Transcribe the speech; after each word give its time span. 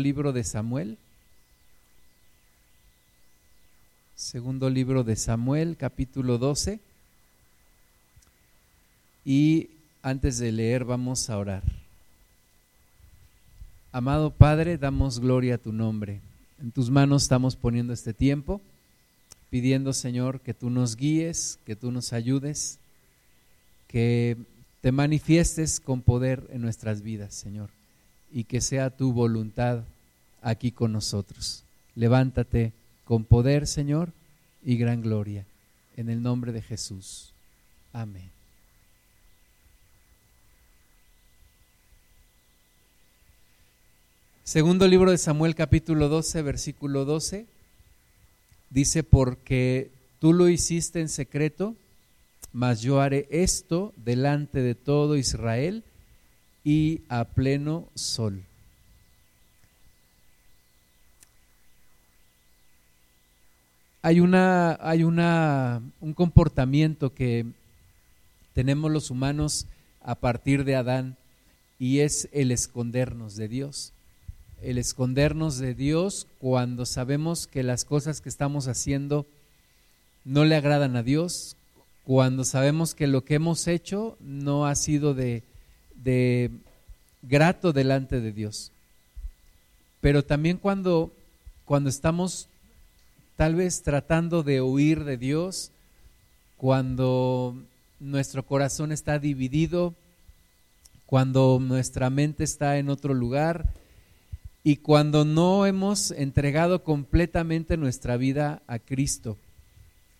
libro 0.00 0.32
de 0.32 0.44
Samuel. 0.44 0.98
Segundo 4.16 4.68
libro 4.68 5.04
de 5.04 5.16
Samuel, 5.16 5.76
capítulo 5.76 6.38
12. 6.38 6.80
Y 9.24 9.70
antes 10.02 10.38
de 10.38 10.52
leer 10.52 10.84
vamos 10.84 11.30
a 11.30 11.38
orar. 11.38 11.62
Amado 13.92 14.30
Padre, 14.30 14.78
damos 14.78 15.20
gloria 15.20 15.56
a 15.56 15.58
tu 15.58 15.72
nombre. 15.72 16.20
En 16.60 16.70
tus 16.70 16.90
manos 16.90 17.22
estamos 17.22 17.56
poniendo 17.56 17.92
este 17.92 18.14
tiempo, 18.14 18.60
pidiendo 19.50 19.92
Señor 19.92 20.40
que 20.40 20.54
tú 20.54 20.70
nos 20.70 20.96
guíes, 20.96 21.58
que 21.64 21.76
tú 21.76 21.90
nos 21.90 22.12
ayudes, 22.12 22.78
que 23.88 24.36
te 24.80 24.92
manifiestes 24.92 25.80
con 25.80 26.02
poder 26.02 26.46
en 26.50 26.62
nuestras 26.62 27.02
vidas, 27.02 27.34
Señor 27.34 27.79
y 28.32 28.44
que 28.44 28.60
sea 28.60 28.90
tu 28.90 29.12
voluntad 29.12 29.84
aquí 30.42 30.70
con 30.70 30.92
nosotros. 30.92 31.62
Levántate 31.94 32.72
con 33.04 33.24
poder, 33.24 33.66
Señor, 33.66 34.10
y 34.64 34.76
gran 34.76 35.02
gloria. 35.02 35.44
En 35.96 36.08
el 36.08 36.22
nombre 36.22 36.52
de 36.52 36.62
Jesús. 36.62 37.32
Amén. 37.92 38.30
Segundo 44.44 44.88
libro 44.88 45.12
de 45.12 45.18
Samuel 45.18 45.54
capítulo 45.54 46.08
12, 46.08 46.42
versículo 46.42 47.04
12, 47.04 47.46
dice, 48.70 49.04
porque 49.04 49.90
tú 50.18 50.32
lo 50.32 50.48
hiciste 50.48 51.00
en 51.00 51.08
secreto, 51.08 51.76
mas 52.52 52.80
yo 52.80 53.00
haré 53.00 53.28
esto 53.30 53.92
delante 53.96 54.60
de 54.60 54.74
todo 54.74 55.16
Israel 55.16 55.84
y 56.64 57.02
a 57.08 57.24
pleno 57.24 57.88
sol. 57.94 58.44
Hay 64.02 64.20
una, 64.20 64.78
hay 64.80 65.04
una, 65.04 65.82
un 66.00 66.14
comportamiento 66.14 67.12
que 67.12 67.44
tenemos 68.54 68.90
los 68.90 69.10
humanos 69.10 69.66
a 70.00 70.14
partir 70.14 70.64
de 70.64 70.76
Adán 70.76 71.16
y 71.78 72.00
es 72.00 72.28
el 72.32 72.50
escondernos 72.50 73.36
de 73.36 73.48
Dios. 73.48 73.92
El 74.62 74.78
escondernos 74.78 75.58
de 75.58 75.74
Dios 75.74 76.26
cuando 76.38 76.86
sabemos 76.86 77.46
que 77.46 77.62
las 77.62 77.84
cosas 77.84 78.20
que 78.20 78.28
estamos 78.28 78.68
haciendo 78.68 79.26
no 80.24 80.44
le 80.44 80.56
agradan 80.56 80.96
a 80.96 81.02
Dios, 81.02 81.56
cuando 82.04 82.44
sabemos 82.44 82.94
que 82.94 83.06
lo 83.06 83.24
que 83.24 83.34
hemos 83.34 83.66
hecho 83.66 84.16
no 84.20 84.66
ha 84.66 84.74
sido 84.74 85.14
de, 85.14 85.42
de 86.02 86.50
grato 87.22 87.72
delante 87.72 88.20
de 88.20 88.32
Dios. 88.32 88.72
Pero 90.00 90.24
también 90.24 90.56
cuando, 90.56 91.12
cuando 91.64 91.90
estamos 91.90 92.48
tal 93.36 93.54
vez 93.54 93.82
tratando 93.82 94.42
de 94.42 94.60
huir 94.60 95.04
de 95.04 95.16
Dios, 95.16 95.70
cuando 96.56 97.54
nuestro 97.98 98.44
corazón 98.44 98.92
está 98.92 99.18
dividido, 99.18 99.94
cuando 101.06 101.58
nuestra 101.60 102.08
mente 102.08 102.44
está 102.44 102.78
en 102.78 102.88
otro 102.88 103.14
lugar 103.14 103.66
y 104.62 104.76
cuando 104.76 105.24
no 105.24 105.66
hemos 105.66 106.10
entregado 106.10 106.84
completamente 106.84 107.76
nuestra 107.76 108.16
vida 108.16 108.62
a 108.66 108.78
Cristo. 108.78 109.36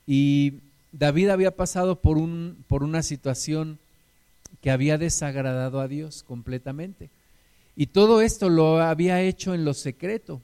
Y 0.07 0.55
David 0.93 1.29
había 1.29 1.55
pasado 1.55 1.97
por, 2.01 2.19
un, 2.19 2.65
por 2.69 2.83
una 2.83 3.03
situación 3.03 3.79
que 4.63 4.71
había 4.71 4.99
desagradado 4.99 5.81
a 5.81 5.89
Dios 5.89 6.23
completamente. 6.23 7.11
Y 7.77 7.87
todo 7.87 8.21
esto 8.21 8.49
lo 8.49 8.81
había 8.81 9.23
hecho 9.23 9.55
en 9.55 9.65
lo 9.65 9.75
secreto, 9.75 10.41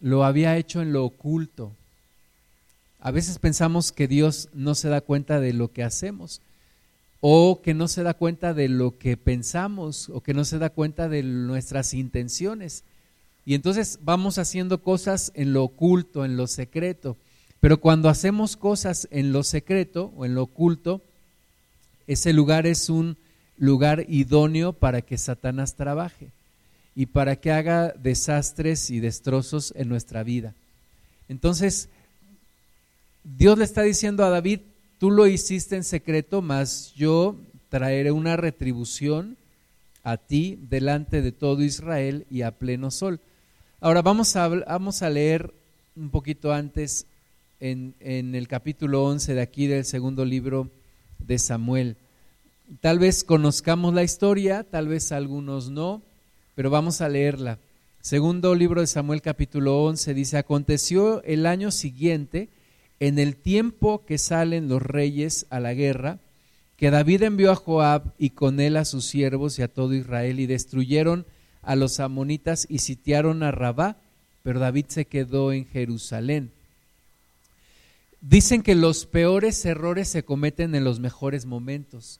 lo 0.00 0.24
había 0.24 0.56
hecho 0.56 0.82
en 0.82 0.92
lo 0.92 1.04
oculto. 1.04 1.72
A 3.00 3.10
veces 3.10 3.38
pensamos 3.38 3.92
que 3.92 4.08
Dios 4.08 4.48
no 4.52 4.74
se 4.74 4.88
da 4.88 5.00
cuenta 5.00 5.40
de 5.40 5.52
lo 5.52 5.72
que 5.72 5.82
hacemos 5.82 6.40
o 7.20 7.60
que 7.62 7.74
no 7.74 7.88
se 7.88 8.02
da 8.02 8.14
cuenta 8.14 8.54
de 8.54 8.68
lo 8.68 8.98
que 8.98 9.16
pensamos 9.16 10.10
o 10.10 10.20
que 10.20 10.34
no 10.34 10.44
se 10.44 10.58
da 10.58 10.70
cuenta 10.70 11.08
de 11.08 11.22
nuestras 11.22 11.94
intenciones. 11.94 12.84
Y 13.44 13.54
entonces 13.54 14.00
vamos 14.02 14.38
haciendo 14.38 14.82
cosas 14.82 15.32
en 15.34 15.52
lo 15.52 15.64
oculto, 15.64 16.24
en 16.24 16.36
lo 16.36 16.46
secreto. 16.46 17.16
Pero 17.60 17.80
cuando 17.80 18.08
hacemos 18.08 18.56
cosas 18.56 19.08
en 19.10 19.32
lo 19.32 19.42
secreto 19.42 20.12
o 20.16 20.24
en 20.24 20.34
lo 20.34 20.42
oculto, 20.42 21.00
ese 22.06 22.32
lugar 22.32 22.66
es 22.66 22.90
un 22.90 23.16
lugar 23.58 24.04
idóneo 24.08 24.72
para 24.72 25.02
que 25.02 25.18
Satanás 25.18 25.74
trabaje 25.74 26.30
y 26.94 27.06
para 27.06 27.36
que 27.36 27.52
haga 27.52 27.92
desastres 27.92 28.90
y 28.90 29.00
destrozos 29.00 29.72
en 29.76 29.88
nuestra 29.88 30.22
vida. 30.22 30.54
Entonces, 31.28 31.88
Dios 33.22 33.58
le 33.58 33.64
está 33.64 33.82
diciendo 33.82 34.24
a 34.24 34.30
David, 34.30 34.60
tú 34.98 35.10
lo 35.10 35.26
hiciste 35.26 35.76
en 35.76 35.84
secreto, 35.84 36.42
mas 36.42 36.94
yo 36.94 37.36
traeré 37.68 38.12
una 38.12 38.36
retribución 38.36 39.36
a 40.04 40.16
ti 40.16 40.58
delante 40.70 41.20
de 41.20 41.32
todo 41.32 41.62
Israel 41.62 42.26
y 42.30 42.42
a 42.42 42.52
pleno 42.52 42.90
sol. 42.90 43.20
Ahora 43.80 44.02
vamos 44.02 44.36
a, 44.36 44.48
vamos 44.48 45.02
a 45.02 45.10
leer 45.10 45.52
un 45.96 46.10
poquito 46.10 46.52
antes 46.52 47.06
en, 47.60 47.94
en 48.00 48.34
el 48.34 48.48
capítulo 48.48 49.04
11 49.04 49.34
de 49.34 49.42
aquí 49.42 49.66
del 49.66 49.84
segundo 49.84 50.24
libro 50.24 50.70
de 51.18 51.38
Samuel. 51.38 51.96
Tal 52.80 52.98
vez 52.98 53.22
conozcamos 53.22 53.94
la 53.94 54.02
historia, 54.02 54.64
tal 54.64 54.88
vez 54.88 55.12
algunos 55.12 55.70
no, 55.70 56.02
pero 56.56 56.68
vamos 56.68 57.00
a 57.00 57.08
leerla. 57.08 57.60
Segundo 58.00 58.56
libro 58.56 58.80
de 58.80 58.88
Samuel 58.88 59.22
capítulo 59.22 59.84
11 59.84 60.14
dice, 60.14 60.36
aconteció 60.36 61.22
el 61.22 61.46
año 61.46 61.70
siguiente, 61.70 62.48
en 62.98 63.20
el 63.20 63.36
tiempo 63.36 64.04
que 64.04 64.18
salen 64.18 64.68
los 64.68 64.82
reyes 64.82 65.46
a 65.50 65.60
la 65.60 65.74
guerra, 65.74 66.18
que 66.76 66.90
David 66.90 67.22
envió 67.22 67.52
a 67.52 67.54
Joab 67.54 68.14
y 68.18 68.30
con 68.30 68.58
él 68.58 68.76
a 68.76 68.84
sus 68.84 69.04
siervos 69.04 69.60
y 69.60 69.62
a 69.62 69.68
todo 69.68 69.94
Israel 69.94 70.40
y 70.40 70.46
destruyeron 70.46 71.24
a 71.62 71.76
los 71.76 72.00
amonitas 72.00 72.66
y 72.68 72.80
sitiaron 72.80 73.44
a 73.44 73.52
Rabá, 73.52 73.96
pero 74.42 74.58
David 74.58 74.86
se 74.88 75.04
quedó 75.04 75.52
en 75.52 75.66
Jerusalén. 75.66 76.50
Dicen 78.20 78.62
que 78.62 78.74
los 78.74 79.06
peores 79.06 79.64
errores 79.64 80.08
se 80.08 80.24
cometen 80.24 80.74
en 80.74 80.82
los 80.82 80.98
mejores 80.98 81.46
momentos. 81.46 82.18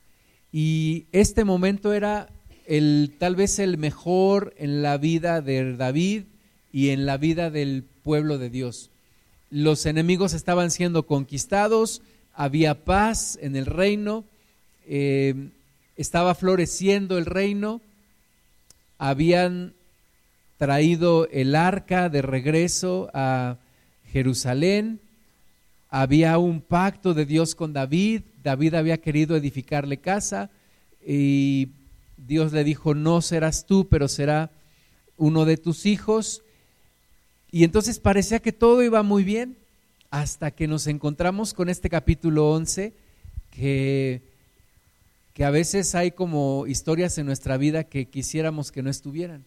Y 0.53 1.07
este 1.12 1.45
momento 1.45 1.93
era 1.93 2.29
el, 2.67 3.15
tal 3.19 3.37
vez 3.37 3.59
el 3.59 3.79
mejor 3.79 4.55
en 4.59 4.83
la 4.83 4.99
vida 4.99 5.41
de 5.41 5.77
David 5.77 6.25
y 6.73 6.91
en 6.91 7.07
la 7.07 7.17
vida 7.17 7.51
del 7.51 7.84
pueblo 8.03 8.39
de 8.39 8.51
Dios. 8.51 8.91
Los 9.51 9.87
enemigos 9.87 10.34
estaban 10.34 10.71
siendo 10.71 11.07
conquistados, 11.07 12.03
había 12.34 12.84
paz 12.84 13.39
en 13.41 13.57
el 13.57 13.67
reino, 13.67 14.25
eh, 14.87 15.51
estaba 15.97 16.34
floreciendo 16.34 17.17
el 17.17 17.27
reino, 17.27 17.81
habían 18.99 19.75
traído 20.59 21.28
el 21.31 21.55
arca 21.55 22.09
de 22.09 22.23
regreso 22.23 23.11
a 23.15 23.59
Jerusalén, 24.13 25.01
había 25.89 26.39
un 26.39 26.61
pacto 26.61 27.15
de 27.15 27.27
Dios 27.27 27.55
con 27.55 27.73
David, 27.73 28.23
David 28.47 28.75
había 28.75 28.99
querido 28.99 29.34
edificarle 29.34 29.97
casa 29.97 30.51
y 31.05 31.71
Dios 32.17 32.53
le 32.53 32.62
dijo, 32.62 32.95
no 32.95 33.21
serás 33.21 33.67
tú, 33.67 33.89
pero 33.89 34.07
será 34.07 34.53
uno 35.17 35.45
de 35.45 35.57
tus 35.57 35.84
hijos. 35.84 36.45
Y 37.51 37.65
entonces 37.65 37.99
parecía 37.99 38.39
que 38.39 38.53
todo 38.53 38.84
iba 38.84 39.03
muy 39.03 39.25
bien 39.25 39.57
hasta 40.11 40.53
que 40.53 40.69
nos 40.69 40.87
encontramos 40.87 41.55
con 41.55 41.69
este 41.69 41.91
capítulo 41.91 42.53
11 42.53 42.95
que, 43.51 44.23
que 45.34 45.45
a 45.45 45.51
veces 45.51 45.97
hay 45.97 46.13
como 46.13 46.69
historias 46.69 47.19
en 47.19 47.27
nuestra 47.27 47.57
vida 47.57 47.83
que 47.83 48.07
quisiéramos 48.07 48.71
que 48.71 48.84
no 48.84 48.91
estuvieran. 48.91 49.45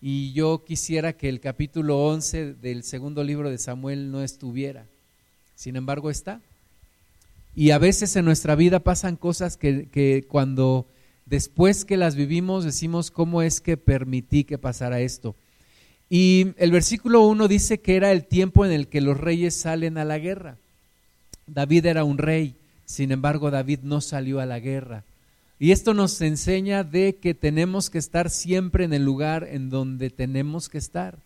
Y 0.00 0.32
yo 0.32 0.64
quisiera 0.64 1.12
que 1.12 1.28
el 1.28 1.40
capítulo 1.40 2.06
11 2.06 2.54
del 2.54 2.84
segundo 2.84 3.22
libro 3.22 3.50
de 3.50 3.58
Samuel 3.58 4.10
no 4.10 4.22
estuviera. 4.22 4.86
Sin 5.56 5.76
embargo 5.76 6.08
está. 6.08 6.40
Y 7.54 7.72
a 7.72 7.78
veces 7.78 8.14
en 8.16 8.24
nuestra 8.24 8.54
vida 8.54 8.80
pasan 8.80 9.16
cosas 9.16 9.56
que, 9.56 10.24
cuando 10.28 10.86
después 11.26 11.84
que 11.84 11.96
las 11.96 12.14
vivimos 12.14 12.64
decimos, 12.64 13.10
¿cómo 13.10 13.42
es 13.42 13.60
que 13.60 13.76
permití 13.76 14.44
que 14.44 14.58
pasara 14.58 15.00
esto? 15.00 15.34
Y 16.08 16.48
el 16.56 16.72
versículo 16.72 17.22
1 17.22 17.48
dice 17.48 17.80
que 17.80 17.96
era 17.96 18.12
el 18.12 18.24
tiempo 18.24 18.64
en 18.64 18.72
el 18.72 18.88
que 18.88 19.00
los 19.00 19.18
reyes 19.18 19.54
salen 19.54 19.98
a 19.98 20.04
la 20.04 20.18
guerra. 20.18 20.56
David 21.46 21.86
era 21.86 22.04
un 22.04 22.18
rey, 22.18 22.54
sin 22.84 23.12
embargo 23.12 23.50
David 23.50 23.80
no 23.82 24.00
salió 24.00 24.40
a 24.40 24.46
la 24.46 24.58
guerra. 24.58 25.04
Y 25.58 25.72
esto 25.72 25.92
nos 25.92 26.20
enseña 26.22 26.84
de 26.84 27.16
que 27.16 27.34
tenemos 27.34 27.90
que 27.90 27.98
estar 27.98 28.30
siempre 28.30 28.84
en 28.84 28.94
el 28.94 29.04
lugar 29.04 29.46
en 29.50 29.68
donde 29.68 30.08
tenemos 30.08 30.68
que 30.68 30.78
estar. 30.78 31.18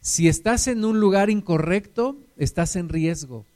Si 0.00 0.26
estás 0.26 0.66
en 0.66 0.84
un 0.84 0.98
lugar 0.98 1.30
incorrecto, 1.30 2.16
estás 2.36 2.74
en 2.74 2.88
riesgo. 2.88 3.46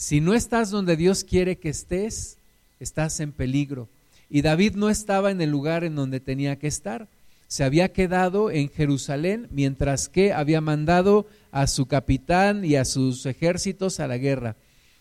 Si 0.00 0.22
no 0.22 0.32
estás 0.32 0.70
donde 0.70 0.96
Dios 0.96 1.24
quiere 1.24 1.58
que 1.58 1.68
estés, 1.68 2.38
estás 2.80 3.20
en 3.20 3.32
peligro. 3.32 3.86
Y 4.30 4.40
David 4.40 4.74
no 4.76 4.88
estaba 4.88 5.30
en 5.30 5.42
el 5.42 5.50
lugar 5.50 5.84
en 5.84 5.94
donde 5.94 6.20
tenía 6.20 6.58
que 6.58 6.68
estar. 6.68 7.06
se 7.48 7.64
había 7.64 7.92
quedado 7.92 8.50
en 8.50 8.70
Jerusalén, 8.70 9.48
mientras 9.50 10.08
que 10.08 10.32
había 10.32 10.62
mandado 10.62 11.26
a 11.52 11.66
su 11.66 11.84
capitán 11.84 12.64
y 12.64 12.76
a 12.76 12.86
sus 12.86 13.26
ejércitos 13.26 14.00
a 14.00 14.06
la 14.06 14.16
guerra. 14.16 14.56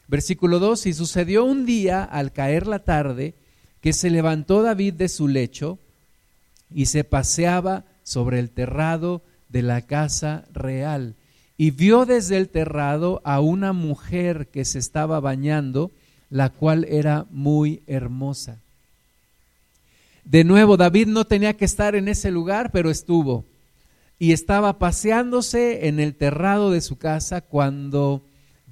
Versículo 0.10 0.60
2, 0.60 0.88
y 0.88 0.94
sucedió 0.94 1.46
un 1.46 1.66
día 1.66 2.04
al 2.04 2.34
caer 2.34 2.68
la 2.68 2.80
tarde 2.80 3.36
que 3.80 3.94
se 3.94 4.10
levantó 4.10 4.64
David 4.64 4.96
de 4.96 5.08
su 5.08 5.30
lecho 5.30 5.80
y 6.74 6.88
se 6.88 7.06
paseaba 7.06 7.86
sobre 8.04 8.40
el 8.40 8.50
terrado 8.50 9.22
de 9.48 9.62
la 9.62 9.82
casa 9.82 10.44
real 10.52 11.16
y 11.60 11.72
vio 11.72 12.06
desde 12.06 12.38
el 12.38 12.48
terrado 12.48 13.22
a 13.26 13.42
una 13.42 13.74
mujer 13.74 14.48
que 14.48 14.64
se 14.64 14.80
estaba 14.80 15.20
bañando, 15.20 15.92
la 16.30 16.52
cual 16.52 16.86
era 16.86 17.26
muy 17.32 17.82
hermosa. 17.86 18.60
De 20.24 20.46
nuevo, 20.46 20.78
David 20.78 21.08
no 21.08 21.26
tenía 21.26 21.58
que 21.58 21.66
estar 21.66 21.96
en 21.96 22.08
ese 22.08 22.32
lugar, 22.32 22.72
pero 22.72 22.90
estuvo. 22.90 23.44
Y 24.20 24.32
estaba 24.32 24.80
paseándose 24.80 25.90
en 25.90 26.00
el 26.00 26.16
terrado 26.16 26.72
de 26.72 26.80
su 26.80 26.98
casa 26.98 27.42
cuando 27.42 28.22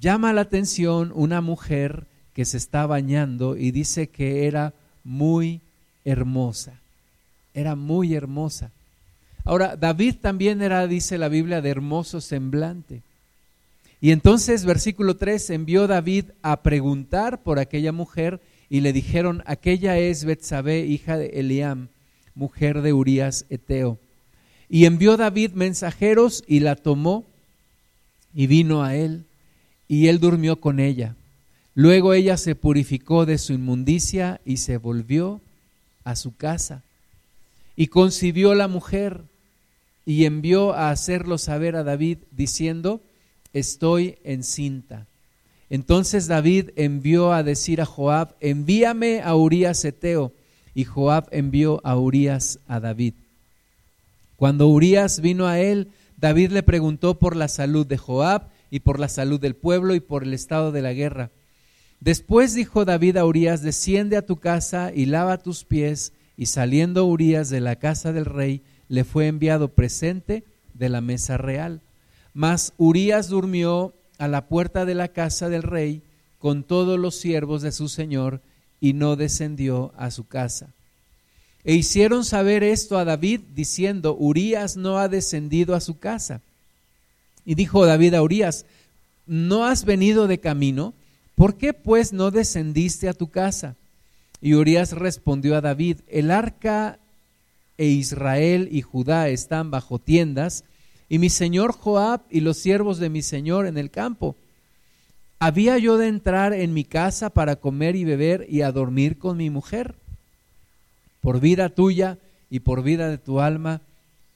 llama 0.00 0.32
la 0.32 0.40
atención 0.40 1.12
una 1.14 1.42
mujer 1.42 2.06
que 2.32 2.46
se 2.46 2.56
está 2.56 2.86
bañando 2.86 3.58
y 3.58 3.70
dice 3.70 4.08
que 4.08 4.46
era 4.46 4.72
muy 5.04 5.60
hermosa. 6.06 6.72
Era 7.52 7.74
muy 7.74 8.14
hermosa. 8.14 8.70
Ahora, 9.48 9.76
David 9.76 10.16
también 10.20 10.60
era, 10.60 10.86
dice 10.86 11.16
la 11.16 11.30
Biblia, 11.30 11.62
de 11.62 11.70
hermoso 11.70 12.20
semblante. 12.20 13.00
Y 13.98 14.10
entonces, 14.10 14.66
versículo 14.66 15.16
3, 15.16 15.48
envió 15.48 15.86
David 15.86 16.26
a 16.42 16.62
preguntar 16.62 17.42
por 17.42 17.58
aquella 17.58 17.90
mujer 17.90 18.42
y 18.68 18.82
le 18.82 18.92
dijeron, 18.92 19.42
aquella 19.46 19.96
es 19.96 20.26
Betsabé, 20.26 20.84
hija 20.84 21.16
de 21.16 21.28
Eliam, 21.28 21.88
mujer 22.34 22.82
de 22.82 22.92
Urías 22.92 23.46
Eteo. 23.48 23.98
Y 24.68 24.84
envió 24.84 25.16
David 25.16 25.52
mensajeros 25.52 26.44
y 26.46 26.60
la 26.60 26.76
tomó 26.76 27.24
y 28.34 28.48
vino 28.48 28.84
a 28.84 28.96
él, 28.96 29.24
y 29.88 30.08
él 30.08 30.20
durmió 30.20 30.60
con 30.60 30.78
ella. 30.78 31.16
Luego 31.74 32.12
ella 32.12 32.36
se 32.36 32.54
purificó 32.54 33.24
de 33.24 33.38
su 33.38 33.54
inmundicia 33.54 34.42
y 34.44 34.58
se 34.58 34.76
volvió 34.76 35.40
a 36.04 36.16
su 36.16 36.36
casa. 36.36 36.82
Y 37.76 37.86
concibió 37.86 38.54
la 38.54 38.68
mujer 38.68 39.22
y 40.08 40.24
envió 40.24 40.72
a 40.72 40.88
hacerlo 40.88 41.36
saber 41.36 41.76
a 41.76 41.84
David, 41.84 42.20
diciendo, 42.30 43.02
estoy 43.52 44.16
encinta. 44.24 45.06
Entonces 45.68 46.28
David 46.28 46.70
envió 46.76 47.34
a 47.34 47.42
decir 47.42 47.82
a 47.82 47.84
Joab, 47.84 48.34
envíame 48.40 49.20
a 49.20 49.34
Urías 49.34 49.84
Eteo. 49.84 50.32
Y 50.74 50.84
Joab 50.84 51.28
envió 51.30 51.82
a 51.84 51.98
Urías 51.98 52.58
a 52.68 52.80
David. 52.80 53.12
Cuando 54.36 54.68
Urías 54.68 55.20
vino 55.20 55.46
a 55.46 55.60
él, 55.60 55.88
David 56.16 56.52
le 56.52 56.62
preguntó 56.62 57.18
por 57.18 57.36
la 57.36 57.48
salud 57.48 57.86
de 57.86 57.98
Joab 57.98 58.48
y 58.70 58.80
por 58.80 58.98
la 58.98 59.10
salud 59.10 59.38
del 59.38 59.56
pueblo 59.56 59.94
y 59.94 60.00
por 60.00 60.22
el 60.22 60.32
estado 60.32 60.72
de 60.72 60.80
la 60.80 60.94
guerra. 60.94 61.32
Después 62.00 62.54
dijo 62.54 62.86
David 62.86 63.18
a 63.18 63.26
Urías, 63.26 63.60
desciende 63.60 64.16
a 64.16 64.24
tu 64.24 64.36
casa 64.36 64.90
y 64.94 65.04
lava 65.04 65.36
tus 65.36 65.64
pies. 65.64 66.14
Y 66.34 66.46
saliendo 66.46 67.04
Urías 67.04 67.50
de 67.50 67.60
la 67.60 67.76
casa 67.76 68.14
del 68.14 68.24
rey, 68.24 68.62
le 68.88 69.04
fue 69.04 69.26
enviado 69.26 69.68
presente 69.68 70.44
de 70.74 70.88
la 70.88 71.00
mesa 71.00 71.36
real. 71.36 71.80
Mas 72.34 72.72
Urías 72.76 73.28
durmió 73.28 73.94
a 74.18 74.28
la 74.28 74.46
puerta 74.48 74.84
de 74.84 74.94
la 74.94 75.08
casa 75.08 75.48
del 75.48 75.62
rey 75.62 76.02
con 76.38 76.62
todos 76.62 76.98
los 76.98 77.16
siervos 77.16 77.62
de 77.62 77.72
su 77.72 77.88
señor 77.88 78.40
y 78.80 78.92
no 78.92 79.16
descendió 79.16 79.92
a 79.96 80.10
su 80.10 80.26
casa. 80.26 80.68
E 81.64 81.74
hicieron 81.74 82.24
saber 82.24 82.62
esto 82.62 82.98
a 82.98 83.04
David 83.04 83.40
diciendo, 83.54 84.16
Urías 84.18 84.76
no 84.76 84.98
ha 84.98 85.08
descendido 85.08 85.74
a 85.74 85.80
su 85.80 85.98
casa. 85.98 86.40
Y 87.44 87.54
dijo 87.56 87.84
David 87.84 88.14
a 88.14 88.22
Urías, 88.22 88.64
¿no 89.26 89.64
has 89.64 89.84
venido 89.84 90.28
de 90.28 90.38
camino? 90.38 90.94
¿Por 91.34 91.56
qué 91.56 91.72
pues 91.72 92.12
no 92.12 92.30
descendiste 92.30 93.08
a 93.08 93.14
tu 93.14 93.30
casa? 93.30 93.76
Y 94.40 94.54
Urías 94.54 94.92
respondió 94.92 95.56
a 95.56 95.60
David, 95.60 95.98
el 96.08 96.30
arca 96.30 96.98
e 97.78 97.86
Israel 97.86 98.68
y 98.70 98.82
Judá 98.82 99.28
están 99.28 99.70
bajo 99.70 99.98
tiendas, 99.98 100.64
y 101.08 101.18
mi 101.18 101.30
señor 101.30 101.72
Joab 101.72 102.20
y 102.28 102.40
los 102.40 102.58
siervos 102.58 102.98
de 102.98 103.08
mi 103.08 103.22
señor 103.22 103.66
en 103.66 103.78
el 103.78 103.90
campo. 103.90 104.36
¿Había 105.38 105.78
yo 105.78 105.96
de 105.96 106.08
entrar 106.08 106.52
en 106.52 106.74
mi 106.74 106.84
casa 106.84 107.30
para 107.30 107.56
comer 107.56 107.96
y 107.96 108.04
beber 108.04 108.46
y 108.50 108.62
a 108.62 108.72
dormir 108.72 109.18
con 109.18 109.36
mi 109.36 109.48
mujer? 109.48 109.94
Por 111.20 111.40
vida 111.40 111.68
tuya 111.70 112.18
y 112.50 112.60
por 112.60 112.82
vida 112.82 113.08
de 113.08 113.18
tu 113.18 113.40
alma, 113.40 113.80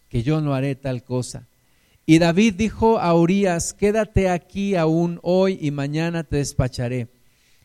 que 0.09 0.23
yo 0.23 0.41
no 0.41 0.55
haré 0.55 0.77
tal 0.77 1.03
cosa. 1.03 1.47
Y 2.07 2.19
David 2.19 2.55
dijo 2.55 2.99
a 2.99 3.15
Urías, 3.15 3.73
quédate 3.73 4.29
aquí 4.29 4.77
aún 4.77 5.19
hoy 5.23 5.59
y 5.61 5.71
mañana 5.71 6.25
te 6.25 6.37
despacharé. 6.37 7.09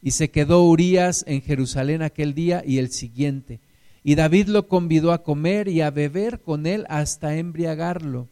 Y 0.02 0.12
se 0.12 0.30
quedó 0.30 0.64
Urías 0.64 1.24
en 1.28 1.42
Jerusalén 1.42 2.02
aquel 2.02 2.34
día 2.34 2.64
y 2.66 2.78
el 2.78 2.92
siguiente. 2.92 3.60
Y 4.08 4.16
David 4.16 4.48
lo 4.48 4.70
convidó 4.70 5.12
a 5.12 5.22
comer 5.22 5.68
y 5.68 5.82
a 5.82 5.92
beber 5.92 6.40
con 6.40 6.66
él 6.66 6.86
hasta 6.88 7.36
embriagarlo 7.36 8.30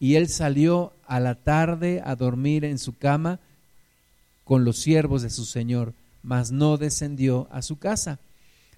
y 0.00 0.14
él 0.14 0.30
salió 0.30 0.94
a 1.06 1.20
la 1.20 1.34
tarde 1.34 2.00
a 2.02 2.16
dormir 2.16 2.64
en 2.64 2.78
su 2.78 2.96
cama 2.96 3.38
con 4.44 4.64
los 4.64 4.78
siervos 4.78 5.20
de 5.20 5.28
su 5.28 5.44
señor, 5.44 5.92
mas 6.22 6.52
no 6.52 6.78
descendió 6.78 7.48
a 7.50 7.60
su 7.60 7.78
casa. 7.78 8.18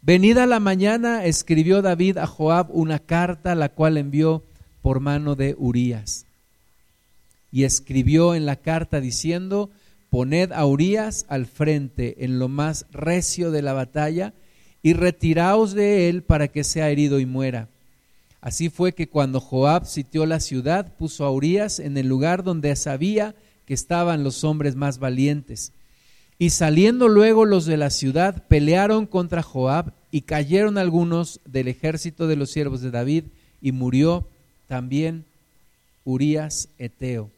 Venida 0.02 0.46
la 0.46 0.58
mañana, 0.58 1.24
escribió 1.24 1.80
David 1.80 2.18
a 2.18 2.26
Joab 2.26 2.70
una 2.70 2.98
carta, 2.98 3.54
la 3.54 3.68
cual 3.68 3.96
envió 3.96 4.42
por 4.82 4.98
mano 4.98 5.36
de 5.36 5.54
Urías. 5.56 6.26
Y 7.52 7.62
escribió 7.62 8.34
en 8.34 8.46
la 8.46 8.56
carta 8.56 9.00
diciendo, 9.00 9.70
poned 10.10 10.50
a 10.50 10.66
Urías 10.66 11.24
al 11.28 11.46
frente 11.46 12.24
en 12.24 12.40
lo 12.40 12.48
más 12.48 12.86
recio 12.90 13.52
de 13.52 13.62
la 13.62 13.74
batalla, 13.74 14.32
y 14.86 14.92
retiraos 14.92 15.74
de 15.74 16.08
él 16.08 16.22
para 16.22 16.46
que 16.46 16.62
sea 16.62 16.90
herido 16.90 17.18
y 17.18 17.26
muera 17.26 17.66
Así 18.40 18.68
fue 18.68 18.92
que 18.92 19.08
cuando 19.08 19.40
Joab 19.40 19.84
sitió 19.84 20.26
la 20.26 20.38
ciudad, 20.38 20.94
puso 20.96 21.24
a 21.24 21.32
Urias 21.32 21.80
en 21.80 21.96
el 21.96 22.06
lugar 22.06 22.44
donde 22.44 22.76
sabía 22.76 23.34
que 23.66 23.74
estaban 23.74 24.22
los 24.22 24.44
hombres 24.44 24.76
más 24.76 25.00
valientes. 25.00 25.72
Y 26.38 26.50
saliendo 26.50 27.08
luego 27.08 27.46
los 27.46 27.66
de 27.66 27.76
la 27.76 27.90
ciudad, 27.90 28.44
pelearon 28.46 29.06
contra 29.06 29.42
Joab 29.42 29.92
y 30.12 30.20
cayeron 30.20 30.78
algunos 30.78 31.40
del 31.44 31.66
ejército 31.66 32.28
de 32.28 32.36
los 32.36 32.52
siervos 32.52 32.80
de 32.80 32.92
David 32.92 33.24
y 33.60 33.72
murió 33.72 34.28
también 34.68 35.24
Urías 36.04 36.68
Eteo. 36.78 37.28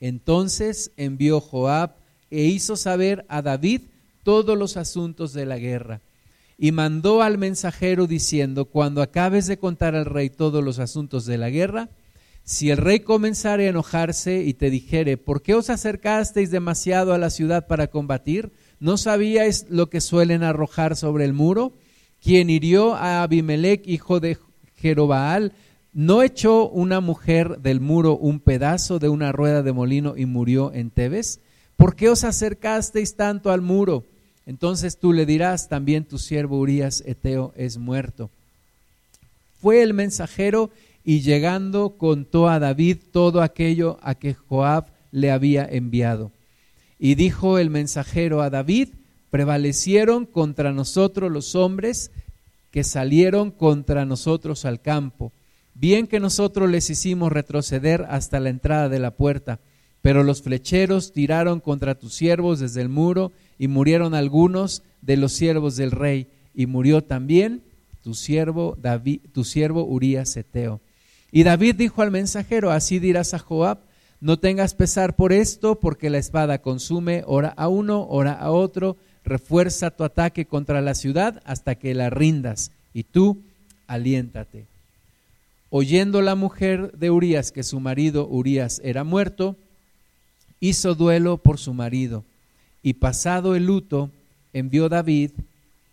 Entonces 0.00 0.92
envió 0.96 1.40
Joab 1.40 1.96
e 2.30 2.44
hizo 2.44 2.76
saber 2.76 3.26
a 3.28 3.42
David 3.42 3.80
todos 4.22 4.56
los 4.56 4.76
asuntos 4.76 5.32
de 5.32 5.46
la 5.46 5.58
guerra 5.58 6.00
y 6.62 6.70
mandó 6.70 7.22
al 7.22 7.38
mensajero 7.38 8.06
diciendo, 8.06 8.66
cuando 8.66 9.02
acabes 9.02 9.48
de 9.48 9.58
contar 9.58 9.96
al 9.96 10.04
rey 10.04 10.30
todos 10.30 10.62
los 10.62 10.78
asuntos 10.78 11.26
de 11.26 11.36
la 11.36 11.50
guerra, 11.50 11.88
si 12.44 12.70
el 12.70 12.76
rey 12.76 13.00
comenzare 13.00 13.66
a 13.66 13.70
enojarse 13.70 14.44
y 14.44 14.54
te 14.54 14.70
dijere, 14.70 15.16
¿por 15.16 15.42
qué 15.42 15.54
os 15.54 15.70
acercasteis 15.70 16.52
demasiado 16.52 17.14
a 17.14 17.18
la 17.18 17.30
ciudad 17.30 17.66
para 17.66 17.88
combatir? 17.88 18.52
¿No 18.78 18.96
sabíais 18.96 19.66
lo 19.70 19.90
que 19.90 20.00
suelen 20.00 20.44
arrojar 20.44 20.94
sobre 20.94 21.24
el 21.24 21.32
muro? 21.32 21.72
Quien 22.22 22.48
hirió 22.48 22.94
a 22.94 23.24
Abimelech, 23.24 23.82
hijo 23.88 24.20
de 24.20 24.38
Jerobaal, 24.76 25.54
¿no 25.92 26.22
echó 26.22 26.68
una 26.68 27.00
mujer 27.00 27.58
del 27.58 27.80
muro 27.80 28.16
un 28.16 28.38
pedazo 28.38 29.00
de 29.00 29.08
una 29.08 29.32
rueda 29.32 29.64
de 29.64 29.72
molino 29.72 30.14
y 30.16 30.26
murió 30.26 30.72
en 30.72 30.90
Tebes? 30.90 31.40
¿Por 31.74 31.96
qué 31.96 32.08
os 32.08 32.22
acercasteis 32.22 33.16
tanto 33.16 33.50
al 33.50 33.62
muro? 33.62 34.04
Entonces 34.46 34.98
tú 34.98 35.12
le 35.12 35.26
dirás, 35.26 35.68
también 35.68 36.04
tu 36.04 36.18
siervo 36.18 36.58
Urias 36.58 37.02
Eteo 37.06 37.52
es 37.56 37.78
muerto. 37.78 38.30
Fue 39.60 39.82
el 39.82 39.94
mensajero 39.94 40.70
y 41.04 41.20
llegando 41.20 41.90
contó 41.96 42.48
a 42.48 42.58
David 42.58 42.98
todo 43.12 43.42
aquello 43.42 43.98
a 44.02 44.14
que 44.14 44.34
Joab 44.34 44.86
le 45.12 45.30
había 45.30 45.64
enviado. 45.64 46.32
Y 46.98 47.14
dijo 47.14 47.58
el 47.58 47.70
mensajero 47.70 48.42
a 48.42 48.50
David, 48.50 48.88
prevalecieron 49.30 50.26
contra 50.26 50.72
nosotros 50.72 51.30
los 51.30 51.54
hombres 51.54 52.10
que 52.70 52.84
salieron 52.84 53.50
contra 53.50 54.04
nosotros 54.04 54.64
al 54.64 54.80
campo. 54.80 55.32
Bien 55.74 56.06
que 56.06 56.20
nosotros 56.20 56.70
les 56.70 56.90
hicimos 56.90 57.32
retroceder 57.32 58.06
hasta 58.08 58.40
la 58.40 58.50
entrada 58.50 58.88
de 58.88 58.98
la 58.98 59.12
puerta, 59.12 59.58
pero 60.00 60.22
los 60.22 60.42
flecheros 60.42 61.12
tiraron 61.12 61.60
contra 61.60 61.94
tus 61.94 62.14
siervos 62.14 62.60
desde 62.60 62.82
el 62.82 62.88
muro 62.88 63.32
y 63.62 63.68
murieron 63.68 64.12
algunos 64.12 64.82
de 65.02 65.16
los 65.16 65.34
siervos 65.34 65.76
del 65.76 65.92
rey, 65.92 66.26
y 66.52 66.66
murió 66.66 67.04
también 67.04 67.62
tu 68.02 68.12
siervo 68.12 68.76
David, 68.82 69.20
tu 69.32 69.44
siervo 69.44 69.84
Urías 69.84 70.36
Eteo. 70.36 70.80
Y 71.30 71.44
David 71.44 71.76
dijo 71.76 72.02
al 72.02 72.10
mensajero, 72.10 72.72
así 72.72 72.98
dirás 72.98 73.34
a 73.34 73.38
Joab, 73.38 73.78
no 74.20 74.40
tengas 74.40 74.74
pesar 74.74 75.14
por 75.14 75.32
esto, 75.32 75.78
porque 75.78 76.10
la 76.10 76.18
espada 76.18 76.58
consume 76.58 77.22
ora 77.24 77.50
a 77.56 77.68
uno, 77.68 78.04
ora 78.08 78.32
a 78.32 78.50
otro, 78.50 78.96
refuerza 79.24 79.92
tu 79.92 80.02
ataque 80.02 80.44
contra 80.44 80.80
la 80.80 80.96
ciudad 80.96 81.40
hasta 81.44 81.76
que 81.76 81.94
la 81.94 82.10
rindas, 82.10 82.72
y 82.92 83.04
tú 83.04 83.42
aliéntate. 83.86 84.66
oyendo 85.70 86.20
la 86.20 86.34
mujer 86.34 86.98
de 86.98 87.12
Urías 87.12 87.52
que 87.52 87.62
su 87.62 87.78
marido 87.78 88.26
Urías 88.26 88.80
era 88.82 89.04
muerto, 89.04 89.54
hizo 90.58 90.96
duelo 90.96 91.36
por 91.36 91.60
su 91.60 91.74
marido 91.74 92.24
y 92.82 92.94
pasado 92.94 93.54
el 93.54 93.66
luto 93.66 94.10
envió 94.52 94.88
David 94.88 95.30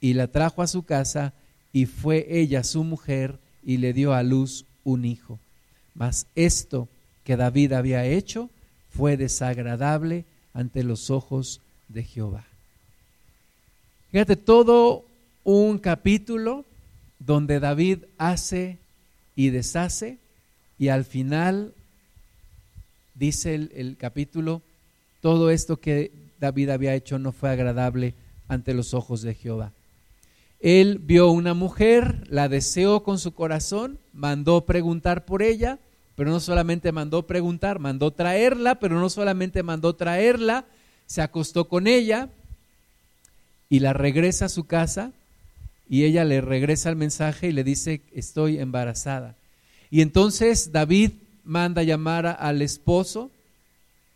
y 0.02 0.14
la 0.14 0.28
trajo 0.28 0.62
a 0.62 0.68
su 0.68 0.84
casa 0.84 1.34
y 1.72 1.86
fue 1.86 2.26
ella 2.30 2.64
su 2.64 2.84
mujer 2.84 3.38
y 3.64 3.78
le 3.78 3.94
dio 3.94 4.14
a 4.14 4.24
luz 4.24 4.66
un 4.84 5.06
hijo. 5.06 5.40
Mas 5.94 6.26
esto 6.36 6.88
que 7.24 7.36
David 7.36 7.74
había 7.74 8.06
hecho 8.06 8.50
fue 8.90 9.18
desagradable 9.18 10.26
ante 10.54 10.84
los 10.84 11.10
ojos 11.10 11.62
de 11.88 12.04
Jehová. 12.04 12.46
Fíjate, 14.12 14.36
todo 14.36 15.06
un 15.44 15.78
capítulo 15.78 16.66
donde 17.20 17.60
David 17.60 18.00
hace 18.18 18.78
y 19.36 19.50
deshace 19.50 20.18
y 20.80 20.88
al 20.88 21.06
final 21.06 21.74
dice 23.14 23.54
el, 23.54 23.98
capítulo, 24.00 24.62
todo 25.22 25.52
esto 25.52 25.78
que 25.78 26.12
David 26.40 26.70
había 26.70 26.96
hecho 26.96 27.20
no 27.20 27.32
fue 27.32 27.50
agradable 27.50 28.16
ante 28.48 28.74
los 28.74 28.94
ojos 28.94 29.22
de 29.22 29.36
Jehová. 29.36 29.72
Él 30.60 31.00
vio 31.00 31.32
una 31.32 31.54
mujer, 31.54 32.24
la 32.30 32.50
deseó 32.50 33.04
con 33.04 33.18
su 33.18 33.34
corazón, 33.34 33.98
mandó 34.14 34.66
preguntar 34.66 35.26
por 35.26 35.42
ella, 35.42 35.80
pero 36.16 36.32
no 36.32 36.42
solamente 36.42 36.92
mandó 36.92 37.26
preguntar, 37.28 37.80
mandó 37.80 38.12
traerla, 38.12 38.76
pero 38.76 39.00
no 39.00 39.10
solamente 39.10 39.64
mandó 39.64 39.96
traerla, 39.96 40.66
se 41.06 41.22
acostó 41.22 41.70
con 41.70 41.88
ella 41.88 42.28
y 43.70 43.80
la 43.80 43.94
regresa 43.94 44.46
a 44.46 44.50
su 44.50 44.66
casa 44.66 45.14
y 45.90 46.04
ella 46.04 46.26
le 46.26 46.42
regresa 46.42 46.90
el 46.90 46.96
mensaje 46.98 47.48
y 47.48 47.52
le 47.54 47.64
dice, 47.64 48.02
estoy 48.14 48.60
embarazada. 48.60 49.36
Y 49.90 50.02
entonces 50.02 50.72
David 50.72 51.12
manda 51.46 51.84
llamar 51.84 52.38
al 52.40 52.62
esposo 52.62 53.32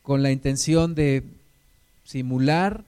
con 0.02 0.22
la 0.22 0.32
intención 0.32 0.94
de 0.94 1.24
simular 2.04 2.84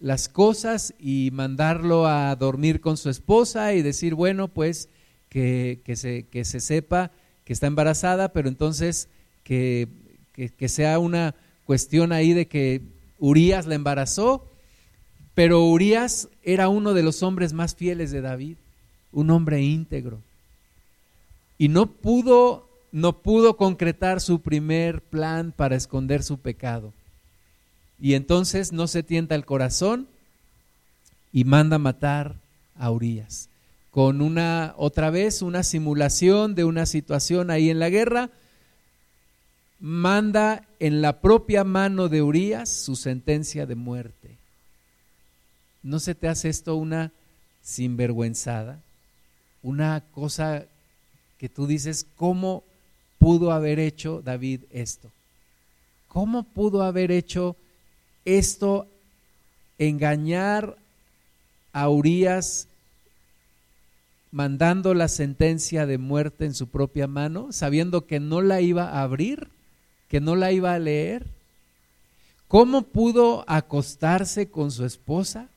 las 0.00 0.28
cosas 0.28 0.94
y 0.98 1.30
mandarlo 1.32 2.06
a 2.06 2.34
dormir 2.36 2.80
con 2.80 2.96
su 2.96 3.10
esposa 3.10 3.74
y 3.74 3.82
decir, 3.82 4.14
bueno, 4.14 4.48
pues 4.48 4.88
que, 5.28 5.80
se, 5.94 6.26
que 6.26 6.44
se 6.44 6.60
sepa 6.60 7.10
que 7.44 7.52
está 7.52 7.66
embarazada, 7.66 8.32
pero 8.32 8.48
entonces 8.48 9.08
que, 9.42 9.88
que 10.34 10.68
sea 10.68 10.98
una 10.98 11.34
cuestión 11.64 12.12
ahí 12.12 12.32
de 12.32 12.46
que 12.46 12.82
Urias 13.18 13.66
la 13.66 13.74
embarazó 13.74 14.48
pero 15.38 15.62
Urias 15.62 16.28
era 16.42 16.68
uno 16.68 16.94
de 16.94 17.04
los 17.04 17.22
hombres 17.22 17.52
más 17.52 17.76
fieles 17.76 18.10
de 18.10 18.20
David, 18.20 18.56
un 19.12 19.30
hombre 19.30 19.62
íntegro. 19.62 20.18
Y 21.58 21.68
no 21.68 21.86
pudo, 21.86 22.68
no 22.90 23.22
pudo 23.22 23.56
concretar 23.56 24.20
su 24.20 24.40
primer 24.40 25.00
plan 25.00 25.54
para 25.56 25.76
esconder 25.76 26.24
su 26.24 26.38
pecado. 26.38 26.92
Y 28.00 28.14
entonces 28.14 28.72
no 28.72 28.86
se 28.86 29.02
tienta 29.02 29.34
el 29.34 29.44
corazón 29.44 30.08
y 31.32 31.44
manda 31.44 31.78
matar 31.78 32.36
a 32.76 32.90
Urias. 32.90 33.48
Con 33.90 34.20
una, 34.20 34.74
otra 34.76 35.10
vez, 35.10 35.42
una 35.42 35.62
simulación 35.62 36.54
de 36.54 36.64
una 36.64 36.86
situación 36.86 37.50
ahí 37.50 37.70
en 37.70 37.78
la 37.78 37.90
guerra, 37.90 38.30
manda 39.80 40.64
en 40.78 41.02
la 41.02 41.20
propia 41.20 41.64
mano 41.64 42.08
de 42.08 42.22
Urias 42.22 42.68
su 42.68 42.96
sentencia 42.96 43.66
de 43.66 43.74
muerte. 43.74 44.36
¿No 45.82 46.00
se 46.00 46.14
te 46.14 46.28
hace 46.28 46.48
esto 46.48 46.76
una 46.76 47.12
sinvergüenzada? 47.62 48.80
Una 49.62 50.02
cosa 50.12 50.64
que 51.38 51.48
tú 51.48 51.66
dices, 51.66 52.06
¿cómo 52.16 52.64
pudo 53.18 53.52
haber 53.52 53.78
hecho 53.78 54.22
David 54.24 54.62
esto? 54.70 55.10
¿Cómo 56.08 56.42
pudo 56.42 56.82
haber 56.82 57.10
hecho 57.10 57.56
esto, 58.24 58.86
engañar 59.78 60.76
a 61.72 61.88
Urias 61.88 62.68
mandando 64.30 64.92
la 64.94 65.08
sentencia 65.08 65.86
de 65.86 65.98
muerte 65.98 66.44
en 66.44 66.54
su 66.54 66.68
propia 66.68 67.06
mano, 67.06 67.52
sabiendo 67.52 68.06
que 68.06 68.20
no 68.20 68.42
la 68.42 68.60
iba 68.60 68.90
a 68.90 69.02
abrir, 69.02 69.48
que 70.08 70.20
no 70.20 70.36
la 70.36 70.52
iba 70.52 70.74
a 70.74 70.78
leer? 70.78 71.26
¿Cómo 72.46 72.82
pudo 72.82 73.44
acostarse 73.46 74.50
con 74.50 74.70
su 74.70 74.84
esposa? 74.84 75.48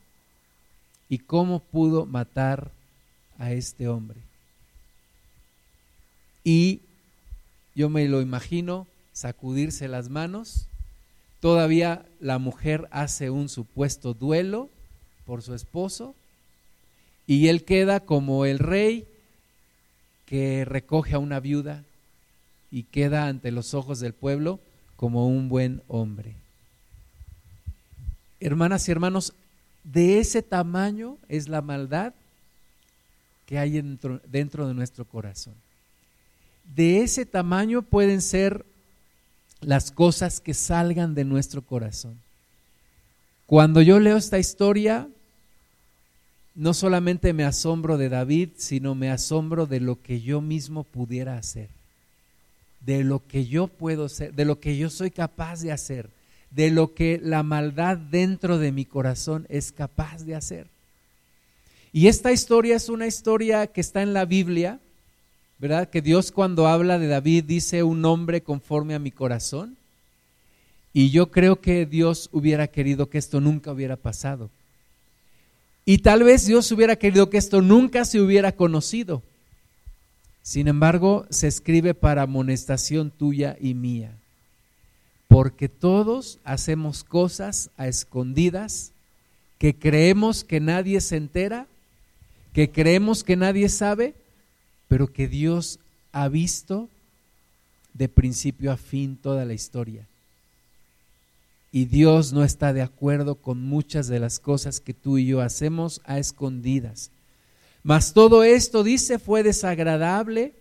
y 1.11 1.17
cómo 1.17 1.59
pudo 1.59 2.05
matar 2.05 2.71
a 3.37 3.51
este 3.51 3.89
hombre. 3.89 4.17
Y 6.41 6.79
yo 7.75 7.89
me 7.89 8.07
lo 8.07 8.21
imagino 8.21 8.87
sacudirse 9.11 9.89
las 9.89 10.07
manos. 10.07 10.67
Todavía 11.41 12.05
la 12.19 12.37
mujer 12.37 12.87
hace 12.91 13.31
un 13.31 13.49
supuesto 13.49 14.13
duelo 14.13 14.69
por 15.25 15.41
su 15.41 15.55
esposo 15.55 16.15
y 17.25 17.47
él 17.47 17.65
queda 17.65 17.99
como 17.99 18.45
el 18.45 18.59
rey 18.59 19.07
que 20.27 20.65
recoge 20.65 21.15
a 21.15 21.19
una 21.19 21.39
viuda 21.39 21.83
y 22.69 22.83
queda 22.83 23.27
ante 23.27 23.51
los 23.51 23.73
ojos 23.73 23.99
del 23.99 24.13
pueblo 24.13 24.59
como 24.95 25.27
un 25.27 25.49
buen 25.49 25.81
hombre. 25.87 26.35
Hermanas 28.39 28.87
y 28.87 28.91
hermanos, 28.91 29.33
de 29.83 30.19
ese 30.19 30.43
tamaño 30.43 31.17
es 31.27 31.49
la 31.49 31.61
maldad 31.61 32.13
que 33.47 33.57
hay 33.57 33.71
dentro, 33.71 34.21
dentro 34.27 34.67
de 34.67 34.75
nuestro 34.75 35.05
corazón. 35.05 35.55
De 36.75 37.01
ese 37.01 37.25
tamaño 37.25 37.81
pueden 37.81 38.21
ser 38.21 38.63
las 39.61 39.91
cosas 39.91 40.39
que 40.39 40.53
salgan 40.53 41.15
de 41.15 41.23
nuestro 41.23 41.61
corazón. 41.61 42.19
Cuando 43.45 43.81
yo 43.81 43.99
leo 43.99 44.17
esta 44.17 44.39
historia, 44.39 45.07
no 46.55 46.73
solamente 46.73 47.33
me 47.33 47.43
asombro 47.43 47.97
de 47.97 48.09
David, 48.09 48.49
sino 48.57 48.95
me 48.95 49.09
asombro 49.09 49.65
de 49.65 49.79
lo 49.79 50.01
que 50.01 50.21
yo 50.21 50.41
mismo 50.41 50.83
pudiera 50.83 51.37
hacer, 51.37 51.69
de 52.81 53.03
lo 53.03 53.25
que 53.27 53.45
yo 53.45 53.67
puedo 53.67 54.09
ser, 54.09 54.33
de 54.33 54.45
lo 54.45 54.59
que 54.59 54.77
yo 54.77 54.89
soy 54.89 55.11
capaz 55.11 55.61
de 55.61 55.71
hacer 55.71 56.09
de 56.51 56.69
lo 56.69 56.93
que 56.93 57.19
la 57.23 57.43
maldad 57.43 57.97
dentro 57.97 58.57
de 58.57 58.71
mi 58.71 58.85
corazón 58.85 59.45
es 59.49 59.71
capaz 59.71 60.25
de 60.25 60.35
hacer. 60.35 60.67
Y 61.93 62.07
esta 62.07 62.31
historia 62.31 62.75
es 62.75 62.89
una 62.89 63.07
historia 63.07 63.67
que 63.67 63.81
está 63.81 64.01
en 64.01 64.13
la 64.13 64.25
Biblia, 64.25 64.79
¿verdad? 65.61 65.89
Que 65.89 66.01
Dios 66.01 66.31
cuando 66.31 66.67
habla 66.67 66.99
de 66.99 67.07
David 67.07 67.45
dice 67.45 67.83
un 67.83 68.03
hombre 68.03 68.41
conforme 68.41 68.95
a 68.95 68.99
mi 68.99 69.11
corazón. 69.11 69.77
Y 70.91 71.11
yo 71.11 71.31
creo 71.31 71.61
que 71.61 71.85
Dios 71.85 72.29
hubiera 72.33 72.67
querido 72.67 73.09
que 73.09 73.17
esto 73.17 73.39
nunca 73.39 73.71
hubiera 73.71 73.95
pasado. 73.95 74.49
Y 75.85 75.99
tal 75.99 76.23
vez 76.23 76.45
Dios 76.45 76.69
hubiera 76.73 76.97
querido 76.97 77.29
que 77.29 77.37
esto 77.37 77.61
nunca 77.61 78.03
se 78.03 78.19
hubiera 78.19 78.51
conocido. 78.51 79.23
Sin 80.41 80.67
embargo, 80.67 81.25
se 81.29 81.47
escribe 81.47 81.93
para 81.93 82.23
amonestación 82.23 83.09
tuya 83.09 83.55
y 83.61 83.73
mía 83.73 84.17
porque 85.31 85.69
todos 85.69 86.39
hacemos 86.43 87.05
cosas 87.05 87.69
a 87.77 87.87
escondidas 87.87 88.91
que 89.59 89.73
creemos 89.73 90.43
que 90.43 90.59
nadie 90.59 90.99
se 90.99 91.15
entera, 91.15 91.67
que 92.51 92.69
creemos 92.69 93.23
que 93.23 93.37
nadie 93.37 93.69
sabe, 93.69 94.13
pero 94.91 95.07
que 95.07 95.29
Dios 95.29 95.79
ha 96.11 96.27
visto 96.27 96.89
de 97.93 98.09
principio 98.09 98.73
a 98.73 98.75
fin 98.75 99.15
toda 99.15 99.45
la 99.45 99.53
historia. 99.53 100.05
Y 101.71 101.85
Dios 101.85 102.33
no 102.33 102.43
está 102.43 102.73
de 102.73 102.81
acuerdo 102.81 103.35
con 103.35 103.63
muchas 103.63 104.09
de 104.09 104.19
las 104.19 104.39
cosas 104.39 104.81
que 104.81 104.93
tú 104.93 105.17
y 105.17 105.27
yo 105.27 105.39
hacemos 105.39 106.01
a 106.03 106.19
escondidas. 106.19 107.09
Mas 107.83 108.11
todo 108.11 108.43
esto, 108.43 108.83
dice, 108.83 109.17
fue 109.17 109.43
desagradable 109.43 110.51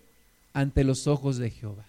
ante 0.53 0.85
los 0.85 1.09
ojos 1.09 1.39
de 1.39 1.51
Jehová. 1.51 1.87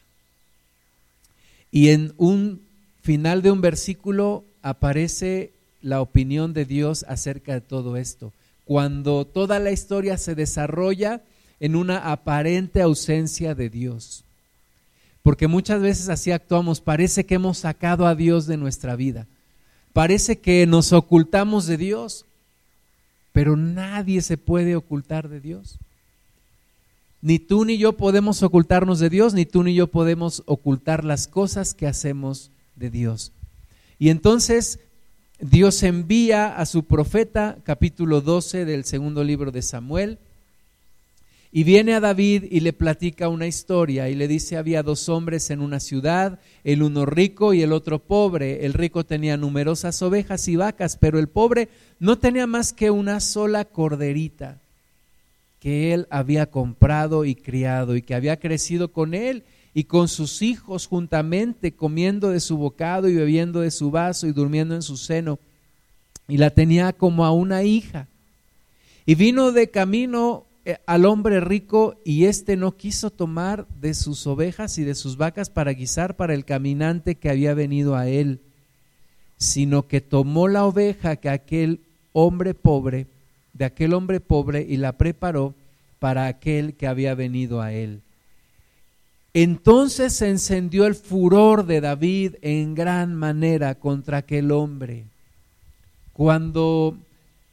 Y 1.71 1.89
en 1.89 2.11
un 2.17 2.63
final 3.03 3.43
de 3.43 3.51
un 3.51 3.61
versículo 3.61 4.43
aparece 4.63 5.51
la 5.83 6.01
opinión 6.01 6.53
de 6.53 6.65
Dios 6.65 7.05
acerca 7.07 7.53
de 7.53 7.61
todo 7.61 7.97
esto. 7.97 8.33
Cuando 8.65 9.27
toda 9.27 9.59
la 9.59 9.69
historia 9.69 10.17
se 10.17 10.33
desarrolla 10.33 11.21
en 11.61 11.75
una 11.75 12.11
aparente 12.11 12.81
ausencia 12.81 13.53
de 13.53 13.69
Dios. 13.69 14.25
Porque 15.21 15.47
muchas 15.47 15.79
veces 15.79 16.09
así 16.09 16.31
actuamos, 16.31 16.81
parece 16.81 17.25
que 17.27 17.35
hemos 17.35 17.59
sacado 17.59 18.07
a 18.07 18.15
Dios 18.15 18.47
de 18.47 18.57
nuestra 18.57 18.95
vida. 18.95 19.27
Parece 19.93 20.39
que 20.39 20.65
nos 20.65 20.91
ocultamos 20.91 21.67
de 21.67 21.77
Dios, 21.77 22.25
pero 23.31 23.55
nadie 23.55 24.23
se 24.23 24.37
puede 24.37 24.75
ocultar 24.75 25.29
de 25.29 25.39
Dios. 25.39 25.77
Ni 27.21 27.37
tú 27.37 27.63
ni 27.63 27.77
yo 27.77 27.93
podemos 27.93 28.41
ocultarnos 28.41 28.99
de 28.99 29.11
Dios, 29.11 29.35
ni 29.35 29.45
tú 29.45 29.61
ni 29.61 29.75
yo 29.75 29.85
podemos 29.85 30.41
ocultar 30.47 31.05
las 31.05 31.27
cosas 31.27 31.75
que 31.75 31.85
hacemos 31.85 32.49
de 32.75 32.89
Dios. 32.89 33.31
Y 33.99 34.09
entonces 34.09 34.79
Dios 35.39 35.83
envía 35.83 36.57
a 36.57 36.65
su 36.65 36.85
profeta, 36.85 37.57
capítulo 37.63 38.21
12 38.21 38.65
del 38.65 38.83
segundo 38.83 39.23
libro 39.23 39.51
de 39.51 39.61
Samuel, 39.61 40.17
Y 41.53 41.65
viene 41.65 41.93
a 41.93 41.99
David 41.99 42.45
y 42.49 42.61
le 42.61 42.71
platica 42.71 43.27
una 43.27 43.45
historia 43.45 44.07
y 44.07 44.15
le 44.15 44.29
dice, 44.29 44.55
había 44.55 44.83
dos 44.83 45.09
hombres 45.09 45.49
en 45.49 45.59
una 45.59 45.81
ciudad, 45.81 46.39
el 46.63 46.81
uno 46.81 47.05
rico 47.05 47.53
y 47.53 47.61
el 47.61 47.73
otro 47.73 47.99
pobre. 47.99 48.65
El 48.65 48.73
rico 48.73 49.03
tenía 49.03 49.35
numerosas 49.35 50.01
ovejas 50.01 50.47
y 50.47 50.55
vacas, 50.55 50.95
pero 50.95 51.19
el 51.19 51.27
pobre 51.27 51.67
no 51.99 52.17
tenía 52.17 52.47
más 52.47 52.71
que 52.71 52.89
una 52.89 53.19
sola 53.19 53.65
corderita 53.65 54.59
que 55.59 55.93
él 55.93 56.07
había 56.09 56.49
comprado 56.49 57.23
y 57.23 57.35
criado 57.35 57.95
y 57.95 58.01
que 58.01 58.15
había 58.15 58.39
crecido 58.39 58.91
con 58.91 59.13
él 59.13 59.43
y 59.75 59.83
con 59.83 60.07
sus 60.07 60.41
hijos 60.41 60.87
juntamente, 60.87 61.73
comiendo 61.73 62.29
de 62.29 62.39
su 62.39 62.57
bocado 62.57 63.07
y 63.07 63.15
bebiendo 63.15 63.59
de 63.59 63.71
su 63.71 63.91
vaso 63.91 64.25
y 64.25 64.31
durmiendo 64.31 64.73
en 64.73 64.81
su 64.81 64.97
seno. 64.97 65.37
Y 66.27 66.37
la 66.37 66.49
tenía 66.49 66.93
como 66.93 67.25
a 67.25 67.31
una 67.31 67.63
hija. 67.63 68.07
Y 69.05 69.15
vino 69.15 69.51
de 69.51 69.69
camino 69.69 70.45
al 70.85 71.05
hombre 71.05 71.39
rico 71.39 71.95
y 72.05 72.25
éste 72.25 72.55
no 72.55 72.77
quiso 72.77 73.09
tomar 73.09 73.67
de 73.79 73.93
sus 73.93 74.27
ovejas 74.27 74.77
y 74.77 74.83
de 74.83 74.95
sus 74.95 75.17
vacas 75.17 75.49
para 75.49 75.73
guisar 75.73 76.15
para 76.15 76.33
el 76.33 76.45
caminante 76.45 77.15
que 77.15 77.29
había 77.29 77.53
venido 77.53 77.95
a 77.95 78.07
él, 78.07 78.41
sino 79.37 79.87
que 79.87 80.01
tomó 80.01 80.47
la 80.47 80.65
oveja 80.65 81.15
que 81.15 81.29
aquel 81.29 81.81
hombre 82.13 82.53
pobre, 82.53 83.07
de 83.53 83.65
aquel 83.65 83.93
hombre 83.93 84.19
pobre 84.19 84.65
y 84.67 84.77
la 84.77 84.97
preparó 84.97 85.55
para 85.99 86.27
aquel 86.27 86.75
que 86.75 86.87
había 86.87 87.15
venido 87.15 87.61
a 87.61 87.73
él. 87.73 88.01
Entonces 89.33 90.13
se 90.13 90.29
encendió 90.29 90.85
el 90.85 90.95
furor 90.95 91.65
de 91.65 91.79
David 91.79 92.35
en 92.41 92.75
gran 92.75 93.15
manera 93.15 93.75
contra 93.75 94.17
aquel 94.17 94.51
hombre. 94.51 95.05
Cuando 96.11 96.97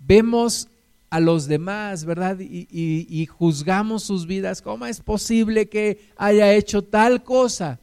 vemos 0.00 0.68
a 1.10 1.20
los 1.20 1.46
demás, 1.46 2.04
¿verdad? 2.04 2.38
Y, 2.40 3.26
juzgamos 3.26 4.02
sus 4.02 4.26
vidas. 4.26 4.60
¿Cómo 4.60 4.86
es 4.86 5.00
posible 5.00 5.68
que 5.68 6.00
haya 6.16 6.52
hecho 6.52 6.82
tal 6.82 7.22
cosa? 7.22 7.78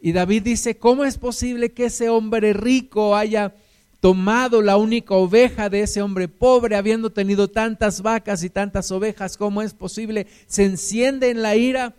Y 0.00 0.12
David 0.12 0.42
dice, 0.42 0.76
¿cómo 0.76 1.04
es 1.04 1.18
posible 1.18 1.72
que 1.72 1.86
ese 1.86 2.08
hombre 2.08 2.52
rico 2.52 3.16
haya 3.16 3.54
tomado 4.00 4.60
la 4.60 4.76
única 4.76 5.14
oveja 5.14 5.68
de 5.68 5.82
ese 5.82 6.02
hombre 6.02 6.28
pobre, 6.28 6.76
habiendo 6.76 7.10
tenido 7.10 7.48
tantas 7.48 8.02
vacas 8.02 8.42
y 8.42 8.50
tantas 8.50 8.90
ovejas? 8.90 9.36
¿Cómo 9.36 9.62
es 9.62 9.72
posible? 9.72 10.26
Se 10.46 10.64
enciende 10.64 11.30
en 11.30 11.42
la 11.42 11.56
ira 11.56 11.94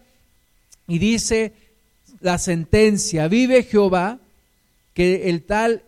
y 0.87 0.99
dice 0.99 1.53
la 2.19 2.37
sentencia, 2.37 3.27
vive 3.27 3.63
Jehová, 3.63 4.19
que 4.93 5.29
el 5.29 5.43
tal, 5.43 5.83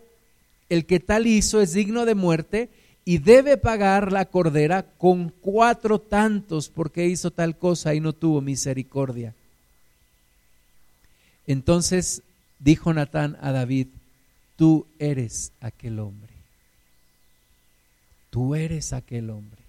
el 0.68 0.86
que 0.86 1.00
tal 1.00 1.26
hizo 1.26 1.60
es 1.60 1.72
digno 1.72 2.04
de 2.06 2.14
muerte 2.14 2.68
y 3.04 3.18
debe 3.18 3.56
pagar 3.56 4.12
la 4.12 4.26
cordera 4.26 4.82
con 4.82 5.30
cuatro 5.40 6.00
tantos 6.00 6.68
porque 6.68 7.06
hizo 7.06 7.30
tal 7.30 7.56
cosa 7.56 7.94
y 7.94 8.00
no 8.00 8.12
tuvo 8.12 8.40
misericordia. 8.40 9.34
Entonces 11.46 12.22
dijo 12.58 12.92
Natán 12.92 13.36
a 13.40 13.52
David, 13.52 13.88
tú 14.56 14.86
eres 14.98 15.52
aquel 15.60 15.98
hombre. 15.98 16.32
Tú 18.30 18.54
eres 18.54 18.92
aquel 18.92 19.30
hombre. 19.30 19.60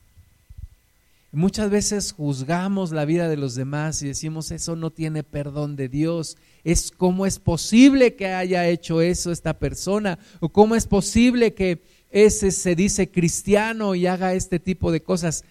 Muchas 1.34 1.70
veces 1.70 2.12
juzgamos 2.12 2.92
la 2.92 3.06
vida 3.06 3.30
de 3.30 3.38
los 3.38 3.56
demás 3.56 4.02
y 4.04 4.08
decimos, 4.08 4.52
eso 4.52 4.76
no 4.76 4.92
tiene 4.92 5.24
perdón 5.24 5.78
de 5.78 5.88
Dios. 5.88 6.38
Es 6.66 6.92
cómo 6.92 7.26
es 7.26 7.40
posible 7.40 8.16
que 8.16 8.28
haya 8.28 8.68
hecho 8.68 9.02
eso 9.02 9.32
esta 9.32 9.58
persona 9.58 10.20
o 10.42 10.50
cómo 10.50 10.76
es 10.76 10.88
posible 10.88 11.54
que 11.54 11.82
ese 12.12 12.52
se 12.52 12.76
dice 12.76 13.10
cristiano 13.10 13.96
y 13.96 14.06
haga 14.06 14.34
este 14.34 14.60
tipo 14.60 14.92
de 14.92 15.02
cosas. 15.02 15.44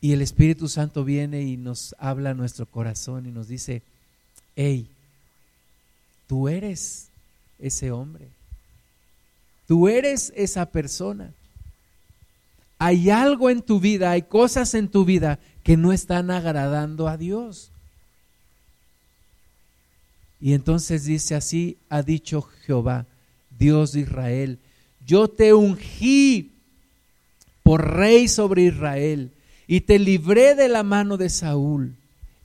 Y 0.00 0.12
el 0.12 0.22
Espíritu 0.22 0.68
Santo 0.68 1.04
viene 1.04 1.42
y 1.42 1.56
nos 1.56 1.94
habla 1.98 2.30
a 2.30 2.34
nuestro 2.34 2.66
corazón 2.66 3.26
y 3.26 3.30
nos 3.30 3.48
dice, 3.48 3.82
hey, 4.56 4.86
tú 6.26 6.48
eres 6.48 7.08
ese 7.58 7.90
hombre. 7.90 8.28
Tú 9.66 9.88
eres 9.88 10.32
esa 10.36 10.66
persona. 10.66 11.32
Hay 12.78 13.10
algo 13.10 13.50
en 13.50 13.60
tu 13.60 13.78
vida, 13.78 14.12
hay 14.12 14.22
cosas 14.22 14.74
en 14.74 14.88
tu 14.88 15.04
vida 15.04 15.38
que 15.62 15.76
no 15.76 15.92
están 15.92 16.30
agradando 16.30 17.08
a 17.08 17.16
Dios. 17.16 17.70
Y 20.40 20.54
entonces 20.54 21.04
dice 21.04 21.34
así, 21.34 21.76
ha 21.90 22.02
dicho 22.02 22.42
Jehová, 22.64 23.06
Dios 23.58 23.92
de 23.92 24.00
Israel, 24.00 24.58
yo 25.10 25.26
te 25.26 25.52
ungí 25.52 26.52
por 27.64 27.96
rey 27.96 28.28
sobre 28.28 28.62
Israel 28.62 29.32
y 29.66 29.80
te 29.80 29.98
libré 29.98 30.54
de 30.54 30.68
la 30.68 30.84
mano 30.84 31.16
de 31.16 31.30
Saúl 31.30 31.96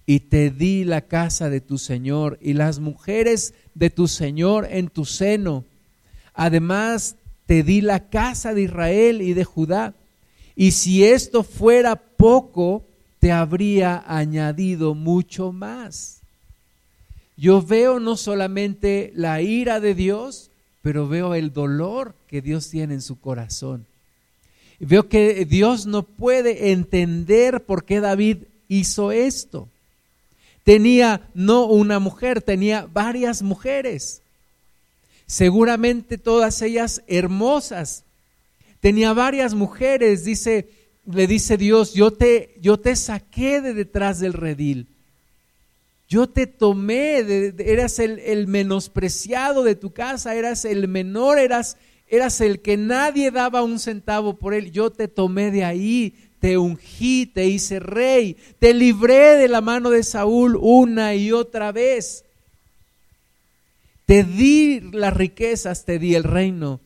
y 0.07 0.21
te 0.21 0.49
di 0.49 0.83
la 0.83 1.01
casa 1.01 1.51
de 1.51 1.61
tu 1.61 1.77
Señor 1.77 2.39
y 2.41 2.53
las 2.53 2.79
mujeres 2.79 3.53
de 3.75 3.91
tu 3.91 4.07
Señor 4.07 4.67
en 4.71 4.87
tu 4.87 5.05
seno. 5.05 5.63
Además, 6.33 7.17
te 7.45 7.61
di 7.61 7.81
la 7.81 8.09
casa 8.09 8.55
de 8.55 8.63
Israel 8.63 9.21
y 9.21 9.33
de 9.33 9.43
Judá. 9.43 9.93
Y 10.55 10.71
si 10.71 11.03
esto 11.03 11.43
fuera 11.43 11.95
poco, 11.95 12.83
te 13.19 13.31
habría 13.31 14.03
añadido 14.07 14.95
mucho 14.95 15.51
más. 15.51 16.21
Yo 17.37 17.61
veo 17.61 17.99
no 17.99 18.17
solamente 18.17 19.11
la 19.13 19.39
ira 19.43 19.79
de 19.79 19.93
Dios, 19.93 20.49
pero 20.85 21.07
veo 21.07 21.33
el 21.33 21.51
dolor 21.51 22.13
que 22.27 22.43
Dios 22.43 22.69
tiene 22.69 22.93
en 22.93 23.01
su 23.01 23.19
corazón. 23.19 23.87
Veo 24.79 25.09
que 25.09 25.43
Dios 25.45 25.87
no 25.87 26.03
puede 26.03 26.73
entender 26.73 27.63
por 27.63 27.85
qué 27.85 28.01
David 28.01 28.43
hizo 28.67 29.11
esto. 29.11 29.67
Tenía 30.63 31.27
no 31.33 31.65
una 31.65 31.97
mujer, 31.97 32.43
tenía 32.43 32.87
varias 32.93 33.41
mujeres. 33.41 34.21
Seguramente 35.25 36.19
todas 36.19 36.61
ellas 36.61 37.01
hermosas. 37.07 38.03
Tenía 38.79 39.11
varias 39.13 39.55
mujeres, 39.55 40.23
dice, 40.23 40.69
le 41.11 41.25
dice 41.25 41.57
Dios, 41.57 41.95
yo 41.95 42.11
te, 42.11 42.53
yo 42.61 42.77
te 42.77 42.95
saqué 42.95 43.59
de 43.59 43.73
detrás 43.73 44.19
del 44.19 44.33
redil 44.33 44.85
yo 46.07 46.29
te 46.29 46.45
tomé, 46.45 47.17
eras 47.57 47.99
el, 47.99 48.47
menospreciado 48.47 49.63
de 49.63 49.75
tu 49.75 49.91
casa, 49.91 50.35
eras 50.35 50.63
el 50.65 50.87
menor, 50.87 51.39
eras, 51.39 51.77
eras 52.07 52.41
el 52.41 52.61
que 52.61 52.77
nadie 52.77 53.31
daba 53.31 53.63
un 53.63 53.79
centavo 53.79 54.37
por 54.37 54.53
él. 54.53 54.71
Yo 54.71 54.91
te 54.91 55.07
tomé 55.07 55.49
de 55.49 55.63
ahí, 55.63 56.15
te 56.39 56.59
ungí, 56.59 57.25
te 57.25 57.47
hice 57.47 57.79
rey, 57.79 58.37
te 58.59 58.75
libré 58.75 59.35
de 59.37 59.47
la 59.47 59.61
mano 59.61 59.89
de 59.89 60.03
Saúl 60.03 60.57
una 60.61 61.15
y 61.15 61.31
otra 61.31 61.71
vez. 61.71 62.23
Te 64.05 64.23
di 64.23 64.81
las 64.81 65.13
riquezas, 65.15 65.85
te 65.85 65.97
di 65.97 66.13
el 66.13 66.23
reino. 66.23 66.81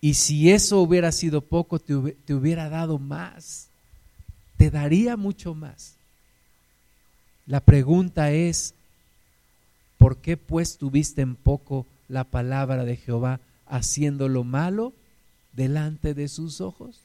Y 0.00 0.14
si 0.14 0.52
eso 0.52 0.80
hubiera 0.80 1.10
sido 1.10 1.40
poco, 1.40 1.80
te 1.80 1.94
hubiera 2.34 2.68
dado 2.68 3.00
más. 3.00 3.68
Te 4.56 4.70
daría 4.70 5.16
mucho 5.16 5.54
más. 5.54 5.96
La 7.46 7.60
pregunta 7.60 8.30
es, 8.30 8.74
¿por 9.98 10.18
qué 10.18 10.36
pues 10.36 10.78
tuviste 10.78 11.22
en 11.22 11.34
poco 11.34 11.86
la 12.08 12.24
palabra 12.24 12.84
de 12.84 12.96
Jehová 12.96 13.40
haciendo 13.66 14.28
lo 14.28 14.44
malo 14.44 14.92
delante 15.52 16.14
de 16.14 16.28
sus 16.28 16.60
ojos? 16.60 17.00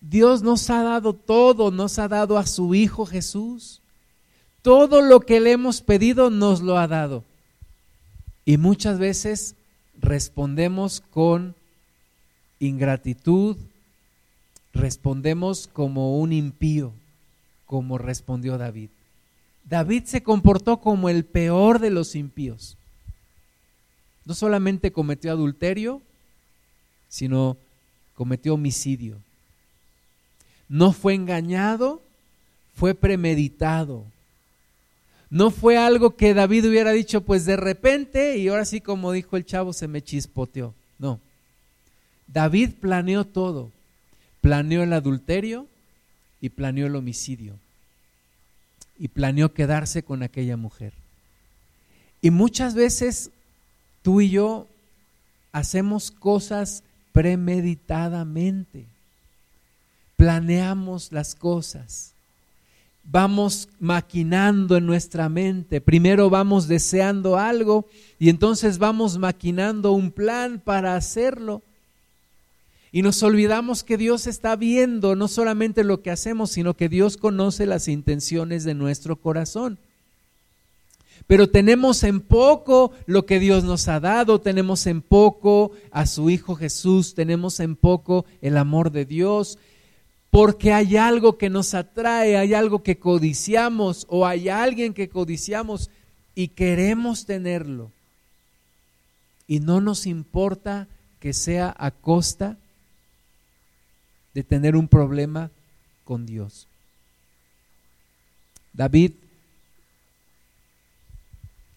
Dios 0.00 0.42
nos 0.42 0.68
ha 0.70 0.82
dado 0.82 1.12
todo, 1.12 1.70
nos 1.70 1.98
ha 1.98 2.08
dado 2.08 2.36
a 2.38 2.46
su 2.46 2.74
Hijo 2.74 3.06
Jesús. 3.06 3.80
Todo 4.62 5.02
lo 5.02 5.20
que 5.20 5.40
le 5.40 5.52
hemos 5.52 5.80
pedido 5.80 6.30
nos 6.30 6.60
lo 6.60 6.78
ha 6.78 6.88
dado. 6.88 7.24
Y 8.44 8.56
muchas 8.58 8.98
veces 8.98 9.54
respondemos 10.00 11.00
con 11.10 11.54
ingratitud, 12.58 13.56
respondemos 14.72 15.68
como 15.72 16.18
un 16.18 16.32
impío 16.32 16.92
como 17.66 17.98
respondió 17.98 18.58
David. 18.58 18.90
David 19.68 20.04
se 20.04 20.22
comportó 20.22 20.78
como 20.78 21.08
el 21.08 21.24
peor 21.24 21.80
de 21.80 21.90
los 21.90 22.14
impíos. 22.14 22.76
No 24.24 24.34
solamente 24.34 24.92
cometió 24.92 25.32
adulterio, 25.32 26.00
sino 27.08 27.56
cometió 28.14 28.54
homicidio. 28.54 29.16
No 30.68 30.92
fue 30.92 31.14
engañado, 31.14 32.00
fue 32.74 32.94
premeditado. 32.94 34.04
No 35.30 35.50
fue 35.50 35.76
algo 35.76 36.16
que 36.16 36.34
David 36.34 36.68
hubiera 36.68 36.92
dicho, 36.92 37.20
pues 37.20 37.44
de 37.44 37.56
repente, 37.56 38.38
y 38.38 38.48
ahora 38.48 38.64
sí 38.64 38.80
como 38.80 39.12
dijo 39.12 39.36
el 39.36 39.44
chavo, 39.44 39.72
se 39.72 39.88
me 39.88 40.02
chispoteó. 40.02 40.74
No. 40.98 41.20
David 42.28 42.70
planeó 42.80 43.24
todo. 43.24 43.70
Planeó 44.40 44.82
el 44.82 44.92
adulterio, 44.92 45.66
y 46.46 46.48
planeó 46.48 46.86
el 46.86 46.94
homicidio 46.94 47.58
y 48.98 49.08
planeó 49.08 49.52
quedarse 49.52 50.04
con 50.04 50.22
aquella 50.22 50.56
mujer. 50.56 50.92
Y 52.22 52.30
muchas 52.30 52.74
veces 52.74 53.30
tú 54.02 54.20
y 54.20 54.30
yo 54.30 54.68
hacemos 55.52 56.12
cosas 56.12 56.82
premeditadamente. 57.12 58.86
planeamos 60.16 61.12
las 61.12 61.34
cosas. 61.34 62.12
Vamos 63.04 63.68
maquinando 63.80 64.76
en 64.78 64.86
nuestra 64.86 65.28
mente. 65.28 65.80
Primero 65.82 66.30
vamos 66.30 66.68
deseando 66.68 67.36
algo 67.36 67.86
y 68.18 68.30
entonces 68.30 68.78
vamos 68.78 69.18
maquinando 69.18 69.92
un 69.92 70.10
plan 70.10 70.58
para 70.64 70.96
hacerlo. 70.96 71.62
Y 72.92 73.02
nos 73.02 73.22
olvidamos 73.22 73.82
que 73.82 73.96
Dios 73.96 74.26
está 74.26 74.56
viendo 74.56 75.16
no 75.16 75.28
solamente 75.28 75.84
lo 75.84 76.02
que 76.02 76.10
hacemos, 76.10 76.50
sino 76.50 76.74
que 76.74 76.88
Dios 76.88 77.16
conoce 77.16 77.66
las 77.66 77.88
intenciones 77.88 78.64
de 78.64 78.74
nuestro 78.74 79.16
corazón. 79.16 79.78
Pero 81.26 81.48
tenemos 81.48 82.04
en 82.04 82.20
poco 82.20 82.92
lo 83.06 83.26
que 83.26 83.40
Dios 83.40 83.64
nos 83.64 83.88
ha 83.88 83.98
dado, 83.98 84.40
tenemos 84.40 84.86
en 84.86 85.02
poco 85.02 85.72
a 85.90 86.06
su 86.06 86.30
Hijo 86.30 86.54
Jesús, 86.54 87.14
tenemos 87.14 87.58
en 87.58 87.74
poco 87.74 88.24
el 88.42 88.56
amor 88.56 88.92
de 88.92 89.04
Dios, 89.04 89.58
porque 90.30 90.72
hay 90.72 90.96
algo 90.96 91.36
que 91.36 91.50
nos 91.50 91.74
atrae, 91.74 92.36
hay 92.36 92.54
algo 92.54 92.82
que 92.82 92.98
codiciamos 92.98 94.06
o 94.08 94.26
hay 94.26 94.48
alguien 94.48 94.94
que 94.94 95.08
codiciamos 95.08 95.90
y 96.34 96.48
queremos 96.48 97.26
tenerlo. 97.26 97.90
Y 99.48 99.60
no 99.60 99.80
nos 99.80 100.06
importa 100.06 100.86
que 101.18 101.32
sea 101.32 101.74
a 101.76 101.90
costa 101.90 102.56
de 104.36 104.44
tener 104.44 104.76
un 104.76 104.86
problema 104.86 105.50
con 106.04 106.26
Dios. 106.26 106.68
David 108.74 109.12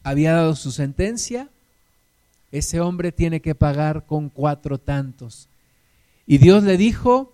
había 0.04 0.34
dado 0.34 0.58
su 0.58 0.74
sentencia, 0.74 1.48
ese 2.52 2.82
hombre 2.82 3.14
tiene 3.14 3.40
que 3.40 3.56
pagar 3.56 4.06
con 4.06 4.28
cuatro 4.28 4.78
tantos. 4.78 5.48
Y 6.28 6.38
Dios 6.38 6.66
le 6.66 6.76
dijo, 6.76 7.32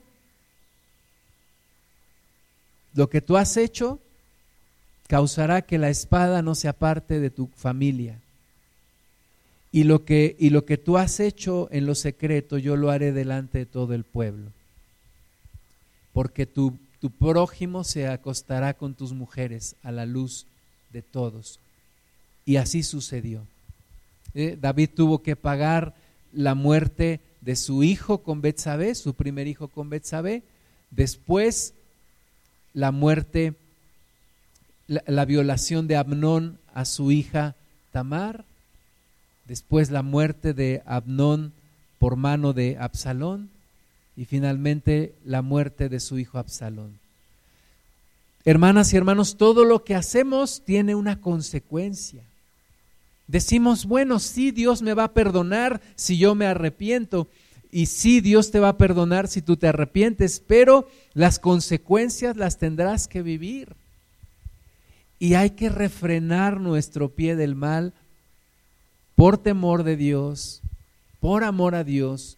lo 2.94 3.10
que 3.10 3.20
tú 3.20 3.36
has 3.36 3.58
hecho 3.58 4.00
causará 5.08 5.64
que 5.64 5.80
la 5.80 5.90
espada 5.90 6.44
no 6.44 6.54
se 6.54 6.68
aparte 6.68 7.20
de 7.20 7.32
tu 7.32 7.50
familia. 7.56 8.20
Y 9.72 9.86
lo 9.86 10.06
que, 10.06 10.36
y 10.38 10.52
lo 10.52 10.66
que 10.66 10.78
tú 10.78 11.00
has 11.00 11.20
hecho 11.20 11.68
en 11.72 11.88
lo 11.88 11.96
secreto, 11.96 12.60
yo 12.60 12.76
lo 12.76 12.92
haré 12.92 13.12
delante 13.12 13.58
de 13.58 13.66
todo 13.66 13.96
el 13.96 14.04
pueblo 14.04 14.52
porque 16.16 16.46
tu, 16.46 16.80
tu 17.02 17.10
prójimo 17.10 17.84
se 17.84 18.08
acostará 18.08 18.74
con 18.76 18.94
tus 18.94 19.12
mujeres 19.12 19.76
a 19.84 19.92
la 19.92 20.06
luz 20.06 20.46
de 20.94 21.02
todos. 21.02 21.60
Y 22.46 22.56
así 22.56 22.84
sucedió. 22.84 23.46
Eh, 24.34 24.58
David 24.60 24.92
tuvo 24.96 25.22
que 25.22 25.36
pagar 25.36 25.94
la 26.32 26.56
muerte 26.56 27.20
de 27.42 27.58
su 27.58 27.84
hijo 27.84 28.20
con 28.20 28.40
Betsabé, 28.40 28.96
su 28.96 29.14
primer 29.14 29.46
hijo 29.48 29.68
con 29.68 29.90
Betsabé, 29.90 30.44
después 30.90 31.74
la 32.74 32.94
muerte, 32.94 33.56
la, 34.88 35.04
la, 35.08 35.26
violación 35.26 35.86
de 35.86 35.98
Abnón 35.98 36.60
a 36.74 36.86
su 36.86 37.12
hija 37.12 37.56
Tamar, 37.92 38.46
después 39.44 39.92
la 39.92 40.02
muerte 40.02 40.54
de 40.54 40.82
Abnón 40.86 41.52
por 42.00 42.16
mano 42.16 42.54
de 42.54 42.78
Absalón, 42.80 43.50
y 44.18 44.26
finalmente 44.26 45.14
la 45.26 45.42
muerte 45.42 45.90
de 45.90 46.00
su 46.00 46.18
hijo 46.18 46.38
Absalón. 46.38 47.00
Hermanas 48.46 48.94
y 48.94 48.98
hermanos, 48.98 49.38
todo 49.38 49.66
lo 49.66 49.84
que 49.84 49.96
hacemos 49.96 50.62
tiene 50.64 50.96
una 50.96 51.20
consecuencia. 51.20 52.22
Decimos, 53.28 53.86
bueno, 53.86 54.20
sí, 54.20 54.52
Dios 54.52 54.84
me 54.84 54.94
va 54.94 55.06
a 55.06 55.14
perdonar 55.14 55.82
si 55.96 56.18
yo 56.18 56.36
me 56.36 56.46
arrepiento. 56.46 57.28
Y 57.72 57.88
sí, 57.88 58.22
Dios 58.22 58.52
te 58.52 58.60
va 58.60 58.70
a 58.70 58.78
perdonar 58.78 59.28
si 59.28 59.42
tú 59.42 59.58
te 59.58 59.68
arrepientes, 59.68 60.42
pero 60.46 60.88
las 61.14 61.40
consecuencias 61.40 62.38
las 62.38 62.60
tendrás 62.60 63.08
que 63.08 63.24
vivir. 63.24 63.76
Y 65.18 65.34
hay 65.34 65.52
que 65.52 65.70
refrenar 65.70 66.60
nuestro 66.60 67.10
pie 67.10 67.36
del 67.36 67.56
mal 67.56 67.94
por 69.16 69.40
temor 69.40 69.84
de 69.84 69.98
Dios, 69.98 70.62
por 71.20 71.44
amor 71.44 71.74
a 71.74 71.84
Dios 71.84 72.38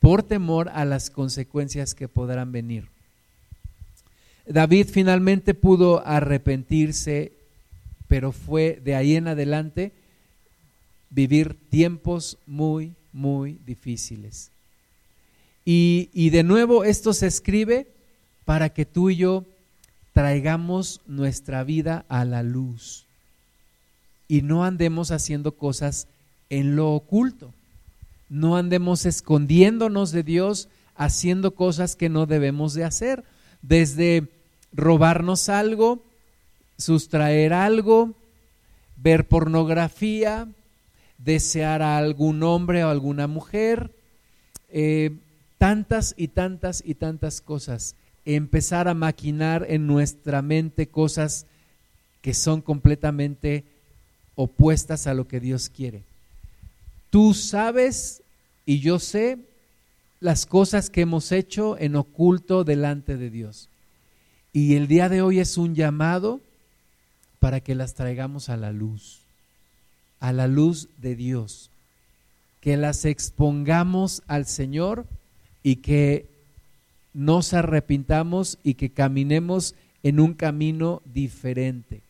por 0.00 0.22
temor 0.22 0.70
a 0.70 0.84
las 0.84 1.10
consecuencias 1.10 1.94
que 1.94 2.08
podrán 2.08 2.50
venir. 2.50 2.88
David 4.46 4.88
finalmente 4.90 5.54
pudo 5.54 6.04
arrepentirse, 6.04 7.32
pero 8.08 8.32
fue 8.32 8.80
de 8.82 8.96
ahí 8.96 9.14
en 9.14 9.28
adelante 9.28 9.92
vivir 11.10 11.56
tiempos 11.68 12.38
muy, 12.46 12.94
muy 13.12 13.58
difíciles. 13.66 14.50
Y, 15.64 16.08
y, 16.14 16.30
de 16.30 16.42
nuevo 16.42 16.84
esto 16.84 17.12
se 17.12 17.26
escribe 17.26 17.86
para 18.46 18.70
que 18.70 18.86
tú 18.86 19.10
y 19.10 19.16
yo 19.16 19.44
traigamos 20.14 21.02
nuestra 21.06 21.62
vida 21.62 22.06
a 22.08 22.24
la 22.24 22.42
luz 22.42 23.04
y 24.26 24.40
no 24.40 24.64
andemos 24.64 25.10
haciendo 25.10 25.52
cosas 25.52 26.08
en 26.48 26.74
lo 26.74 26.92
oculto 26.94 27.52
no 28.30 28.56
andemos 28.56 29.04
escondiéndonos 29.04 30.12
de 30.12 30.22
Dios 30.22 30.68
haciendo 30.96 31.54
cosas 31.54 31.96
que 31.96 32.08
no 32.08 32.26
debemos 32.26 32.72
de 32.72 32.84
hacer, 32.84 33.24
desde 33.60 34.28
robarnos 34.72 35.48
algo, 35.48 36.02
sustraer 36.78 37.52
algo, 37.52 38.14
ver 38.96 39.26
pornografía, 39.26 40.48
desear 41.18 41.82
a 41.82 41.98
algún 41.98 42.42
hombre 42.42 42.84
o 42.84 42.88
alguna 42.88 43.26
mujer, 43.26 43.90
eh, 44.70 45.12
tantas 45.58 46.14
y 46.16 46.28
tantas 46.28 46.82
y 46.86 46.94
tantas 46.94 47.40
cosas, 47.40 47.96
empezar 48.24 48.88
a 48.88 48.94
maquinar 48.94 49.66
en 49.68 49.86
nuestra 49.86 50.40
mente 50.40 50.86
cosas 50.86 51.46
que 52.22 52.34
son 52.34 52.60
completamente 52.60 53.64
opuestas 54.36 55.06
a 55.06 55.14
lo 55.14 55.26
que 55.26 55.40
Dios 55.40 55.68
quiere. 55.68 56.02
Tú 57.10 57.34
sabes 57.34 58.19
y 58.70 58.78
yo 58.78 59.00
sé 59.00 59.36
las 60.20 60.46
cosas 60.46 60.90
que 60.90 61.00
hemos 61.00 61.32
hecho 61.32 61.76
en 61.76 61.96
oculto 61.96 62.62
delante 62.62 63.16
de 63.16 63.28
Dios. 63.28 63.68
Y 64.52 64.76
el 64.76 64.86
día 64.86 65.08
de 65.08 65.22
hoy 65.22 65.40
es 65.40 65.58
un 65.58 65.74
llamado 65.74 66.40
para 67.40 67.58
que 67.58 67.74
las 67.74 67.94
traigamos 67.94 68.48
a 68.48 68.56
la 68.56 68.70
luz, 68.70 69.22
a 70.20 70.32
la 70.32 70.46
luz 70.46 70.86
de 70.98 71.16
Dios, 71.16 71.68
que 72.60 72.76
las 72.76 73.06
expongamos 73.06 74.22
al 74.28 74.46
Señor 74.46 75.04
y 75.64 75.76
que 75.76 76.28
nos 77.12 77.54
arrepintamos 77.54 78.56
y 78.62 78.74
que 78.74 78.90
caminemos 78.90 79.74
en 80.04 80.20
un 80.20 80.32
camino 80.34 81.02
diferente 81.12 82.02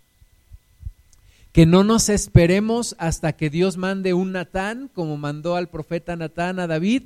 que 1.52 1.66
no 1.66 1.82
nos 1.82 2.08
esperemos 2.08 2.94
hasta 2.98 3.32
que 3.32 3.50
Dios 3.50 3.76
mande 3.76 4.14
un 4.14 4.32
Natán, 4.32 4.88
como 4.94 5.16
mandó 5.16 5.56
al 5.56 5.68
profeta 5.68 6.14
Natán 6.16 6.60
a 6.60 6.66
David, 6.66 7.04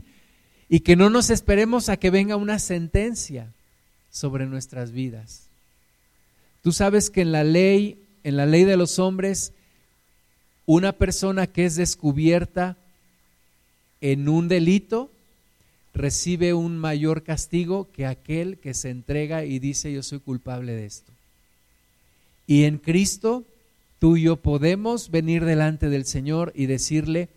y 0.68 0.80
que 0.80 0.96
no 0.96 1.10
nos 1.10 1.30
esperemos 1.30 1.88
a 1.88 1.96
que 1.96 2.10
venga 2.10 2.36
una 2.36 2.58
sentencia 2.58 3.52
sobre 4.10 4.46
nuestras 4.46 4.92
vidas. 4.92 5.48
Tú 6.62 6.72
sabes 6.72 7.10
que 7.10 7.22
en 7.22 7.32
la 7.32 7.44
ley, 7.44 7.98
en 8.22 8.36
la 8.36 8.46
ley 8.46 8.64
de 8.64 8.76
los 8.76 8.98
hombres, 8.98 9.52
una 10.66 10.92
persona 10.92 11.46
que 11.46 11.66
es 11.66 11.76
descubierta 11.76 12.76
en 14.00 14.28
un 14.28 14.48
delito 14.48 15.10
recibe 15.94 16.54
un 16.54 16.76
mayor 16.76 17.22
castigo 17.22 17.88
que 17.92 18.06
aquel 18.06 18.58
que 18.58 18.74
se 18.74 18.90
entrega 18.90 19.44
y 19.44 19.58
dice 19.58 19.92
yo 19.92 20.02
soy 20.02 20.20
culpable 20.20 20.72
de 20.72 20.86
esto. 20.86 21.12
Y 22.46 22.64
en 22.64 22.78
Cristo 22.78 23.44
tú 24.04 24.18
y 24.18 24.24
yo 24.24 24.36
podemos 24.36 25.10
venir 25.10 25.46
delante 25.46 25.88
del 25.88 26.04
Señor 26.04 26.52
y 26.54 26.66
decirle, 26.66 27.30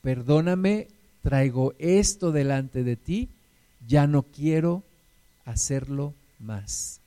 perdóname, 0.00 0.88
traigo 1.22 1.74
esto 1.78 2.32
delante 2.32 2.82
de 2.82 2.96
ti, 2.96 3.28
ya 3.86 4.06
no 4.06 4.22
quiero 4.22 4.82
hacerlo 5.44 6.14
más. 6.38 7.00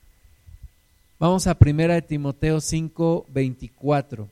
Vamos 1.18 1.48
a 1.48 1.56
primera 1.56 1.96
de 1.96 2.04
Timoteo 2.04 2.62
5, 2.62 3.26
24. 3.34 4.30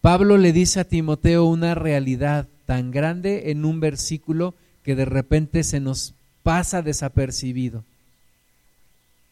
Pablo 0.00 0.36
le 0.36 0.52
dice 0.52 0.80
a 0.80 0.84
Timoteo 0.84 1.44
una 1.44 1.76
realidad 1.76 2.48
tan 2.66 2.90
grande 2.90 3.52
en 3.52 3.64
un 3.64 3.78
versículo 3.78 4.52
que 4.82 4.96
de 4.96 5.04
repente 5.04 5.62
se 5.62 5.78
nos 5.78 6.12
pasa 6.42 6.82
desapercibido. 6.82 7.84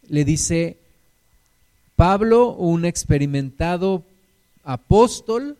Le 0.09 0.25
dice, 0.25 0.77
Pablo, 2.01 2.53
un 2.53 2.87
experimentado 2.87 4.07
apóstol, 4.65 5.59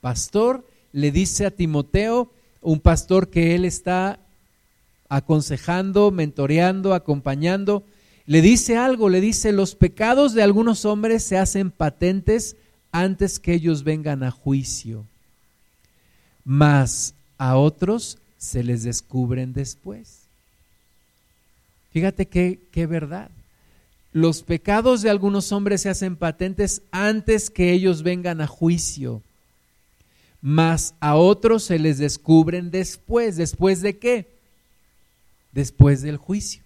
pastor, 0.00 0.64
le 0.92 1.10
dice 1.10 1.46
a 1.46 1.50
Timoteo, 1.50 2.30
un 2.62 2.78
pastor 2.78 3.28
que 3.28 3.56
él 3.56 3.64
está 3.64 4.20
aconsejando, 5.08 6.12
mentoreando, 6.12 6.94
acompañando, 6.94 7.82
le 8.26 8.40
dice 8.40 8.76
algo, 8.76 9.08
le 9.08 9.20
dice, 9.20 9.50
los 9.50 9.74
pecados 9.74 10.32
de 10.32 10.44
algunos 10.44 10.84
hombres 10.84 11.24
se 11.24 11.38
hacen 11.38 11.72
patentes 11.72 12.54
antes 12.92 13.40
que 13.40 13.54
ellos 13.54 13.82
vengan 13.82 14.22
a 14.22 14.30
juicio, 14.30 15.04
mas 16.44 17.14
a 17.36 17.56
otros 17.56 18.18
se 18.38 18.62
les 18.62 18.84
descubren 18.84 19.52
después. 19.52 20.20
Fíjate 21.90 22.26
qué, 22.26 22.60
qué 22.70 22.86
verdad. 22.86 23.32
Los 24.12 24.42
pecados 24.42 25.02
de 25.02 25.10
algunos 25.10 25.52
hombres 25.52 25.82
se 25.82 25.88
hacen 25.88 26.16
patentes 26.16 26.82
antes 26.90 27.48
que 27.48 27.72
ellos 27.72 28.02
vengan 28.02 28.40
a 28.40 28.46
juicio, 28.48 29.22
mas 30.42 30.94
a 31.00 31.14
otros 31.14 31.62
se 31.64 31.78
les 31.78 31.98
descubren 31.98 32.70
después. 32.70 33.36
¿Después 33.36 33.82
de 33.82 33.98
qué? 33.98 34.26
Después 35.52 36.02
del 36.02 36.16
juicio. 36.16 36.62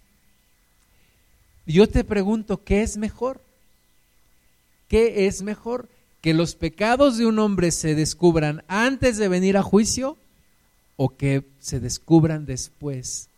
Yo 1.67 1.89
te 1.89 2.05
pregunto, 2.05 2.63
¿qué 2.63 2.83
es 2.83 2.97
mejor? 2.97 3.41
¿Qué 4.89 5.27
es 5.27 5.43
mejor? 5.43 5.89
¿Que 6.21 6.35
los 6.35 6.55
pecados 6.55 7.19
de 7.19 7.27
un 7.27 7.39
hombre 7.39 7.71
se 7.71 7.95
descubran 7.95 8.65
antes 8.69 9.19
de 9.19 9.29
venir 9.29 9.57
a 9.57 9.63
juicio 9.63 10.17
o 10.97 11.15
que 11.17 11.45
se 11.61 11.81
descubran 11.81 12.47
después 12.47 13.29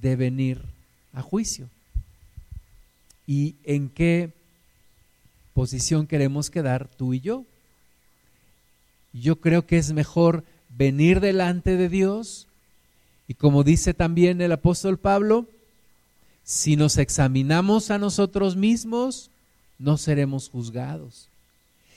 de 0.00 0.16
venir 0.16 0.62
a 1.12 1.20
juicio? 1.20 1.68
¿Y 3.26 3.56
en 3.64 3.88
qué 3.88 4.32
posición 5.54 6.06
queremos 6.06 6.50
quedar 6.50 6.88
tú 6.88 7.14
y 7.14 7.20
yo? 7.20 7.44
Yo 9.12 9.36
creo 9.36 9.66
que 9.66 9.78
es 9.78 9.92
mejor 9.92 10.44
venir 10.68 11.20
delante 11.20 11.76
de 11.76 11.88
Dios 11.88 12.48
y 13.28 13.34
como 13.34 13.64
dice 13.64 13.94
también 13.94 14.40
el 14.40 14.52
apóstol 14.52 14.98
Pablo, 14.98 15.46
si 16.44 16.76
nos 16.76 16.98
examinamos 16.98 17.90
a 17.90 17.98
nosotros 17.98 18.56
mismos, 18.56 19.30
no 19.78 19.96
seremos 19.96 20.50
juzgados. 20.50 21.28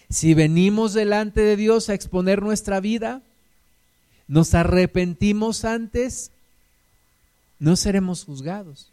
Si 0.10 0.34
venimos 0.34 0.94
delante 0.94 1.42
de 1.42 1.58
Dios 1.58 1.90
a 1.90 1.94
exponer 1.94 2.42
nuestra 2.42 2.80
vida, 2.80 3.22
nos 4.28 4.54
arrepentimos 4.54 5.66
antes, 5.66 6.32
no 7.60 7.76
seremos 7.76 8.24
juzgados. 8.24 8.90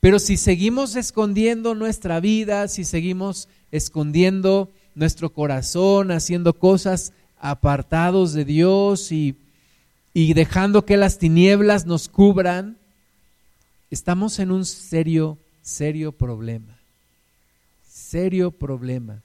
Pero 0.00 0.18
si 0.18 0.36
seguimos 0.36 0.94
escondiendo 0.96 1.74
nuestra 1.74 2.20
vida, 2.20 2.68
si 2.68 2.84
seguimos 2.84 3.48
escondiendo 3.72 4.70
nuestro 4.94 5.30
corazón, 5.30 6.12
haciendo 6.12 6.54
cosas 6.54 7.12
apartados 7.40 8.32
de 8.32 8.44
Dios 8.44 9.10
y, 9.12 9.36
y 10.14 10.34
dejando 10.34 10.84
que 10.84 10.96
las 10.96 11.18
tinieblas 11.18 11.86
nos 11.86 12.08
cubran, 12.08 12.76
estamos 13.90 14.38
en 14.38 14.52
un 14.52 14.64
serio, 14.64 15.38
serio 15.62 16.12
problema. 16.12 16.78
Serio 17.88 18.50
problema. 18.52 19.20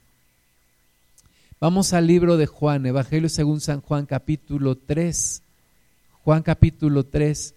Vamos 1.60 1.92
al 1.92 2.06
libro 2.06 2.36
de 2.36 2.46
Juan, 2.46 2.84
Evangelio 2.84 3.28
según 3.28 3.60
San 3.60 3.80
Juan 3.80 4.06
capítulo 4.06 4.76
3. 4.76 5.40
Juan 6.24 6.42
capítulo 6.42 7.04
3. 7.04 7.54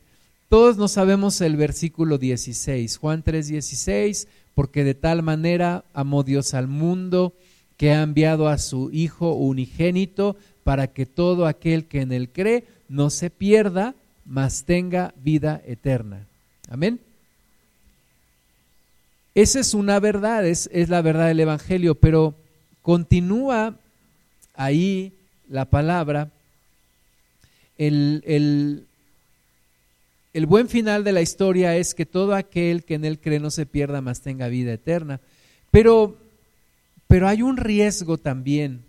Todos 0.49 0.77
no 0.77 0.87
sabemos 0.87 1.41
el 1.41 1.57
versículo 1.57 2.17
16. 2.17 2.97
Juan 2.97 3.21
3, 3.21 3.47
16, 3.47 4.27
porque 4.55 4.83
de 4.85 4.95
tal 4.95 5.21
manera 5.21 5.83
amó 5.93 6.23
Dios 6.23 6.53
al 6.53 6.67
mundo 6.67 7.33
que 7.75 7.91
ha 7.91 8.01
enviado 8.01 8.47
a 8.47 8.57
su 8.57 8.89
Hijo 8.91 9.33
unigénito 9.33 10.37
para 10.63 10.87
que 10.87 11.05
todo 11.05 11.45
aquel 11.45 11.85
que 11.85 12.01
en 12.01 12.11
él 12.11 12.29
cree 12.29 12.65
no 12.87 13.09
se 13.09 13.29
pierda, 13.29 13.93
mas 14.25 14.63
tenga 14.63 15.13
vida 15.17 15.61
eterna. 15.65 16.25
Amén. 16.69 16.99
Esa 19.35 19.59
es 19.59 19.73
una 19.73 19.99
verdad, 19.99 20.47
es, 20.47 20.69
es 20.73 20.89
la 20.89 21.01
verdad 21.01 21.27
del 21.27 21.41
Evangelio, 21.41 21.95
pero 21.95 22.33
continúa 22.81 23.75
ahí 24.55 25.13
la 25.47 25.65
palabra. 25.65 26.31
El, 27.77 28.23
el, 28.25 28.86
el 30.37 30.45
buen 30.45 30.69
final 30.69 31.03
de 31.03 31.13
la 31.13 31.23
historia 31.23 31.75
es 31.77 31.95
que 31.95 32.05
todo 32.05 32.35
aquel 32.35 32.83
que 32.83 32.93
en 32.93 33.05
él 33.05 33.19
cree 33.19 33.39
no 33.39 33.49
se 33.49 33.65
pierda, 33.65 34.01
mas 34.01 34.21
tenga 34.21 34.49
vida 34.49 34.71
eterna. 34.71 35.19
Pero, 35.71 36.15
pero 37.07 37.27
hay 37.27 37.41
un 37.41 37.57
riesgo 37.57 38.19
también 38.19 38.83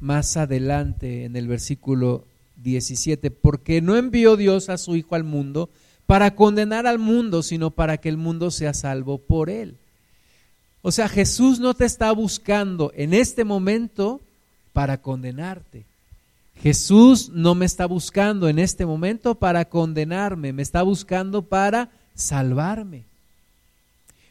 más 0.00 0.36
adelante 0.36 1.24
en 1.24 1.36
el 1.36 1.48
versículo 1.48 2.26
17, 2.62 3.30
porque 3.30 3.80
no 3.80 3.96
envió 3.96 4.36
Dios 4.36 4.68
a 4.68 4.76
su 4.76 4.94
Hijo 4.94 5.14
al 5.14 5.24
mundo 5.24 5.70
para 6.04 6.34
condenar 6.34 6.86
al 6.86 6.98
mundo, 6.98 7.42
sino 7.42 7.70
para 7.70 7.96
que 7.96 8.10
el 8.10 8.18
mundo 8.18 8.50
sea 8.50 8.74
salvo 8.74 9.16
por 9.16 9.48
él. 9.48 9.78
O 10.82 10.92
sea, 10.92 11.08
Jesús 11.08 11.60
no 11.60 11.72
te 11.72 11.86
está 11.86 12.12
buscando 12.12 12.92
en 12.94 13.14
este 13.14 13.42
momento 13.42 14.20
para 14.74 15.00
condenarte. 15.00 15.86
Jesús 16.62 17.30
no 17.30 17.54
me 17.54 17.66
está 17.66 17.86
buscando 17.86 18.48
en 18.48 18.58
este 18.58 18.86
momento 18.86 19.34
para 19.34 19.66
condenarme, 19.66 20.52
me 20.52 20.62
está 20.62 20.82
buscando 20.82 21.42
para 21.42 21.90
salvarme. 22.14 23.04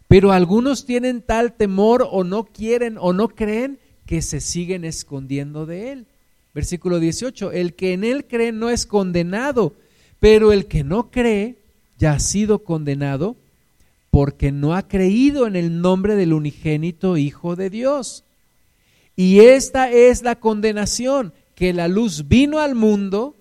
Pero 0.07 0.31
algunos 0.31 0.85
tienen 0.85 1.21
tal 1.21 1.53
temor 1.53 2.07
o 2.09 2.23
no 2.23 2.45
quieren 2.45 2.97
o 2.99 3.13
no 3.13 3.29
creen 3.29 3.79
que 4.05 4.21
se 4.21 4.41
siguen 4.41 4.85
escondiendo 4.85 5.65
de 5.65 5.91
Él. 5.91 6.05
Versículo 6.53 6.99
18, 6.99 7.51
el 7.51 7.73
que 7.73 7.93
en 7.93 8.03
Él 8.03 8.25
cree 8.25 8.51
no 8.51 8.69
es 8.69 8.85
condenado, 8.85 9.73
pero 10.19 10.51
el 10.51 10.67
que 10.67 10.83
no 10.83 11.09
cree 11.09 11.57
ya 11.97 12.13
ha 12.13 12.19
sido 12.19 12.59
condenado 12.59 13.35
porque 14.11 14.51
no 14.51 14.75
ha 14.75 14.87
creído 14.87 15.47
en 15.47 15.55
el 15.55 15.81
nombre 15.81 16.15
del 16.15 16.33
unigénito 16.33 17.17
Hijo 17.17 17.55
de 17.55 17.71
Dios. 17.71 18.23
Y 19.15 19.39
esta 19.39 19.91
es 19.91 20.21
la 20.21 20.35
condenación, 20.35 21.33
que 21.55 21.73
la 21.73 21.87
luz 21.87 22.27
vino 22.27 22.59
al 22.59 22.75
mundo 22.75 23.35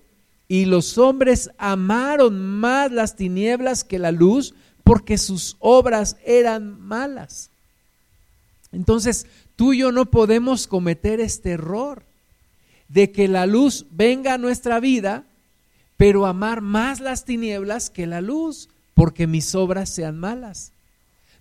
y 0.47 0.65
los 0.65 0.97
hombres 0.97 1.49
amaron 1.57 2.39
más 2.39 2.91
las 2.91 3.15
tinieblas 3.15 3.83
que 3.83 3.99
la 3.99 4.11
luz 4.11 4.53
porque 4.83 5.17
sus 5.17 5.55
obras 5.59 6.17
eran 6.25 6.79
malas. 6.81 7.49
Entonces, 8.71 9.25
tú 9.55 9.73
y 9.73 9.79
yo 9.79 9.91
no 9.91 10.05
podemos 10.05 10.67
cometer 10.67 11.19
este 11.19 11.51
error 11.51 12.03
de 12.89 13.11
que 13.11 13.27
la 13.27 13.45
luz 13.45 13.85
venga 13.91 14.33
a 14.33 14.37
nuestra 14.37 14.79
vida, 14.79 15.23
pero 15.97 16.25
amar 16.25 16.61
más 16.61 16.99
las 16.99 17.25
tinieblas 17.25 17.89
que 17.89 18.05
la 18.07 18.21
luz, 18.21 18.69
porque 18.93 19.25
mis 19.25 19.55
obras 19.55 19.89
sean 19.89 20.19
malas. 20.19 20.71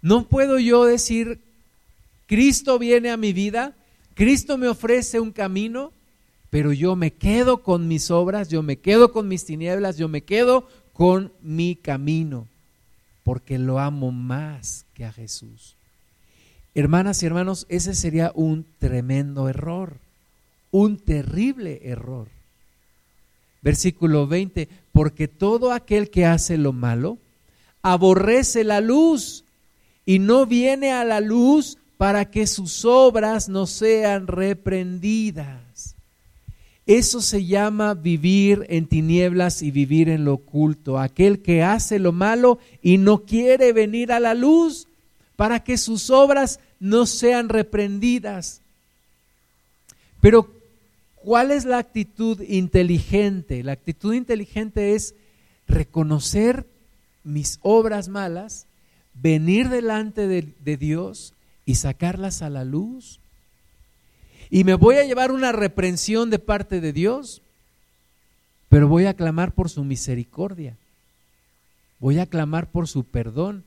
No 0.01 0.27
puedo 0.27 0.59
yo 0.59 0.85
decir, 0.85 1.41
Cristo 2.27 2.79
viene 2.79 3.11
a 3.11 3.17
mi 3.17 3.33
vida, 3.33 3.75
Cristo 4.15 4.59
me 4.59 4.69
ofrece 4.69 5.21
un 5.21 5.33
camino, 5.33 5.93
pero 6.53 6.75
yo 6.75 6.97
me 6.97 7.15
quedo 7.15 7.63
con 7.63 7.89
mis 7.89 8.11
obras, 8.11 8.51
yo 8.51 8.63
me 8.63 8.77
quedo 8.77 9.11
con 9.11 9.27
mis 9.27 9.47
tinieblas, 9.47 9.97
yo 9.97 10.07
me 10.07 10.21
quedo 10.21 10.69
con 10.93 11.33
mi 11.41 11.77
camino, 11.77 12.47
porque 13.25 13.59
lo 13.59 13.79
amo 13.79 14.13
más 14.13 14.85
que 14.93 15.07
a 15.07 15.13
Jesús. 15.15 15.77
Hermanas 16.75 17.23
y 17.23 17.27
hermanos, 17.27 17.65
ese 17.71 17.95
sería 17.95 18.33
un 18.35 18.67
tremendo 18.79 19.49
error, 19.49 19.97
un 20.71 20.99
terrible 20.99 21.81
error. 21.85 22.29
Versículo 23.63 24.27
20, 24.27 24.69
porque 24.93 25.29
todo 25.29 25.73
aquel 25.73 26.11
que 26.11 26.27
hace 26.27 26.59
lo 26.59 26.75
malo 26.75 27.17
aborrece 27.81 28.63
la 28.63 28.83
luz 28.83 29.45
y 30.05 30.19
no 30.19 30.45
viene 30.45 30.93
a 30.93 31.03
la 31.05 31.21
luz 31.21 31.79
para 31.97 32.31
que 32.31 32.47
sus 32.47 32.85
obras 32.85 33.49
no 33.49 33.67
sean 33.67 34.27
reprendidas. 34.27 35.62
Eso 36.87 37.21
se 37.21 37.45
llama 37.45 37.95
vivir 37.95 38.67
en 38.69 38.87
tinieblas 38.87 39.63
y 39.63 39.71
vivir 39.71 40.09
en 40.09 40.25
lo 40.25 40.35
oculto. 40.35 40.99
Aquel 40.99 41.41
que 41.41 41.63
hace 41.63 41.99
lo 41.99 42.13
malo 42.13 42.59
y 42.83 42.99
no 42.99 43.25
quiere 43.25 43.73
venir 43.73 44.13
a 44.13 44.21
la 44.21 44.35
luz 44.35 44.89
para 45.37 45.63
que 45.63 45.79
sus 45.79 46.11
obras 46.11 46.59
no 46.81 47.07
sean 47.07 47.49
reprendidas. 47.49 48.61
Pero, 50.21 50.53
¿cuál 51.17 51.51
es 51.53 51.65
la 51.65 51.79
actitud 51.79 52.41
inteligente? 52.43 53.63
La 53.63 53.73
actitud 53.73 54.15
inteligente 54.15 54.95
es 54.95 55.15
reconocer 55.69 56.67
mis 57.25 57.59
obras 57.63 58.09
malas, 58.09 58.67
venir 59.15 59.69
delante 59.69 60.27
de, 60.27 60.77
Dios 60.77 61.35
y 61.65 61.77
sacarlas 61.77 62.43
a 62.43 62.51
la 62.51 62.65
luz 62.65 63.21
y 64.53 64.65
me 64.65 64.75
voy 64.75 64.97
a 64.97 65.05
llevar 65.05 65.33
una 65.33 65.51
reprensión 65.51 66.29
de 66.29 66.39
parte 66.39 66.83
de 66.83 66.93
Dios, 66.93 67.41
pero 68.69 68.87
voy 68.87 69.07
a 69.07 69.15
clamar 69.15 69.53
por 69.53 69.71
su 69.71 69.83
misericordia, 69.83 70.77
voy 71.99 72.19
a 72.19 72.27
clamar 72.27 72.67
por 72.67 72.87
su 72.87 73.05
perdón 73.05 73.65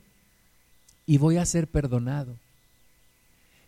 y 1.07 1.17
voy 1.17 1.37
a 1.37 1.45
ser 1.47 1.65
perdonado. 1.65 2.35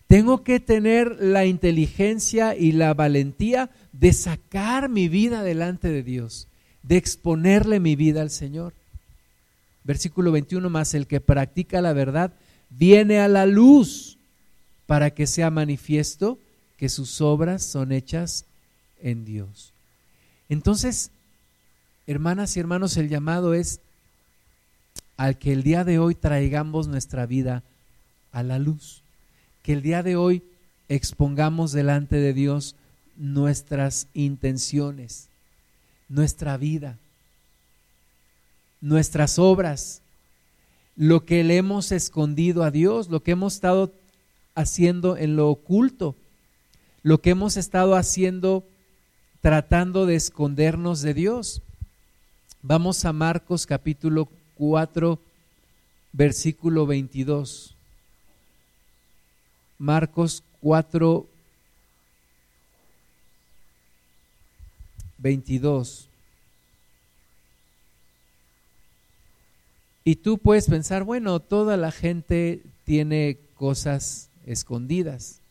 Tengo 0.06 0.44
que 0.44 0.60
tener 0.60 1.18
la 1.20 1.48
inteligencia 1.48 2.56
y 2.56 2.72
la 2.72 2.94
valentía 2.94 3.72
de 3.94 4.14
sacar 4.14 4.88
mi 4.88 5.08
vida 5.08 5.42
delante 5.42 5.88
de 5.88 6.04
Dios, 6.04 6.48
de 6.84 6.98
exponerle 6.98 7.80
mi 7.80 7.96
vida 7.96 8.22
al 8.22 8.30
Señor. 8.30 8.74
Versículo 9.84 10.32
21 10.32 10.70
más, 10.70 10.94
el 10.94 11.08
que 11.08 11.20
practica 11.20 11.82
la 11.82 11.94
verdad 11.94 12.32
viene 12.70 13.22
a 13.22 13.28
la 13.28 13.48
luz 13.48 14.20
para 14.86 15.10
que 15.10 15.26
sea 15.26 15.50
manifiesto 15.50 16.38
que 16.78 16.90
sus 16.90 17.22
obras 17.22 17.63
son 17.63 17.92
hechas 17.92 18.46
en 19.02 19.26
Dios. 19.26 19.74
Entonces, 20.50 21.12
hermanas 22.06 22.56
y 22.56 22.60
hermanos, 22.60 22.96
el 22.98 23.10
llamado 23.10 23.54
es 23.54 23.80
al 25.18 25.38
que 25.38 25.52
el 25.52 25.63
día 25.63 25.84
de 25.84 26.00
hoy 26.00 26.16
traigamos 26.16 26.88
nuestra 26.88 27.26
vida 27.26 27.63
a 28.32 28.44
la 28.44 28.60
luz. 28.60 29.02
Que 29.63 29.74
el 29.74 29.82
día 29.82 30.04
de 30.04 30.16
hoy 30.16 30.44
expongamos 30.88 31.72
delante 31.72 32.18
de 32.18 32.34
Dios 32.34 32.76
nuestras 33.18 34.08
intenciones, 34.13 35.28
nuestra 36.08 36.56
vida, 36.58 36.98
nuestras 38.80 39.40
obras, 39.40 40.02
lo 40.96 41.26
que 41.26 41.44
le 41.44 41.58
hemos 41.58 41.92
escondido 41.92 42.63
a 42.63 42.72
Dios, 42.72 43.10
lo 43.10 43.24
que 43.24 43.32
hemos 43.32 43.56
estado 43.56 43.92
haciendo 44.56 45.18
en 45.18 45.36
lo 45.36 45.50
oculto, 45.50 46.16
lo 47.04 47.22
que 47.22 47.32
hemos 47.32 47.58
estado 47.58 47.96
haciendo 47.96 48.66
tratando 49.42 50.06
de 50.06 50.16
escondernos 50.16 51.02
de 51.02 51.14
Dios. 51.14 51.62
Vamos 52.62 53.06
a 53.06 53.14
Marcos 53.14 53.66
capítulo 53.66 54.28
4, 54.56 55.20
versículo 56.12 56.86
22. 56.86 57.76
Marcos 59.78 60.44
4, 60.62 61.28
22. 65.20 66.10
Y 70.04 70.16
tú 70.16 70.38
puedes 70.38 70.68
pensar, 70.68 71.04
bueno, 71.04 71.40
toda 71.40 71.78
la 71.78 71.92
gente 71.92 72.64
tiene 72.86 73.38
cosas 73.56 74.30
escondidas. 74.46 75.42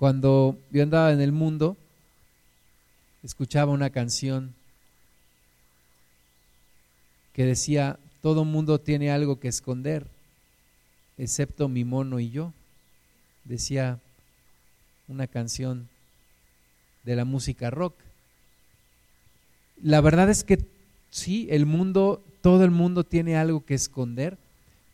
Cuando 0.00 0.58
yo 0.70 0.82
andaba 0.82 1.12
en 1.12 1.20
el 1.20 1.30
mundo, 1.30 1.76
escuchaba 3.22 3.70
una 3.70 3.90
canción 3.90 4.54
que 7.34 7.44
decía, 7.44 7.98
todo 8.22 8.46
mundo 8.46 8.80
tiene 8.80 9.10
algo 9.10 9.38
que 9.38 9.48
esconder, 9.48 10.06
excepto 11.18 11.68
mi 11.68 11.84
mono 11.84 12.18
y 12.18 12.30
yo. 12.30 12.54
Decía 13.44 13.98
una 15.06 15.26
canción 15.26 15.86
de 17.04 17.14
la 17.14 17.26
música 17.26 17.68
rock. 17.68 17.94
La 19.82 20.00
verdad 20.00 20.30
es 20.30 20.44
que 20.44 20.64
sí, 21.10 21.46
el 21.50 21.66
mundo, 21.66 22.24
todo 22.40 22.64
el 22.64 22.70
mundo 22.70 23.04
tiene 23.04 23.36
algo 23.36 23.66
que 23.66 23.74
esconder, 23.74 24.38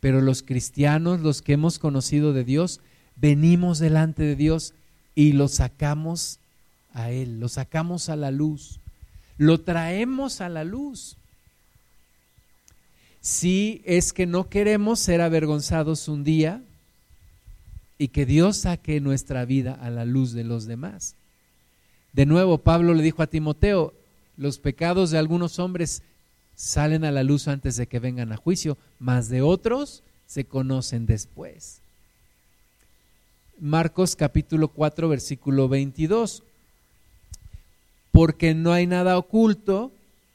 pero 0.00 0.20
los 0.20 0.42
cristianos, 0.42 1.20
los 1.20 1.42
que 1.42 1.52
hemos 1.52 1.78
conocido 1.78 2.32
de 2.32 2.42
Dios, 2.42 2.80
venimos 3.14 3.78
delante 3.78 4.24
de 4.24 4.34
Dios 4.34 4.74
y 5.16 5.32
lo 5.32 5.48
sacamos 5.48 6.38
a 6.92 7.10
Él, 7.10 7.40
lo 7.40 7.48
sacamos 7.48 8.08
a 8.08 8.14
la 8.14 8.30
luz, 8.30 8.78
lo 9.38 9.62
traemos 9.62 10.40
a 10.40 10.48
la 10.48 10.62
luz. 10.62 11.16
Si 13.20 13.82
es 13.84 14.12
que 14.12 14.26
no 14.26 14.48
queremos 14.48 15.00
ser 15.00 15.20
avergonzados 15.20 16.06
un 16.06 16.22
día 16.22 16.62
y 17.98 18.08
que 18.08 18.26
Dios 18.26 18.58
saque 18.58 19.00
nuestra 19.00 19.44
vida 19.44 19.72
a 19.72 19.90
la 19.90 20.04
luz 20.04 20.32
de 20.32 20.44
los 20.44 20.66
demás. 20.66 21.16
De 22.12 22.26
nuevo, 22.26 22.58
Pablo 22.58 22.94
le 22.94 23.02
dijo 23.02 23.22
a 23.22 23.26
Timoteo, 23.26 23.94
los 24.36 24.58
pecados 24.58 25.10
de 25.10 25.18
algunos 25.18 25.58
hombres 25.58 26.02
salen 26.54 27.04
a 27.04 27.10
la 27.10 27.22
luz 27.22 27.48
antes 27.48 27.76
de 27.76 27.86
que 27.86 27.98
vengan 27.98 28.32
a 28.32 28.36
juicio, 28.36 28.76
mas 28.98 29.28
de 29.28 29.40
otros 29.42 30.02
se 30.26 30.44
conocen 30.44 31.06
después. 31.06 31.80
Marcos 33.58 34.16
capítulo 34.16 34.68
4, 34.68 35.08
versículo 35.08 35.68
22. 35.68 36.42
Porque 38.12 38.54
no 38.54 38.72
hay 38.72 38.86
nada 38.86 39.18
oculto 39.18 39.92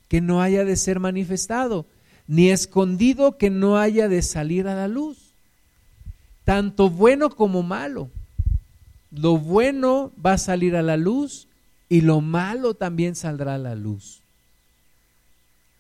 que 0.08 0.22
no 0.22 0.42
haya 0.42 0.66
de 0.66 0.76
ser 0.76 1.00
manifestado, 1.00 1.86
ni 2.28 2.50
escondido 2.50 3.38
que 3.38 3.50
no 3.50 3.78
haya 3.78 4.08
de 4.08 4.22
salir 4.22 4.68
a 4.68 4.76
la 4.76 4.88
luz. 4.88 5.32
Tanto 6.44 6.90
bueno 6.90 7.30
como 7.30 7.64
malo. 7.64 8.10
Lo 9.12 9.38
bueno 9.38 10.12
va 10.24 10.34
a 10.34 10.38
salir 10.38 10.76
a 10.76 10.82
la 10.82 10.98
luz 10.98 11.48
y 11.90 12.02
lo 12.02 12.22
malo 12.22 12.74
también 12.74 13.16
saldrá 13.16 13.56
a 13.56 13.60
la 13.60 13.76
luz. 13.76 14.22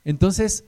Entonces, 0.04 0.63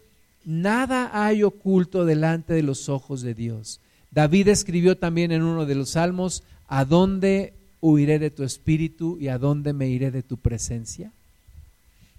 nada 0.45 1.12
hay 1.13 1.43
oculto 1.43 2.05
delante 2.05 2.53
de 2.53 2.63
los 2.63 2.89
ojos 2.89 3.21
de 3.21 3.33
Dios. 3.33 3.79
David 4.12 4.47
escribió 4.47 4.97
también 4.97 5.31
en 5.31 5.41
uno 5.41 5.65
de 5.65 5.75
los 5.75 5.91
salmos, 5.91 6.43
¿a 6.67 6.86
dónde 6.86 7.54
huiré 7.82 8.19
de 8.19 8.30
tu 8.30 8.43
espíritu 8.43 9.17
y 9.19 9.28
a 9.28 9.38
dónde 9.38 9.73
me 9.73 9.89
iré 9.89 10.12
de 10.12 10.23
tu 10.23 10.38
presencia? 10.38 11.12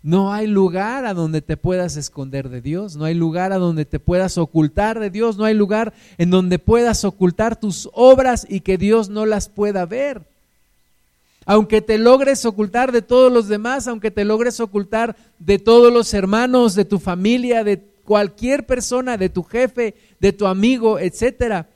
No 0.05 0.35
hay 0.35 0.47
lugar 0.47 1.07
a 1.07 1.15
donde 1.15 1.41
te 1.41 1.57
puedas 1.57 1.97
esconder 1.97 2.51
de 2.51 2.61
Dios, 2.61 2.95
no 2.95 3.07
hay 3.07 3.15
lugar 3.15 3.55
a 3.55 3.59
donde 3.59 3.87
te 3.87 3.99
puedas 3.99 4.37
ocultar 4.37 5.01
de 5.01 5.09
Dios, 5.09 5.39
no 5.39 5.47
hay 5.47 5.55
lugar 5.55 5.95
en 6.19 6.29
donde 6.29 6.59
puedas 6.59 7.07
ocultar 7.07 7.59
tus 7.59 7.89
obras 7.95 8.47
y 8.47 8.61
que 8.61 8.77
Dios 8.77 9.09
no 9.09 9.25
las 9.25 9.49
pueda 9.49 9.87
ver. 9.87 10.21
Aunque 11.47 11.81
te 11.81 11.97
logres 11.97 12.45
ocultar 12.45 12.93
de 12.93 13.01
todos 13.01 13.33
los 13.33 13.49
demás, 13.49 13.89
aunque 13.89 14.11
te 14.11 14.27
logres 14.27 14.61
ocultar 14.61 15.17
de 15.39 15.59
todos 15.59 15.91
los 15.91 16.13
hermanos, 16.13 16.75
de 16.75 16.85
tu 16.85 16.99
familia, 16.99 17.65
de 17.65 17.83
cualquier 18.05 18.67
persona, 18.67 19.17
de 19.17 19.31
tu 19.31 19.43
jefe, 19.43 19.95
de 20.21 20.33
tu 20.35 20.47
amigo, 20.47 20.99
etcétera, 20.99 21.67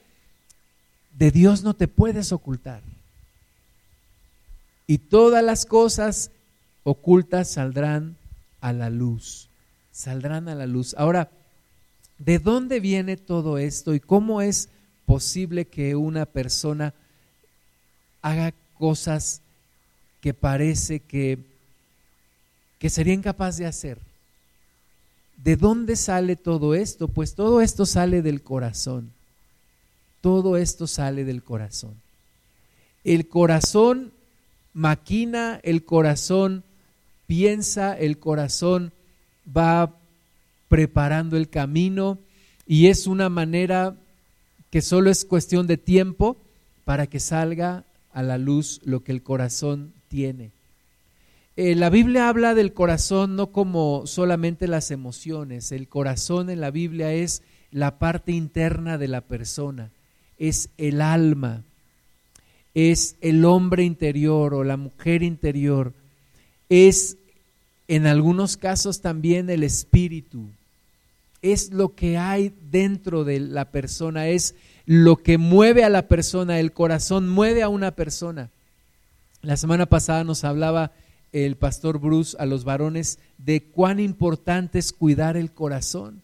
de 1.18 1.30
Dios 1.30 1.62
no 1.62 1.74
te 1.74 1.88
puedes 1.88 2.32
ocultar. 2.32 2.82
Y 4.86 4.98
todas 4.98 5.42
las 5.42 5.66
cosas 5.66 6.30
ocultas 6.84 7.50
saldrán 7.50 8.16
a 8.60 8.72
la 8.72 8.90
luz, 8.90 9.48
saldrán 9.92 10.48
a 10.48 10.54
la 10.54 10.66
luz. 10.66 10.94
Ahora, 10.96 11.30
¿de 12.18 12.38
dónde 12.38 12.80
viene 12.80 13.16
todo 13.16 13.58
esto 13.58 13.94
y 13.94 14.00
cómo 14.00 14.40
es 14.40 14.68
posible 15.06 15.66
que 15.66 15.96
una 15.96 16.26
persona 16.26 16.94
haga 18.22 18.52
cosas 18.78 19.40
que 20.20 20.34
parece 20.34 21.00
que, 21.00 21.38
que 22.78 22.90
sería 22.90 23.14
incapaz 23.14 23.56
de 23.56 23.66
hacer. 23.66 23.98
¿De 25.36 25.56
dónde 25.56 25.96
sale 25.96 26.36
todo 26.36 26.74
esto? 26.74 27.08
Pues 27.08 27.34
todo 27.34 27.60
esto 27.60 27.86
sale 27.86 28.22
del 28.22 28.42
corazón. 28.42 29.12
Todo 30.20 30.56
esto 30.56 30.86
sale 30.86 31.24
del 31.24 31.42
corazón. 31.42 31.94
El 33.04 33.28
corazón 33.28 34.12
maquina, 34.74 35.60
el 35.62 35.84
corazón 35.84 36.64
piensa, 37.26 37.96
el 37.96 38.18
corazón 38.18 38.92
va 39.56 39.94
preparando 40.68 41.36
el 41.36 41.48
camino 41.48 42.18
y 42.66 42.86
es 42.88 43.06
una 43.06 43.28
manera 43.28 43.96
que 44.70 44.82
solo 44.82 45.10
es 45.10 45.24
cuestión 45.24 45.66
de 45.66 45.78
tiempo 45.78 46.36
para 46.84 47.06
que 47.06 47.20
salga 47.20 47.84
a 48.12 48.22
la 48.22 48.38
luz 48.38 48.80
lo 48.84 49.02
que 49.02 49.12
el 49.12 49.22
corazón 49.22 49.92
tiene. 50.08 50.50
Eh, 51.56 51.74
la 51.74 51.90
Biblia 51.90 52.28
habla 52.28 52.54
del 52.54 52.72
corazón 52.72 53.36
no 53.36 53.48
como 53.48 54.06
solamente 54.06 54.68
las 54.68 54.90
emociones, 54.90 55.72
el 55.72 55.88
corazón 55.88 56.50
en 56.50 56.60
la 56.60 56.70
Biblia 56.70 57.12
es 57.12 57.42
la 57.72 57.98
parte 57.98 58.32
interna 58.32 58.96
de 58.96 59.08
la 59.08 59.22
persona, 59.22 59.90
es 60.38 60.70
el 60.78 61.00
alma, 61.00 61.62
es 62.74 63.16
el 63.20 63.44
hombre 63.44 63.84
interior 63.84 64.54
o 64.54 64.64
la 64.64 64.76
mujer 64.76 65.22
interior, 65.22 65.92
es 66.68 67.16
en 67.88 68.06
algunos 68.06 68.56
casos 68.56 69.00
también 69.00 69.50
el 69.50 69.62
espíritu, 69.62 70.46
es 71.42 71.72
lo 71.72 71.94
que 71.94 72.18
hay 72.18 72.52
dentro 72.70 73.24
de 73.24 73.40
la 73.40 73.66
persona, 73.66 74.28
es 74.28 74.54
lo 74.86 75.16
que 75.16 75.38
mueve 75.38 75.84
a 75.84 75.88
la 75.88 76.08
persona, 76.08 76.58
el 76.60 76.72
corazón 76.72 77.28
mueve 77.28 77.62
a 77.62 77.68
una 77.68 77.92
persona. 77.92 78.50
La 79.42 79.56
semana 79.56 79.86
pasada 79.86 80.24
nos 80.24 80.44
hablaba 80.44 80.92
el 81.32 81.56
pastor 81.56 81.98
Bruce 81.98 82.36
a 82.40 82.46
los 82.46 82.64
varones 82.64 83.18
de 83.38 83.62
cuán 83.62 84.00
importante 84.00 84.78
es 84.78 84.92
cuidar 84.92 85.36
el 85.36 85.52
corazón, 85.52 86.22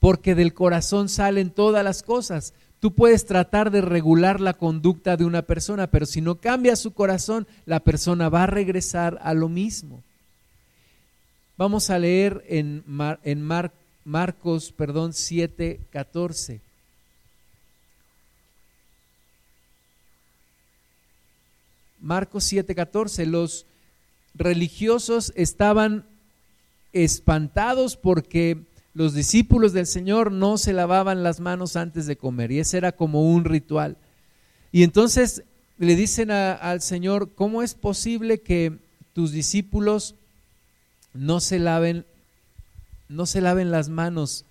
porque 0.00 0.34
del 0.34 0.54
corazón 0.54 1.08
salen 1.08 1.50
todas 1.50 1.84
las 1.84 2.02
cosas. 2.02 2.54
Tú 2.82 2.92
puedes 2.92 3.26
tratar 3.26 3.70
de 3.70 3.80
regular 3.80 4.40
la 4.40 4.54
conducta 4.54 5.16
de 5.16 5.24
una 5.24 5.42
persona, 5.42 5.86
pero 5.86 6.04
si 6.04 6.20
no 6.20 6.40
cambia 6.40 6.74
su 6.74 6.90
corazón, 6.90 7.46
la 7.64 7.78
persona 7.78 8.28
va 8.28 8.42
a 8.42 8.48
regresar 8.48 9.20
a 9.22 9.34
lo 9.34 9.48
mismo. 9.48 10.02
Vamos 11.56 11.90
a 11.90 12.00
leer 12.00 12.44
en, 12.48 12.82
en 13.22 13.48
Marcos 14.04 14.72
perdón, 14.72 15.12
7, 15.12 15.78
14. 15.90 16.60
Marcos 22.00 22.52
7:14, 22.52 23.26
los 23.26 23.64
religiosos 24.34 25.32
estaban 25.36 26.04
espantados 26.92 27.96
porque 27.96 28.58
los 28.94 29.14
discípulos 29.14 29.72
del 29.72 29.86
Señor 29.86 30.32
no 30.32 30.58
se 30.58 30.72
lavaban 30.72 31.22
las 31.22 31.40
manos 31.40 31.76
antes 31.76 32.06
de 32.06 32.16
comer 32.16 32.52
y 32.52 32.58
ese 32.58 32.76
era 32.76 32.92
como 32.92 33.22
un 33.22 33.44
ritual. 33.44 33.96
Y 34.70 34.82
entonces 34.82 35.44
le 35.78 35.96
dicen 35.96 36.30
al 36.30 36.80
Señor, 36.82 37.34
¿cómo 37.34 37.62
es 37.62 37.74
posible 37.74 38.40
que 38.40 38.78
tus 39.12 39.32
discípulos 39.32 40.14
no 41.14 41.40
se 41.40 41.58
laven 41.58 42.04
no 43.12 43.26
se 43.26 43.42
laven 43.42 43.70
las 43.70 43.88
manos 43.90 44.44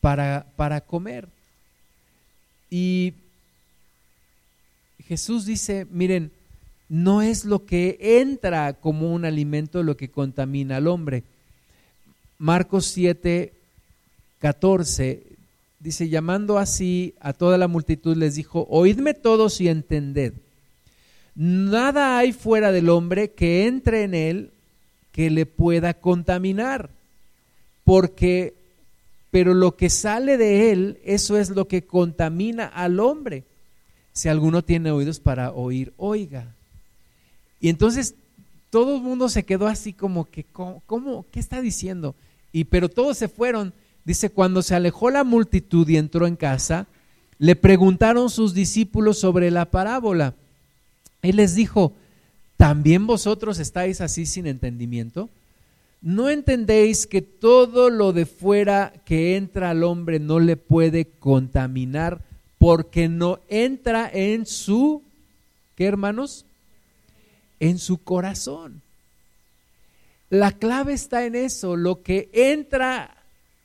para, 0.00 0.46
para 0.56 0.80
comer. 0.80 1.28
Y 2.68 3.14
Jesús 5.06 5.46
dice, 5.46 5.86
miren, 5.90 6.32
no 6.88 7.22
es 7.22 7.44
lo 7.44 7.64
que 7.64 7.96
entra 8.00 8.74
como 8.74 9.14
un 9.14 9.24
alimento 9.24 9.82
lo 9.82 9.96
que 9.96 10.10
contamina 10.10 10.76
al 10.76 10.88
hombre. 10.88 11.22
Marcos 12.44 12.84
7, 12.88 13.54
14 14.40 15.22
dice, 15.80 16.10
llamando 16.10 16.58
así 16.58 17.14
a 17.20 17.32
toda 17.32 17.56
la 17.56 17.68
multitud, 17.68 18.14
les 18.18 18.34
dijo, 18.34 18.66
oídme 18.68 19.14
todos 19.14 19.62
y 19.62 19.68
entended. 19.68 20.34
Nada 21.34 22.18
hay 22.18 22.34
fuera 22.34 22.70
del 22.70 22.90
hombre 22.90 23.30
que 23.30 23.66
entre 23.66 24.02
en 24.02 24.12
él 24.12 24.50
que 25.10 25.30
le 25.30 25.46
pueda 25.46 25.94
contaminar, 25.94 26.90
porque, 27.82 28.52
pero 29.30 29.54
lo 29.54 29.76
que 29.76 29.88
sale 29.88 30.36
de 30.36 30.70
él, 30.70 30.98
eso 31.02 31.38
es 31.38 31.48
lo 31.48 31.66
que 31.66 31.86
contamina 31.86 32.66
al 32.66 33.00
hombre. 33.00 33.44
Si 34.12 34.28
alguno 34.28 34.62
tiene 34.62 34.90
oídos 34.90 35.18
para 35.18 35.50
oír, 35.50 35.94
oiga. 35.96 36.54
Y 37.58 37.70
entonces 37.70 38.14
todo 38.68 38.96
el 38.96 39.00
mundo 39.00 39.30
se 39.30 39.44
quedó 39.44 39.66
así 39.66 39.94
como 39.94 40.28
que, 40.28 40.44
¿cómo, 40.52 41.24
¿Qué 41.30 41.40
está 41.40 41.62
diciendo? 41.62 42.14
Y 42.54 42.64
pero 42.64 42.88
todos 42.88 43.18
se 43.18 43.26
fueron. 43.26 43.74
Dice, 44.04 44.30
cuando 44.30 44.62
se 44.62 44.76
alejó 44.76 45.10
la 45.10 45.24
multitud 45.24 45.88
y 45.88 45.96
entró 45.96 46.28
en 46.28 46.36
casa, 46.36 46.86
le 47.38 47.56
preguntaron 47.56 48.30
sus 48.30 48.54
discípulos 48.54 49.18
sobre 49.18 49.50
la 49.50 49.72
parábola. 49.72 50.34
Él 51.20 51.36
les 51.36 51.56
dijo, 51.56 51.94
¿también 52.56 53.08
vosotros 53.08 53.58
estáis 53.58 54.00
así 54.00 54.24
sin 54.24 54.46
entendimiento? 54.46 55.28
¿No 56.00 56.30
entendéis 56.30 57.08
que 57.08 57.22
todo 57.22 57.90
lo 57.90 58.12
de 58.12 58.24
fuera 58.24 58.92
que 59.04 59.34
entra 59.34 59.70
al 59.70 59.82
hombre 59.82 60.20
no 60.20 60.38
le 60.38 60.56
puede 60.56 61.06
contaminar 61.06 62.20
porque 62.58 63.08
no 63.08 63.40
entra 63.48 64.08
en 64.12 64.46
su, 64.46 65.02
¿qué 65.74 65.86
hermanos? 65.86 66.46
En 67.58 67.80
su 67.80 67.98
corazón. 67.98 68.83
La 70.30 70.52
clave 70.52 70.94
está 70.94 71.26
en 71.26 71.34
eso, 71.34 71.76
lo 71.76 72.02
que 72.02 72.28
entra 72.32 73.16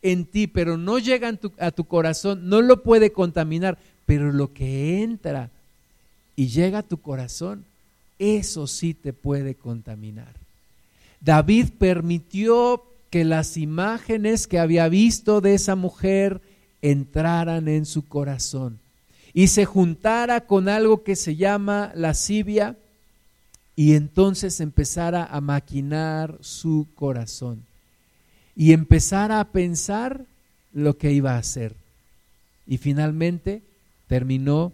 en 0.01 0.25
ti 0.25 0.47
pero 0.47 0.77
no 0.77 0.99
llega 0.99 1.37
a 1.59 1.71
tu 1.71 1.83
corazón, 1.85 2.49
no 2.49 2.61
lo 2.61 2.83
puede 2.83 3.11
contaminar, 3.11 3.77
pero 4.05 4.31
lo 4.31 4.53
que 4.53 5.01
entra 5.01 5.49
y 6.35 6.47
llega 6.47 6.79
a 6.79 6.83
tu 6.83 7.01
corazón, 7.01 7.65
eso 8.17 8.67
sí 8.67 8.93
te 8.93 9.13
puede 9.13 9.55
contaminar. 9.55 10.33
David 11.21 11.69
permitió 11.77 12.83
que 13.09 13.25
las 13.25 13.57
imágenes 13.57 14.47
que 14.47 14.59
había 14.59 14.87
visto 14.87 15.41
de 15.41 15.55
esa 15.55 15.75
mujer 15.75 16.41
entraran 16.81 17.67
en 17.67 17.85
su 17.85 18.07
corazón 18.07 18.79
y 19.33 19.47
se 19.47 19.65
juntara 19.65 20.41
con 20.41 20.69
algo 20.69 21.03
que 21.03 21.15
se 21.15 21.35
llama 21.35 21.91
lascivia 21.95 22.75
y 23.79 23.95
entonces 23.95 24.59
empezara 24.59 25.23
a 25.23 25.39
maquinar 25.39 26.37
su 26.41 26.85
corazón 26.95 27.63
y 28.53 28.73
empezara 28.73 29.39
a 29.39 29.53
pensar 29.53 30.25
lo 30.73 30.97
que 30.97 31.13
iba 31.13 31.35
a 31.35 31.37
hacer. 31.37 31.75
Y 32.67 32.77
finalmente 32.77 33.61
terminó 34.09 34.73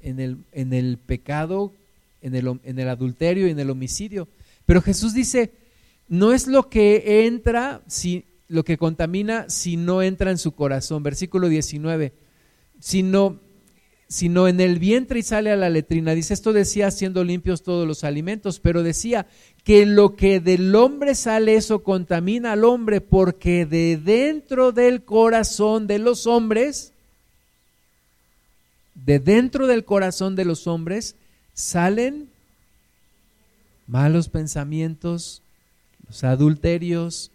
en 0.00 0.18
el, 0.18 0.38
en 0.50 0.72
el 0.72 0.98
pecado, 0.98 1.72
en 2.20 2.34
el, 2.34 2.58
en 2.64 2.80
el 2.80 2.88
adulterio 2.88 3.46
y 3.46 3.52
en 3.52 3.60
el 3.60 3.70
homicidio. 3.70 4.26
Pero 4.66 4.82
Jesús 4.82 5.14
dice, 5.14 5.52
no 6.08 6.32
es 6.32 6.48
lo 6.48 6.68
que 6.68 7.26
entra, 7.28 7.80
si, 7.86 8.24
lo 8.48 8.64
que 8.64 8.76
contamina, 8.76 9.48
si 9.48 9.76
no 9.76 10.02
entra 10.02 10.32
en 10.32 10.38
su 10.38 10.50
corazón. 10.50 11.04
Versículo 11.04 11.48
19, 11.48 12.12
sino, 12.80 13.38
sino 14.08 14.46
en 14.46 14.60
el 14.60 14.78
vientre 14.78 15.18
y 15.18 15.22
sale 15.22 15.50
a 15.50 15.56
la 15.56 15.70
letrina. 15.70 16.14
Dice, 16.14 16.34
esto 16.34 16.52
decía 16.52 16.90
siendo 16.90 17.24
limpios 17.24 17.62
todos 17.62 17.86
los 17.86 18.04
alimentos, 18.04 18.60
pero 18.60 18.82
decía 18.82 19.26
que 19.64 19.84
lo 19.84 20.14
que 20.14 20.38
del 20.38 20.74
hombre 20.74 21.14
sale, 21.14 21.56
eso 21.56 21.82
contamina 21.82 22.52
al 22.52 22.64
hombre, 22.64 23.00
porque 23.00 23.66
de 23.66 23.96
dentro 23.96 24.72
del 24.72 25.02
corazón 25.02 25.86
de 25.86 25.98
los 25.98 26.26
hombres, 26.26 26.92
de 28.94 29.18
dentro 29.18 29.66
del 29.66 29.84
corazón 29.84 30.36
de 30.36 30.44
los 30.44 30.66
hombres 30.66 31.16
salen 31.52 32.28
malos 33.86 34.28
pensamientos, 34.28 35.42
los 36.06 36.22
adulterios, 36.22 37.30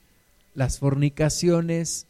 las 0.56 0.80
fornicaciones, 0.80 2.06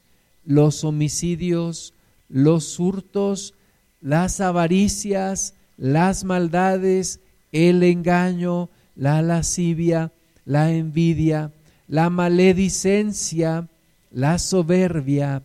los 0.45 0.84
homicidios, 0.84 1.93
los 2.30 2.80
hurtos, 2.80 3.53
las 4.02 4.41
avaricias, 4.41 5.54
las 5.78 6.24
maldades, 6.24 7.20
el 7.52 7.84
engaño, 7.84 8.70
la 8.95 9.22
lascivia, 9.22 10.12
la 10.45 10.72
envidia, 10.72 11.52
la 11.88 12.10
maledicencia, 12.10 13.68
la 14.12 14.39
soberbia, 14.39 15.43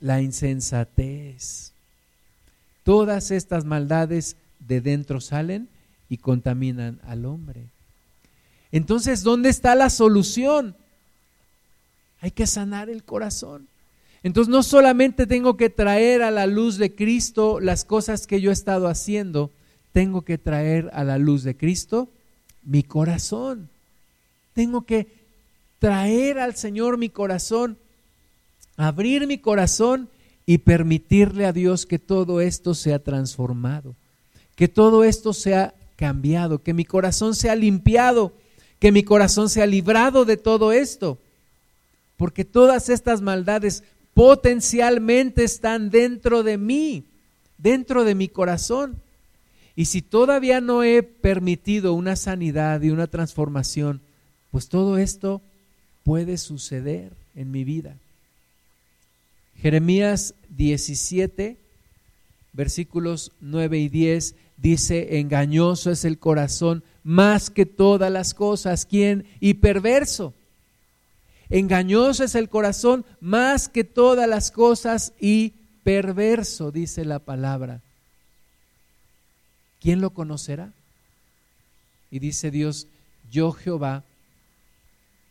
la 0.00 0.20
insensatez. 0.20 1.72
Todas 2.82 3.30
estas 3.30 3.64
maldades 3.64 4.36
de 4.60 4.80
dentro 4.80 5.20
salen 5.20 5.68
y 6.08 6.18
contaminan 6.18 7.00
al 7.04 7.24
hombre. 7.26 7.66
Entonces, 8.72 9.22
¿dónde 9.22 9.48
está 9.48 9.74
la 9.74 9.90
solución? 9.90 10.74
Hay 12.20 12.30
que 12.30 12.46
sanar 12.46 12.90
el 12.90 13.04
corazón. 13.04 13.68
Entonces, 14.22 14.50
no 14.50 14.62
solamente 14.62 15.26
tengo 15.26 15.56
que 15.56 15.70
traer 15.70 16.22
a 16.22 16.30
la 16.30 16.46
luz 16.46 16.76
de 16.76 16.94
Cristo 16.94 17.60
las 17.60 17.84
cosas 17.84 18.26
que 18.26 18.40
yo 18.40 18.50
he 18.50 18.52
estado 18.52 18.88
haciendo, 18.88 19.50
tengo 19.92 20.22
que 20.22 20.38
traer 20.38 20.90
a 20.92 21.04
la 21.04 21.18
luz 21.18 21.44
de 21.44 21.56
Cristo 21.56 22.08
mi 22.64 22.82
corazón. 22.82 23.68
Tengo 24.54 24.82
que 24.82 25.06
traer 25.78 26.38
al 26.38 26.56
Señor 26.56 26.98
mi 26.98 27.08
corazón, 27.08 27.78
abrir 28.76 29.26
mi 29.26 29.38
corazón 29.38 30.08
y 30.46 30.58
permitirle 30.58 31.46
a 31.46 31.52
Dios 31.52 31.86
que 31.86 31.98
todo 31.98 32.40
esto 32.40 32.74
sea 32.74 32.98
transformado, 32.98 33.94
que 34.56 34.66
todo 34.66 35.04
esto 35.04 35.32
sea 35.32 35.74
cambiado, 35.96 36.62
que 36.62 36.74
mi 36.74 36.84
corazón 36.84 37.34
sea 37.34 37.54
limpiado, 37.54 38.32
que 38.78 38.92
mi 38.92 39.02
corazón 39.02 39.48
sea 39.48 39.66
librado 39.66 40.24
de 40.24 40.36
todo 40.36 40.72
esto, 40.72 41.18
porque 42.16 42.44
todas 42.44 42.88
estas 42.88 43.20
maldades 43.20 43.84
potencialmente 44.18 45.44
están 45.44 45.90
dentro 45.90 46.42
de 46.42 46.58
mí, 46.58 47.04
dentro 47.56 48.02
de 48.02 48.16
mi 48.16 48.26
corazón. 48.26 48.96
Y 49.76 49.84
si 49.84 50.02
todavía 50.02 50.60
no 50.60 50.82
he 50.82 51.04
permitido 51.04 51.92
una 51.92 52.16
sanidad 52.16 52.82
y 52.82 52.90
una 52.90 53.06
transformación, 53.06 54.00
pues 54.50 54.68
todo 54.68 54.98
esto 54.98 55.40
puede 56.02 56.36
suceder 56.36 57.12
en 57.36 57.52
mi 57.52 57.62
vida. 57.62 57.94
Jeremías 59.62 60.34
17, 60.48 61.56
versículos 62.52 63.30
9 63.40 63.78
y 63.78 63.88
10 63.88 64.34
dice, 64.56 65.20
engañoso 65.20 65.92
es 65.92 66.04
el 66.04 66.18
corazón 66.18 66.82
más 67.04 67.50
que 67.50 67.66
todas 67.66 68.10
las 68.10 68.34
cosas, 68.34 68.84
¿quién? 68.84 69.26
Y 69.38 69.54
perverso. 69.54 70.34
Engañoso 71.50 72.24
es 72.24 72.34
el 72.34 72.48
corazón 72.48 73.04
más 73.20 73.68
que 73.68 73.84
todas 73.84 74.28
las 74.28 74.50
cosas 74.50 75.12
y 75.18 75.54
perverso, 75.82 76.70
dice 76.70 77.04
la 77.04 77.18
palabra. 77.18 77.80
¿Quién 79.80 80.00
lo 80.00 80.10
conocerá? 80.10 80.72
Y 82.10 82.18
dice 82.18 82.50
Dios, 82.50 82.86
yo 83.30 83.52
Jehová, 83.52 84.04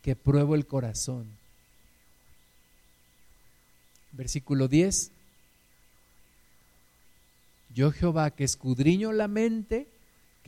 que 0.02 0.16
pruebo 0.16 0.54
el 0.54 0.66
corazón 0.66 1.38
Versículo 4.18 4.66
10. 4.66 5.12
Yo 7.72 7.92
Jehová 7.92 8.32
que 8.32 8.42
escudriño 8.42 9.12
la 9.12 9.28
mente, 9.28 9.86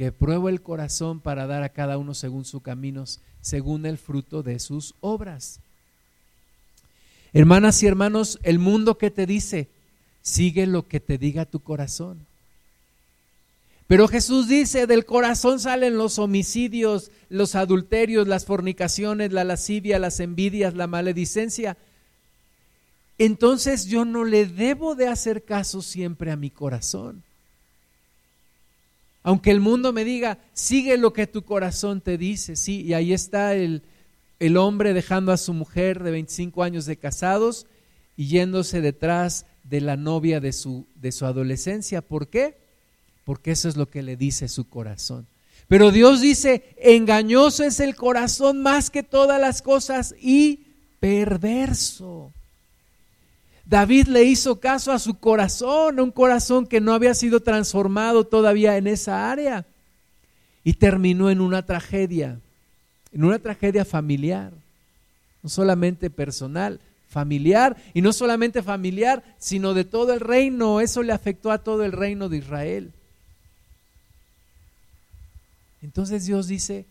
que 0.00 0.12
pruebo 0.12 0.48
el 0.48 0.62
corazón 0.62 1.20
para 1.20 1.46
dar 1.46 1.62
a 1.62 1.68
cada 1.68 1.98
uno 1.98 2.14
según 2.14 2.46
sus 2.46 2.62
caminos, 2.62 3.20
según 3.42 3.84
el 3.84 3.98
fruto 3.98 4.42
de 4.42 4.58
sus 4.58 4.94
obras. 5.02 5.60
Hermanas 7.34 7.82
y 7.82 7.86
hermanos, 7.86 8.38
el 8.42 8.58
mundo 8.58 8.96
que 8.96 9.10
te 9.10 9.26
dice, 9.26 9.68
sigue 10.22 10.66
lo 10.66 10.88
que 10.88 11.00
te 11.00 11.18
diga 11.18 11.44
tu 11.44 11.60
corazón. 11.60 12.24
Pero 13.88 14.08
Jesús 14.08 14.48
dice, 14.48 14.86
del 14.86 15.04
corazón 15.04 15.60
salen 15.60 15.98
los 15.98 16.18
homicidios, 16.18 17.10
los 17.28 17.54
adulterios, 17.54 18.26
las 18.26 18.46
fornicaciones, 18.46 19.32
la 19.34 19.44
lascivia, 19.44 19.98
las 19.98 20.18
envidias, 20.18 20.72
la 20.72 20.86
maledicencia 20.86 21.76
entonces 23.20 23.84
yo 23.84 24.06
no 24.06 24.24
le 24.24 24.46
debo 24.46 24.94
de 24.94 25.06
hacer 25.06 25.44
caso 25.44 25.82
siempre 25.82 26.30
a 26.30 26.36
mi 26.36 26.48
corazón. 26.48 27.22
Aunque 29.22 29.50
el 29.50 29.60
mundo 29.60 29.92
me 29.92 30.04
diga, 30.04 30.38
sigue 30.52 30.96
lo 30.96 31.12
que 31.12 31.26
tu 31.26 31.42
corazón 31.42 32.00
te 32.00 32.16
dice, 32.16 32.56
sí, 32.56 32.82
y 32.82 32.94
ahí 32.94 33.12
está 33.12 33.54
el, 33.54 33.82
el 34.38 34.56
hombre 34.56 34.94
dejando 34.94 35.32
a 35.32 35.36
su 35.36 35.52
mujer 35.52 36.02
de 36.02 36.10
25 36.10 36.62
años 36.62 36.86
de 36.86 36.96
casados 36.96 37.66
y 38.16 38.28
yéndose 38.28 38.80
detrás 38.80 39.46
de 39.64 39.80
la 39.80 39.96
novia 39.96 40.40
de 40.40 40.52
su, 40.52 40.86
de 40.94 41.12
su 41.12 41.26
adolescencia. 41.26 42.00
¿Por 42.00 42.28
qué? 42.28 42.56
Porque 43.24 43.52
eso 43.52 43.68
es 43.68 43.76
lo 43.76 43.86
que 43.86 44.02
le 44.02 44.16
dice 44.16 44.48
su 44.48 44.68
corazón. 44.68 45.26
Pero 45.68 45.92
Dios 45.92 46.20
dice, 46.20 46.74
engañoso 46.78 47.62
es 47.62 47.78
el 47.78 47.94
corazón 47.94 48.62
más 48.62 48.90
que 48.90 49.02
todas 49.02 49.40
las 49.40 49.62
cosas 49.62 50.14
y 50.20 50.66
perverso. 50.98 52.32
David 53.70 54.08
le 54.08 54.24
hizo 54.24 54.58
caso 54.58 54.90
a 54.90 54.98
su 54.98 55.14
corazón, 55.20 56.00
un 56.00 56.10
corazón 56.10 56.66
que 56.66 56.80
no 56.80 56.92
había 56.92 57.14
sido 57.14 57.38
transformado 57.38 58.26
todavía 58.26 58.76
en 58.76 58.88
esa 58.88 59.30
área. 59.30 59.64
Y 60.64 60.72
terminó 60.72 61.30
en 61.30 61.40
una 61.40 61.64
tragedia, 61.64 62.40
en 63.12 63.24
una 63.24 63.38
tragedia 63.38 63.84
familiar, 63.84 64.50
no 65.40 65.48
solamente 65.48 66.10
personal, 66.10 66.80
familiar, 67.08 67.76
y 67.94 68.02
no 68.02 68.12
solamente 68.12 68.60
familiar, 68.60 69.22
sino 69.38 69.72
de 69.72 69.84
todo 69.84 70.14
el 70.14 70.18
reino. 70.18 70.80
Eso 70.80 71.04
le 71.04 71.12
afectó 71.12 71.52
a 71.52 71.58
todo 71.58 71.84
el 71.84 71.92
reino 71.92 72.28
de 72.28 72.38
Israel. 72.38 72.92
Entonces 75.80 76.26
Dios 76.26 76.48
dice, 76.48 76.86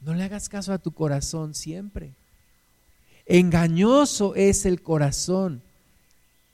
no 0.00 0.12
le 0.12 0.24
hagas 0.24 0.48
caso 0.48 0.72
a 0.72 0.78
tu 0.78 0.90
corazón 0.90 1.54
siempre. 1.54 2.14
Engañoso 3.32 4.34
es 4.34 4.66
el 4.66 4.82
corazón 4.82 5.62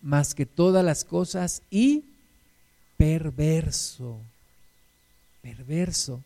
más 0.03 0.35
que 0.35 0.45
todas 0.45 0.85
las 0.85 1.07
cosas 1.07 1.62
y 1.70 2.05
perverso. 2.99 4.20
Perverso. 5.41 6.22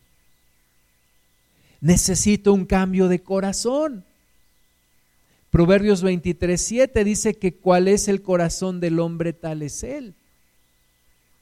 Necesito 1.79 2.51
un 2.51 2.65
cambio 2.65 3.07
de 3.07 3.21
corazón. 3.21 4.03
Proverbios 5.51 6.01
23, 6.01 6.61
7 6.61 7.03
dice 7.05 7.33
que 7.35 7.53
cuál 7.53 7.87
es 7.87 8.09
el 8.09 8.21
corazón 8.21 8.81
del 8.81 8.99
hombre 8.99 9.31
tal 9.31 9.61
es 9.61 9.83
él. 9.83 10.15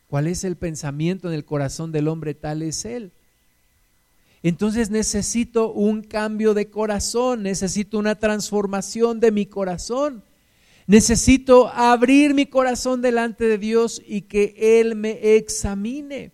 ¿Cuál 0.07 0.27
es 0.27 0.43
el 0.43 0.55
pensamiento 0.55 1.29
en 1.29 1.33
el 1.33 1.45
corazón 1.45 1.91
del 1.91 2.09
hombre 2.09 2.35
tal 2.35 2.61
es 2.61 2.85
él? 2.85 3.11
Entonces 4.41 4.89
necesito 4.89 5.71
un 5.71 6.01
cambio 6.01 6.53
de 6.53 6.69
corazón, 6.69 7.43
necesito 7.43 7.97
una 7.97 8.15
transformación 8.15 9.19
de 9.19 9.31
mi 9.31 9.45
corazón. 9.45 10.23
Necesito 10.87 11.67
abrir 11.67 12.33
mi 12.33 12.45
corazón 12.45 13.01
delante 13.01 13.45
de 13.45 13.57
Dios 13.57 14.01
y 14.07 14.21
que 14.21 14.55
Él 14.57 14.95
me 14.95 15.35
examine, 15.35 16.31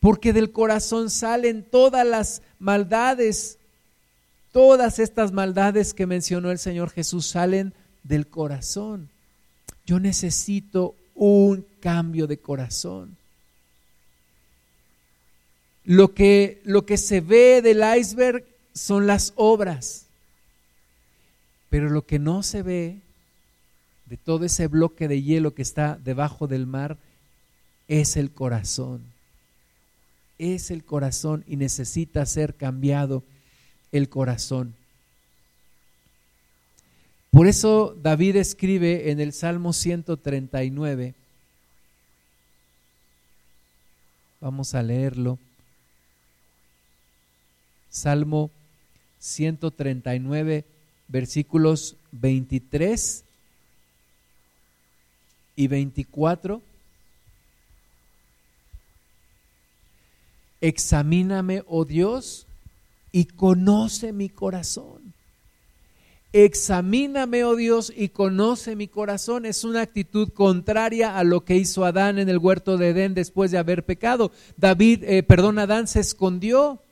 porque 0.00 0.32
del 0.32 0.52
corazón 0.52 1.10
salen 1.10 1.62
todas 1.62 2.06
las 2.06 2.42
maldades, 2.58 3.58
todas 4.52 4.98
estas 4.98 5.32
maldades 5.32 5.94
que 5.94 6.06
mencionó 6.06 6.50
el 6.50 6.58
Señor 6.58 6.90
Jesús 6.90 7.26
salen 7.26 7.72
del 8.02 8.26
corazón. 8.26 9.08
Yo 9.86 10.00
necesito 10.00 10.94
un 11.14 11.64
cambio 11.80 12.26
de 12.26 12.38
corazón 12.38 13.17
lo 15.88 16.12
que, 16.12 16.60
lo 16.64 16.84
que 16.84 16.98
se 16.98 17.22
ve 17.22 17.62
del 17.62 17.82
iceberg 17.98 18.44
son 18.74 19.06
las 19.06 19.32
obras, 19.36 20.04
pero 21.70 21.88
lo 21.88 22.04
que 22.04 22.18
no 22.18 22.42
se 22.42 22.62
ve 22.62 22.98
de 24.04 24.18
todo 24.18 24.44
ese 24.44 24.66
bloque 24.66 25.08
de 25.08 25.22
hielo 25.22 25.54
que 25.54 25.62
está 25.62 25.98
debajo 26.04 26.46
del 26.46 26.66
mar 26.66 26.98
es 27.88 28.18
el 28.18 28.30
corazón. 28.30 29.00
Es 30.36 30.70
el 30.70 30.84
corazón 30.84 31.42
y 31.48 31.56
necesita 31.56 32.26
ser 32.26 32.54
cambiado 32.54 33.24
el 33.90 34.10
corazón. 34.10 34.74
Por 37.30 37.46
eso 37.46 37.96
David 38.02 38.36
escribe 38.36 39.10
en 39.10 39.20
el 39.20 39.32
Salmo 39.32 39.72
139, 39.72 41.14
vamos 44.42 44.74
a 44.74 44.82
leerlo, 44.82 45.38
Salmo 47.90 48.50
139, 49.18 50.64
versículos 51.08 51.96
23 52.12 53.24
y 55.56 55.66
24. 55.66 56.62
Examíname, 60.60 61.62
oh 61.66 61.84
Dios, 61.84 62.46
y 63.12 63.26
conoce 63.26 64.12
mi 64.12 64.28
corazón. 64.28 65.14
Examíname, 66.32 67.42
oh 67.44 67.56
Dios, 67.56 67.92
y 67.96 68.10
conoce 68.10 68.76
mi 68.76 68.86
corazón. 68.86 69.46
Es 69.46 69.64
una 69.64 69.80
actitud 69.80 70.28
contraria 70.28 71.16
a 71.16 71.24
lo 71.24 71.44
que 71.44 71.56
hizo 71.56 71.84
Adán 71.84 72.18
en 72.18 72.28
el 72.28 72.38
huerto 72.38 72.76
de 72.76 72.90
Edén 72.90 73.14
después 73.14 73.50
de 73.50 73.58
haber 73.58 73.84
pecado. 73.84 74.30
David, 74.56 75.04
eh, 75.04 75.22
perdón, 75.22 75.58
Adán 75.58 75.86
se 75.88 76.00
escondió, 76.00 76.82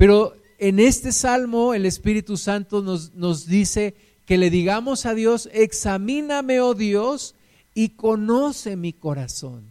pero 0.00 0.34
en 0.58 0.80
este 0.80 1.12
salmo 1.12 1.74
el 1.74 1.84
Espíritu 1.84 2.38
Santo 2.38 2.80
nos, 2.80 3.12
nos 3.12 3.44
dice 3.46 3.94
que 4.24 4.38
le 4.38 4.48
digamos 4.48 5.04
a 5.04 5.12
Dios, 5.12 5.50
examíname, 5.52 6.62
oh 6.62 6.72
Dios, 6.72 7.34
y 7.74 7.90
conoce 7.90 8.76
mi 8.76 8.94
corazón. 8.94 9.62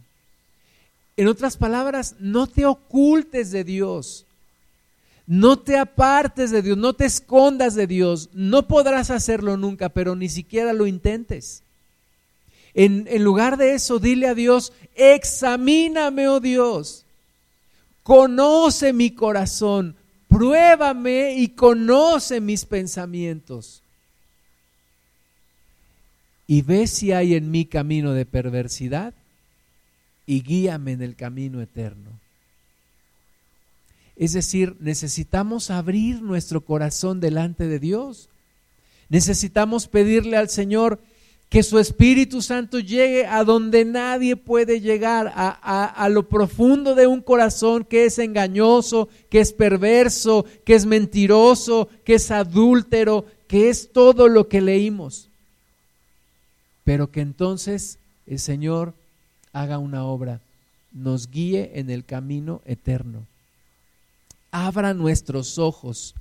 En 1.16 1.26
otras 1.26 1.56
palabras, 1.56 2.14
no 2.20 2.46
te 2.46 2.64
ocultes 2.64 3.50
de 3.50 3.64
Dios, 3.64 4.24
no 5.26 5.58
te 5.58 5.76
apartes 5.76 6.52
de 6.52 6.62
Dios, 6.62 6.78
no 6.78 6.92
te 6.92 7.06
escondas 7.06 7.74
de 7.74 7.88
Dios. 7.88 8.28
No 8.32 8.68
podrás 8.68 9.10
hacerlo 9.10 9.56
nunca, 9.56 9.88
pero 9.88 10.14
ni 10.14 10.28
siquiera 10.28 10.72
lo 10.72 10.86
intentes. 10.86 11.64
En, 12.74 13.08
en 13.10 13.24
lugar 13.24 13.56
de 13.56 13.74
eso, 13.74 13.98
dile 13.98 14.28
a 14.28 14.36
Dios, 14.36 14.72
examíname, 14.94 16.28
oh 16.28 16.38
Dios, 16.38 17.04
conoce 18.04 18.92
mi 18.92 19.10
corazón, 19.10 19.96
pruébame 20.30 21.34
y 21.34 21.48
conoce 21.48 22.40
mis 22.40 22.64
pensamientos. 22.64 23.82
Y 26.46 26.62
ve 26.62 26.86
si 26.86 27.12
hay 27.12 27.34
en 27.34 27.50
mí 27.50 27.66
camino 27.66 28.12
de 28.12 28.24
perversidad 28.24 29.12
y 30.26 30.42
guíame 30.42 30.92
en 30.92 31.02
el 31.02 31.16
camino 31.16 31.60
eterno. 31.60 32.10
Es 34.16 34.32
decir, 34.32 34.76
necesitamos 34.80 35.70
abrir 35.70 36.22
nuestro 36.22 36.60
corazón 36.60 37.20
delante 37.20 37.66
de 37.66 37.78
Dios. 37.78 38.28
Necesitamos 39.08 39.88
pedirle 39.88 40.36
al 40.36 40.48
Señor, 40.48 41.00
que 41.50 41.64
su 41.64 41.80
Espíritu 41.80 42.42
Santo 42.42 42.78
llegue 42.78 43.26
a 43.26 43.42
donde 43.42 43.84
nadie 43.84 44.36
puede 44.36 44.80
llegar, 44.80 45.32
a, 45.34 46.08
lo 46.08 46.28
profundo 46.28 46.94
de 46.94 47.08
un 47.08 47.20
corazón 47.20 47.84
que 47.84 48.04
es 48.04 48.20
engañoso, 48.20 49.08
que 49.28 49.40
es 49.40 49.52
perverso, 49.52 50.46
que 50.64 50.76
es 50.76 50.86
mentiroso, 50.86 51.88
que 52.04 52.14
es 52.14 52.30
adúltero, 52.30 53.26
que 53.48 53.68
es 53.68 53.90
todo 53.92 54.28
lo 54.28 54.46
que 54.46 54.60
leímos. 54.60 55.28
Pero 56.84 57.10
que 57.10 57.20
entonces 57.20 57.98
el 58.28 58.38
Señor 58.38 58.94
haga 59.52 59.78
una 59.78 60.04
obra, 60.04 60.38
nos 60.92 61.28
guíe 61.32 61.72
en 61.74 61.90
el 61.90 62.04
camino 62.04 62.62
eterno. 62.64 63.26
Abra 64.52 64.94
nuestros 64.94 65.58
ojos, 65.58 66.14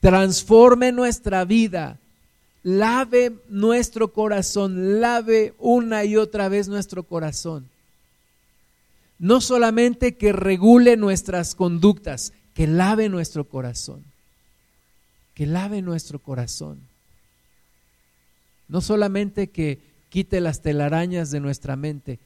transforme 0.00 0.92
nuestra 0.92 1.44
vida 1.44 1.98
lave 2.66 3.32
nuestro 3.48 4.12
corazón, 4.12 5.00
lave 5.00 5.54
una 5.60 6.04
y 6.04 6.16
otra 6.16 6.48
vez 6.48 6.66
nuestro 6.66 7.04
corazón. 7.04 7.68
No 9.20 9.40
solamente 9.40 10.16
que 10.16 10.32
regule 10.32 10.96
nuestras 10.96 11.54
conductas, 11.54 12.32
que 12.54 12.66
lave 12.66 13.08
nuestro 13.08 13.44
corazón, 13.44 14.02
que 15.34 15.46
lave 15.46 15.80
nuestro 15.80 16.18
corazón. 16.18 16.80
No 18.66 18.80
solamente 18.80 19.46
que 19.46 19.78
quite 20.08 20.40
las 20.40 20.60
telarañas 20.60 21.30
de 21.30 21.38
nuestra 21.38 21.76
mente, 21.76 22.18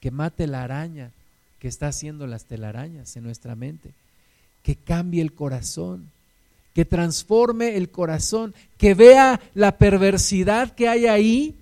que 0.00 0.10
mate 0.10 0.46
la 0.46 0.62
araña 0.62 1.10
que 1.58 1.68
está 1.68 1.88
haciendo 1.88 2.26
las 2.26 2.44
telarañas 2.44 3.16
en 3.16 3.24
nuestra 3.24 3.54
mente, 3.54 3.92
que 4.62 4.76
cambie 4.76 5.22
el 5.22 5.32
corazón 5.32 6.10
que 6.76 6.84
transforme 6.84 7.78
el 7.78 7.88
corazón, 7.88 8.52
que 8.76 8.92
vea 8.92 9.40
la 9.54 9.78
perversidad 9.78 10.74
que 10.74 10.88
hay 10.88 11.06
ahí 11.06 11.54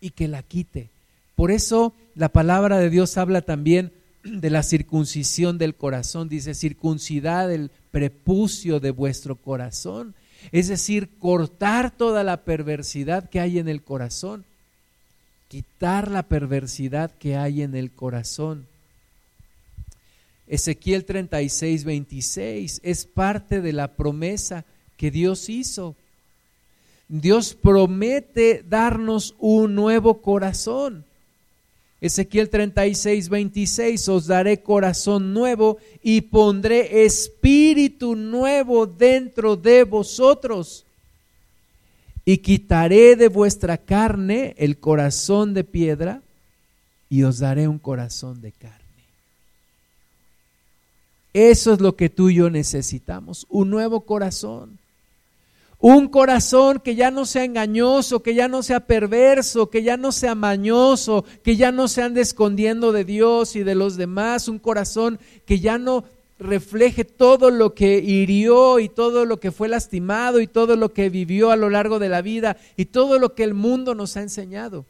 y 0.00 0.10
que 0.10 0.28
la 0.28 0.44
quite. 0.44 0.90
Por 1.34 1.50
eso 1.50 1.92
la 2.14 2.28
palabra 2.28 2.78
de 2.78 2.88
Dios 2.88 3.18
habla 3.18 3.42
también 3.42 3.90
de 4.22 4.48
la 4.48 4.62
circuncisión 4.62 5.58
del 5.58 5.74
corazón, 5.74 6.28
dice 6.28 6.54
circuncidad 6.54 7.52
el 7.52 7.72
prepucio 7.90 8.78
de 8.78 8.92
vuestro 8.92 9.34
corazón, 9.34 10.14
es 10.52 10.68
decir, 10.68 11.08
cortar 11.18 11.90
toda 11.90 12.22
la 12.22 12.44
perversidad 12.44 13.28
que 13.28 13.40
hay 13.40 13.58
en 13.58 13.66
el 13.66 13.82
corazón, 13.82 14.44
quitar 15.48 16.12
la 16.12 16.22
perversidad 16.22 17.10
que 17.18 17.36
hay 17.36 17.62
en 17.62 17.74
el 17.74 17.90
corazón. 17.90 18.68
Ezequiel 20.52 21.06
36, 21.06 21.84
26 21.84 22.80
es 22.82 23.06
parte 23.06 23.62
de 23.62 23.72
la 23.72 23.88
promesa 23.88 24.66
que 24.98 25.10
Dios 25.10 25.48
hizo. 25.48 25.96
Dios 27.08 27.54
promete 27.54 28.62
darnos 28.68 29.34
un 29.38 29.74
nuevo 29.74 30.20
corazón. 30.20 31.06
Ezequiel 32.02 32.50
36, 32.50 33.30
26, 33.30 34.08
os 34.10 34.26
daré 34.26 34.60
corazón 34.60 35.32
nuevo 35.32 35.78
y 36.02 36.20
pondré 36.20 37.06
espíritu 37.06 38.14
nuevo 38.14 38.84
dentro 38.84 39.56
de 39.56 39.84
vosotros. 39.84 40.84
Y 42.26 42.36
quitaré 42.36 43.16
de 43.16 43.28
vuestra 43.28 43.78
carne 43.78 44.54
el 44.58 44.76
corazón 44.76 45.54
de 45.54 45.64
piedra 45.64 46.20
y 47.08 47.22
os 47.22 47.38
daré 47.38 47.68
un 47.68 47.78
corazón 47.78 48.42
de 48.42 48.52
carne. 48.52 48.81
Eso 51.32 51.72
es 51.72 51.80
lo 51.80 51.96
que 51.96 52.10
tú 52.10 52.30
y 52.30 52.36
yo 52.36 52.50
necesitamos, 52.50 53.46
un 53.48 53.70
nuevo 53.70 54.02
corazón. 54.02 54.78
Un 55.78 56.06
corazón 56.08 56.78
que 56.78 56.94
ya 56.94 57.10
no 57.10 57.26
sea 57.26 57.42
engañoso, 57.42 58.22
que 58.22 58.36
ya 58.36 58.46
no 58.46 58.62
sea 58.62 58.80
perverso, 58.80 59.68
que 59.68 59.82
ya 59.82 59.96
no 59.96 60.12
sea 60.12 60.36
mañoso, 60.36 61.24
que 61.42 61.56
ya 61.56 61.72
no 61.72 61.88
se 61.88 62.02
ande 62.02 62.20
escondiendo 62.20 62.92
de 62.92 63.04
Dios 63.04 63.56
y 63.56 63.64
de 63.64 63.74
los 63.74 63.96
demás. 63.96 64.46
Un 64.46 64.60
corazón 64.60 65.18
que 65.44 65.58
ya 65.58 65.78
no 65.78 66.04
refleje 66.38 67.04
todo 67.04 67.50
lo 67.50 67.74
que 67.74 67.98
hirió 67.98 68.78
y 68.78 68.88
todo 68.88 69.24
lo 69.24 69.40
que 69.40 69.50
fue 69.50 69.68
lastimado 69.68 70.40
y 70.40 70.46
todo 70.46 70.76
lo 70.76 70.92
que 70.92 71.08
vivió 71.08 71.50
a 71.50 71.56
lo 71.56 71.70
largo 71.70 71.98
de 71.98 72.08
la 72.08 72.22
vida 72.22 72.56
y 72.76 72.86
todo 72.86 73.18
lo 73.18 73.34
que 73.34 73.44
el 73.44 73.54
mundo 73.54 73.94
nos 73.94 74.16
ha 74.16 74.22
enseñado, 74.22 74.84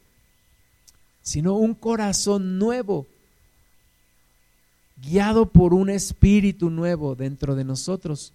sino 1.22 1.56
un 1.56 1.74
corazón 1.74 2.58
nuevo, 2.58 3.06
guiado 5.02 5.46
por 5.46 5.74
un 5.74 5.90
espíritu 5.90 6.70
nuevo 6.70 7.14
dentro 7.16 7.54
de 7.56 7.64
nosotros 7.64 8.32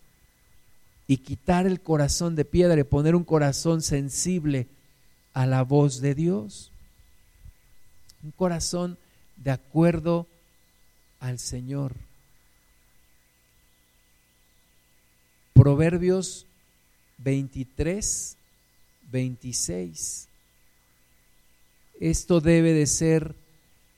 y 1.08 1.18
quitar 1.18 1.66
el 1.66 1.80
corazón 1.80 2.36
de 2.36 2.44
piedra 2.44 2.80
y 2.80 2.84
poner 2.84 3.16
un 3.16 3.24
corazón 3.24 3.82
sensible 3.82 4.68
a 5.34 5.46
la 5.46 5.64
voz 5.64 6.02
de 6.02 6.14
Dios. 6.14 6.72
Un 8.22 8.32
corazón 8.32 8.98
de 9.38 9.52
acuerdo 9.52 10.28
al 11.22 11.40
Señor. 11.40 11.96
Proverbios 15.54 16.46
23, 17.20 18.36
26. 19.10 20.28
Esto 22.02 22.42
debe 22.42 22.74
de 22.74 22.86
ser 22.86 23.36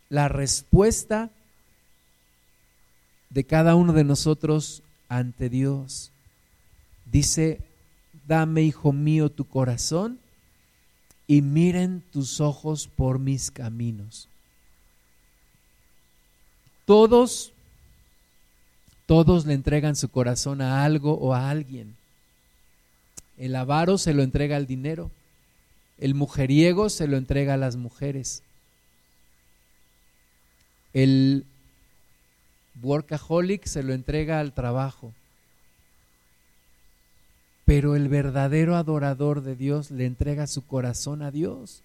la 0.10 0.28
respuesta 0.28 1.32
de 3.30 3.44
cada 3.44 3.76
uno 3.76 3.94
de 3.94 4.04
nosotros 4.04 4.84
ante 5.08 5.50
Dios. 5.50 6.12
Dice, 7.06 7.62
dame, 8.28 8.64
hijo 8.64 8.92
mío, 8.92 9.30
tu 9.30 9.46
corazón 9.46 10.20
y 11.28 11.42
miren 11.42 12.04
tus 12.12 12.42
ojos 12.42 12.88
por 12.88 13.20
mis 13.20 13.52
caminos. 13.52 14.28
Todos, 16.86 17.54
todos 19.06 19.46
le 19.46 19.54
entregan 19.54 19.96
su 19.96 20.10
corazón 20.10 20.62
a 20.62 20.84
algo 20.84 21.14
o 21.14 21.36
a 21.36 21.50
alguien. 21.52 21.96
El 23.38 23.56
avaro 23.56 23.98
se 23.98 24.14
lo 24.14 24.24
entrega 24.24 24.58
al 24.58 24.66
dinero. 24.66 25.12
El 26.00 26.16
mujeriego 26.16 26.90
se 26.90 27.08
lo 27.08 27.16
entrega 27.16 27.54
a 27.54 27.58
las 27.58 27.76
mujeres. 27.76 28.42
El 30.94 31.46
workaholic 32.82 33.66
se 33.66 33.84
lo 33.84 33.94
entrega 33.94 34.40
al 34.40 34.54
trabajo 34.54 35.14
pero 37.70 37.96
el 37.96 38.10
verdadero 38.10 38.76
adorador 38.76 39.44
de 39.44 39.56
Dios 39.56 39.92
le 39.92 40.08
entrega 40.08 40.48
su 40.48 40.66
corazón 40.66 41.22
a 41.22 41.30
Dios. 41.30 41.84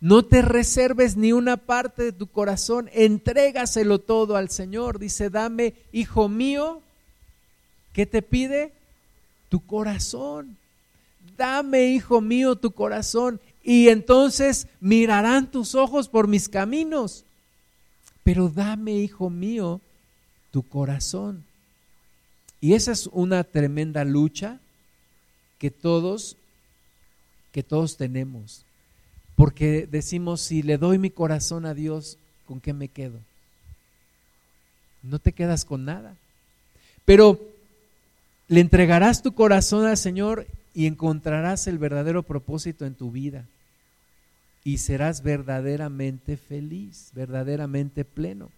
No 0.00 0.24
te 0.24 0.42
reserves 0.42 1.16
ni 1.16 1.30
una 1.30 1.56
parte 1.56 2.02
de 2.02 2.10
tu 2.10 2.26
corazón, 2.26 2.90
entrégaselo 2.92 4.00
todo 4.00 4.34
al 4.34 4.50
Señor. 4.50 4.98
Dice, 4.98 5.30
dame, 5.30 5.74
hijo 5.92 6.28
mío, 6.28 6.82
¿qué 7.92 8.06
te 8.06 8.22
pide? 8.22 8.72
Tu 9.50 9.64
corazón. 9.64 10.56
Dame, 11.36 11.86
hijo 11.90 12.20
mío, 12.20 12.56
tu 12.56 12.72
corazón. 12.72 13.38
Y 13.62 13.88
entonces 13.90 14.66
mirarán 14.80 15.48
tus 15.48 15.76
ojos 15.76 16.08
por 16.08 16.26
mis 16.26 16.48
caminos. 16.48 17.24
Pero 18.26 18.48
dame, 18.48 18.90
hijo 18.90 19.30
mío, 19.30 19.80
tu 20.50 20.64
corazón. 20.64 21.44
Y 22.60 22.72
esa 22.72 22.90
es 22.90 23.06
una 23.12 23.44
tremenda 23.44 24.04
lucha 24.04 24.58
que 25.60 25.70
todos, 25.70 26.36
que 27.52 27.62
todos 27.62 27.96
tenemos. 27.96 28.64
Porque 29.36 29.86
decimos, 29.88 30.40
si 30.40 30.64
le 30.64 30.76
doy 30.76 30.98
mi 30.98 31.10
corazón 31.10 31.66
a 31.66 31.72
Dios, 31.72 32.18
¿con 32.46 32.60
qué 32.60 32.72
me 32.72 32.88
quedo? 32.88 33.20
No 35.04 35.20
te 35.20 35.30
quedas 35.30 35.64
con 35.64 35.84
nada. 35.84 36.16
Pero 37.04 37.38
le 38.48 38.58
entregarás 38.58 39.22
tu 39.22 39.34
corazón 39.34 39.86
al 39.86 39.96
Señor 39.96 40.48
y 40.74 40.86
encontrarás 40.86 41.68
el 41.68 41.78
verdadero 41.78 42.24
propósito 42.24 42.86
en 42.86 42.96
tu 42.96 43.12
vida. 43.12 43.44
Y 44.66 44.78
serás 44.78 45.22
verdaderamente 45.22 46.36
feliz, 46.36 47.12
verdaderamente 47.14 48.04
pleno. 48.04 48.50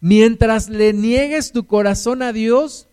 Mientras 0.00 0.68
le 0.68 0.92
niegues 0.92 1.50
tu 1.50 1.66
corazón 1.66 2.22
a 2.22 2.32
Dios, 2.32 2.86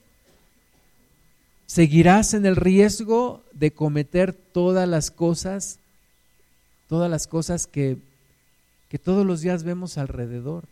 seguirás 1.68 2.34
en 2.34 2.48
el 2.48 2.56
riesgo 2.56 3.44
de 3.54 3.70
cometer 3.70 4.34
todas 4.34 4.90
las 4.90 5.12
cosas, 5.12 5.78
todas 6.88 7.08
las 7.12 7.28
cosas 7.28 7.68
que, 7.68 7.98
que 8.90 8.98
todos 8.98 9.28
los 9.28 9.42
días 9.42 9.62
vemos 9.62 10.00
alrededor, 10.00 10.64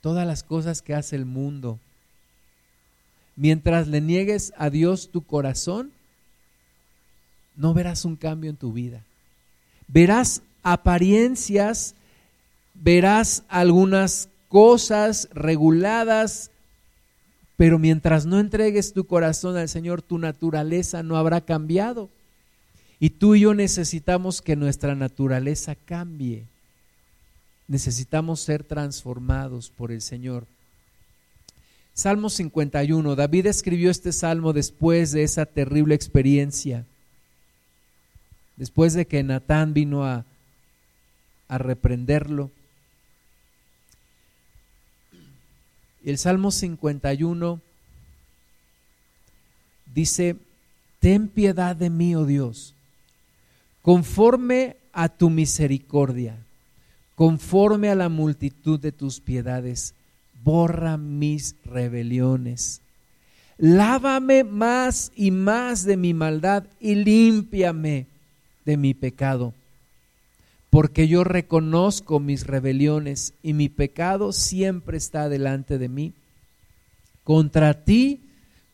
todas 0.00 0.26
las 0.26 0.42
cosas 0.42 0.82
que 0.82 0.96
hace 0.96 1.14
el 1.14 1.24
mundo. 1.24 1.78
Mientras 3.36 3.86
le 3.86 4.00
niegues 4.00 4.52
a 4.56 4.70
Dios 4.70 5.08
tu 5.12 5.22
corazón, 5.22 5.92
no 7.54 7.74
verás 7.74 8.04
un 8.04 8.16
cambio 8.16 8.50
en 8.50 8.56
tu 8.56 8.72
vida. 8.72 9.04
Verás 9.92 10.42
apariencias, 10.62 11.94
verás 12.74 13.42
algunas 13.48 14.28
cosas 14.48 15.28
reguladas, 15.32 16.50
pero 17.56 17.78
mientras 17.78 18.24
no 18.24 18.38
entregues 18.38 18.92
tu 18.92 19.04
corazón 19.04 19.56
al 19.56 19.68
Señor, 19.68 20.00
tu 20.00 20.18
naturaleza 20.18 21.02
no 21.02 21.16
habrá 21.16 21.40
cambiado. 21.40 22.08
Y 23.00 23.10
tú 23.10 23.34
y 23.34 23.40
yo 23.40 23.54
necesitamos 23.54 24.42
que 24.42 24.56
nuestra 24.56 24.94
naturaleza 24.94 25.74
cambie. 25.74 26.44
Necesitamos 27.66 28.40
ser 28.40 28.62
transformados 28.62 29.70
por 29.70 29.90
el 29.90 30.02
Señor. 30.02 30.46
Salmo 31.94 32.30
51. 32.30 33.16
David 33.16 33.46
escribió 33.46 33.90
este 33.90 34.12
salmo 34.12 34.52
después 34.52 35.12
de 35.12 35.22
esa 35.22 35.46
terrible 35.46 35.94
experiencia. 35.94 36.84
Después 38.56 38.92
de 38.94 39.06
que 39.06 39.22
Natán 39.22 39.72
vino 39.74 40.04
a, 40.04 40.24
a 41.48 41.58
reprenderlo. 41.58 42.50
Y 46.04 46.10
el 46.10 46.18
Salmo 46.18 46.50
51 46.50 47.60
dice, 49.94 50.36
ten 51.00 51.28
piedad 51.28 51.74
de 51.76 51.90
mí, 51.90 52.14
oh 52.14 52.24
Dios, 52.24 52.74
conforme 53.82 54.76
a 54.92 55.08
tu 55.08 55.30
misericordia, 55.30 56.36
conforme 57.14 57.90
a 57.90 57.94
la 57.94 58.08
multitud 58.08 58.78
de 58.78 58.92
tus 58.92 59.20
piedades, 59.20 59.94
borra 60.42 60.96
mis 60.96 61.56
rebeliones. 61.64 62.80
Lávame 63.58 64.44
más 64.44 65.12
y 65.14 65.30
más 65.30 65.84
de 65.84 65.96
mi 65.96 66.14
maldad 66.14 66.64
y 66.80 66.94
límpiame 66.94 68.06
de 68.70 68.76
mi 68.76 68.94
pecado 68.94 69.52
porque 70.70 71.08
yo 71.08 71.24
reconozco 71.24 72.20
mis 72.20 72.46
rebeliones 72.46 73.34
y 73.42 73.52
mi 73.52 73.68
pecado 73.68 74.32
siempre 74.32 74.96
está 74.96 75.28
delante 75.28 75.78
de 75.78 75.88
mí. 75.88 76.12
Contra 77.24 77.74
ti, 77.84 78.20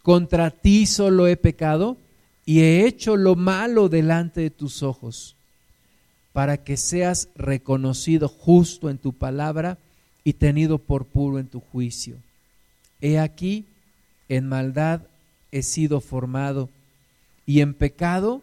contra 0.02 0.50
ti 0.50 0.84
solo 0.84 1.26
he 1.26 1.38
pecado 1.38 1.96
y 2.44 2.60
he 2.60 2.86
hecho 2.86 3.16
lo 3.16 3.34
malo 3.34 3.88
delante 3.88 4.42
de 4.42 4.50
tus 4.50 4.82
ojos, 4.82 5.34
para 6.34 6.58
que 6.58 6.76
seas 6.76 7.28
reconocido 7.34 8.28
justo 8.28 8.90
en 8.90 8.98
tu 8.98 9.14
palabra 9.14 9.78
y 10.22 10.34
tenido 10.34 10.78
por 10.78 11.06
puro 11.06 11.38
en 11.38 11.48
tu 11.48 11.60
juicio. 11.60 12.16
He 13.00 13.18
aquí, 13.18 13.64
en 14.28 14.48
maldad 14.48 15.00
he 15.50 15.62
sido 15.62 16.00
formado 16.00 16.68
y 17.46 17.62
en 17.62 17.72
pecado 17.72 18.42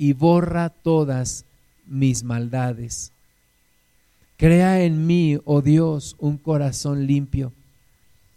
y 0.00 0.14
borra 0.14 0.70
todas 0.70 1.44
mis 1.86 2.24
maldades. 2.24 3.12
Crea 4.38 4.82
en 4.82 5.06
mí, 5.06 5.38
oh 5.44 5.60
Dios, 5.60 6.16
un 6.18 6.38
corazón 6.38 7.06
limpio 7.06 7.52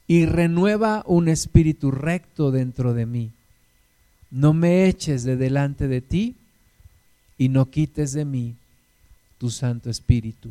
y 0.05 0.26
renueva 0.26 1.03
un 1.07 1.30
espíritu 1.30 1.89
recto 1.89 2.51
dentro 2.51 2.93
de 2.93 3.05
mí. 3.05 3.32
No 4.30 4.51
me 4.51 4.88
eches 4.88 5.24
de 5.24 5.38
delante 5.38 5.88
de 5.88 6.01
ti 6.01 6.36
y 7.38 7.47
no 7.47 7.72
quites 7.72 8.11
de 8.11 8.26
mí 8.26 8.55
tu 9.38 9.49
Santo 9.49 9.89
Espíritu. 9.89 10.49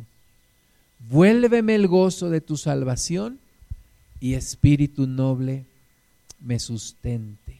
Vuélveme 1.11 1.75
el 1.75 1.89
gozo 1.89 2.31
de 2.31 2.41
tu 2.41 2.57
salvación 2.57 3.39
y 4.19 4.33
espíritu 4.33 5.07
noble 5.07 5.67
me 6.41 6.59
sustente. 6.59 7.59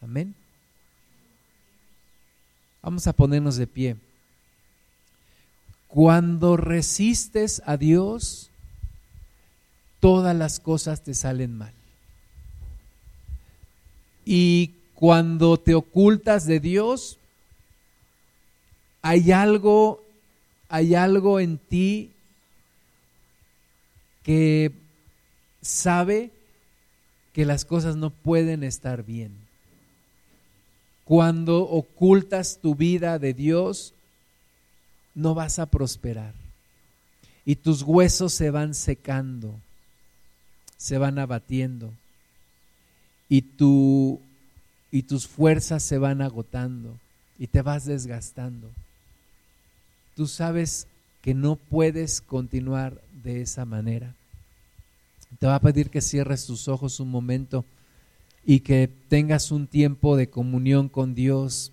Amén. 0.00 0.36
Vamos 2.84 3.06
a 3.06 3.14
ponernos 3.14 3.56
de 3.56 3.66
pie. 3.66 3.96
Cuando 5.88 6.58
resistes 6.58 7.62
a 7.64 7.78
Dios, 7.78 8.50
todas 10.00 10.36
las 10.36 10.60
cosas 10.60 11.02
te 11.02 11.14
salen 11.14 11.56
mal. 11.56 11.72
Y 14.26 14.72
cuando 14.94 15.56
te 15.56 15.74
ocultas 15.74 16.44
de 16.44 16.60
Dios, 16.60 17.16
hay 19.00 19.32
algo, 19.32 20.04
hay 20.68 20.94
algo 20.94 21.40
en 21.40 21.56
ti 21.56 22.12
que 24.24 24.72
sabe 25.62 26.32
que 27.32 27.46
las 27.46 27.64
cosas 27.64 27.96
no 27.96 28.10
pueden 28.10 28.62
estar 28.62 29.04
bien. 29.04 29.43
Cuando 31.04 31.62
ocultas 31.62 32.58
tu 32.60 32.74
vida 32.74 33.18
de 33.18 33.34
Dios, 33.34 33.92
no 35.14 35.34
vas 35.34 35.58
a 35.58 35.66
prosperar. 35.66 36.34
Y 37.44 37.56
tus 37.56 37.82
huesos 37.82 38.32
se 38.32 38.50
van 38.50 38.74
secando, 38.74 39.54
se 40.76 40.96
van 40.96 41.18
abatiendo. 41.18 41.92
Y, 43.28 43.42
tu, 43.42 44.20
y 44.90 45.02
tus 45.02 45.26
fuerzas 45.26 45.82
se 45.82 45.98
van 45.98 46.22
agotando 46.22 46.98
y 47.38 47.48
te 47.48 47.62
vas 47.62 47.84
desgastando. 47.84 48.70
Tú 50.16 50.26
sabes 50.26 50.86
que 51.20 51.34
no 51.34 51.56
puedes 51.56 52.20
continuar 52.20 53.00
de 53.22 53.42
esa 53.42 53.64
manera. 53.64 54.14
Te 55.38 55.46
va 55.46 55.56
a 55.56 55.60
pedir 55.60 55.90
que 55.90 56.00
cierres 56.00 56.46
tus 56.46 56.68
ojos 56.68 57.00
un 57.00 57.10
momento 57.10 57.64
y 58.44 58.60
que 58.60 58.88
tengas 59.08 59.50
un 59.50 59.66
tiempo 59.66 60.16
de 60.16 60.28
comunión 60.28 60.88
con 60.88 61.14
Dios, 61.14 61.72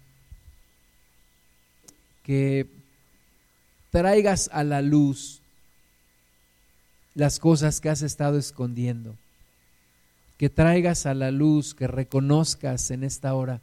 que 2.24 2.68
traigas 3.90 4.50
a 4.54 4.64
la 4.64 4.82
luz 4.82 5.42
las 7.14 7.40
cosas 7.40 7.82
que 7.82 7.90
has 7.90 8.02
estado 8.02 8.38
escondiendo, 8.38 9.16
que 10.38 10.50
traigas 10.50 11.06
a 11.06 11.14
la 11.14 11.32
luz, 11.32 11.74
que 11.76 11.88
reconozcas 11.88 12.90
en 12.92 13.04
esta 13.04 13.34
hora 13.34 13.62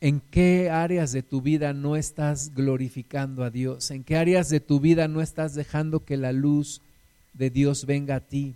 en 0.00 0.20
qué 0.30 0.70
áreas 0.70 1.12
de 1.12 1.22
tu 1.22 1.42
vida 1.42 1.72
no 1.72 1.96
estás 1.96 2.54
glorificando 2.54 3.42
a 3.42 3.50
Dios, 3.50 3.90
en 3.90 4.04
qué 4.04 4.16
áreas 4.16 4.48
de 4.48 4.60
tu 4.60 4.80
vida 4.80 5.08
no 5.08 5.20
estás 5.20 5.54
dejando 5.54 6.04
que 6.04 6.16
la 6.16 6.32
luz 6.32 6.80
de 7.34 7.50
Dios 7.50 7.84
venga 7.84 8.16
a 8.16 8.20
ti. 8.20 8.54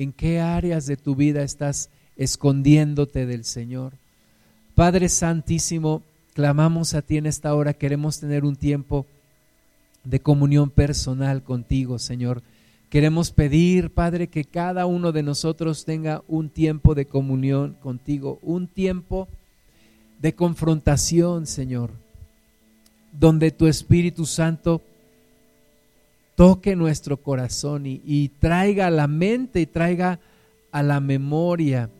¿En 0.00 0.14
qué 0.14 0.40
áreas 0.40 0.86
de 0.86 0.96
tu 0.96 1.14
vida 1.14 1.42
estás 1.42 1.90
escondiéndote 2.16 3.26
del 3.26 3.44
Señor? 3.44 3.92
Padre 4.74 5.10
Santísimo, 5.10 6.02
clamamos 6.32 6.94
a 6.94 7.02
ti 7.02 7.18
en 7.18 7.26
esta 7.26 7.54
hora, 7.54 7.74
queremos 7.74 8.18
tener 8.18 8.46
un 8.46 8.56
tiempo 8.56 9.04
de 10.04 10.20
comunión 10.20 10.70
personal 10.70 11.42
contigo, 11.42 11.98
Señor. 11.98 12.42
Queremos 12.88 13.30
pedir, 13.30 13.90
Padre, 13.90 14.28
que 14.28 14.46
cada 14.46 14.86
uno 14.86 15.12
de 15.12 15.22
nosotros 15.22 15.84
tenga 15.84 16.22
un 16.28 16.48
tiempo 16.48 16.94
de 16.94 17.04
comunión 17.04 17.76
contigo, 17.82 18.38
un 18.40 18.68
tiempo 18.68 19.28
de 20.18 20.34
confrontación, 20.34 21.46
Señor, 21.46 21.90
donde 23.12 23.50
tu 23.50 23.66
Espíritu 23.66 24.24
Santo 24.24 24.80
toque 26.40 26.74
nuestro 26.74 27.18
corazón 27.18 27.84
y, 27.84 28.30
traiga 28.38 28.86
a 28.86 28.90
la 28.90 29.06
mente 29.08 29.60
y 29.60 29.66
traiga 29.66 30.20
a 30.72 30.82
la 30.82 30.98
memoria 30.98 31.90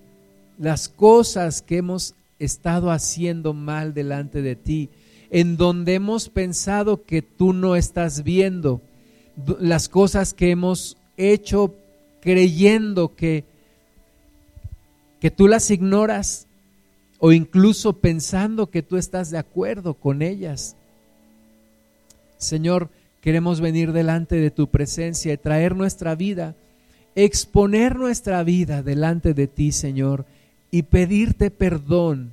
las 0.58 0.88
cosas 0.88 1.60
que 1.60 1.76
hemos 1.76 2.14
estado 2.38 2.90
haciendo 2.90 3.52
mal 3.52 3.92
delante 3.92 4.40
de 4.40 4.56
ti, 4.56 4.88
en 5.28 5.58
donde 5.58 5.92
hemos 5.92 6.30
pensado 6.30 7.04
que 7.04 7.20
tú 7.20 7.52
no 7.52 7.76
estás 7.76 8.24
viendo, 8.24 8.80
las 9.58 9.90
cosas 9.90 10.32
que 10.32 10.50
hemos 10.50 10.96
hecho 11.18 11.74
creyendo 12.22 13.14
que, 13.14 13.44
que 15.20 15.30
tú 15.30 15.48
las 15.48 15.70
ignoras 15.70 16.46
o 17.18 17.32
incluso 17.32 17.92
pensando 17.92 18.70
que 18.70 18.80
tú 18.80 18.96
estás 18.96 19.30
de 19.30 19.36
acuerdo 19.36 19.92
con 19.92 20.22
ellas. 20.22 20.76
Señor, 22.38 22.88
Queremos 23.20 23.60
venir 23.60 23.92
delante 23.92 24.36
de 24.36 24.50
tu 24.50 24.68
presencia 24.68 25.32
y 25.32 25.36
traer 25.36 25.76
nuestra 25.76 26.14
vida, 26.14 26.54
exponer 27.14 27.96
nuestra 27.96 28.42
vida 28.42 28.82
delante 28.82 29.34
de 29.34 29.46
ti, 29.46 29.72
Señor, 29.72 30.24
y 30.70 30.84
pedirte 30.84 31.50
perdón. 31.50 32.32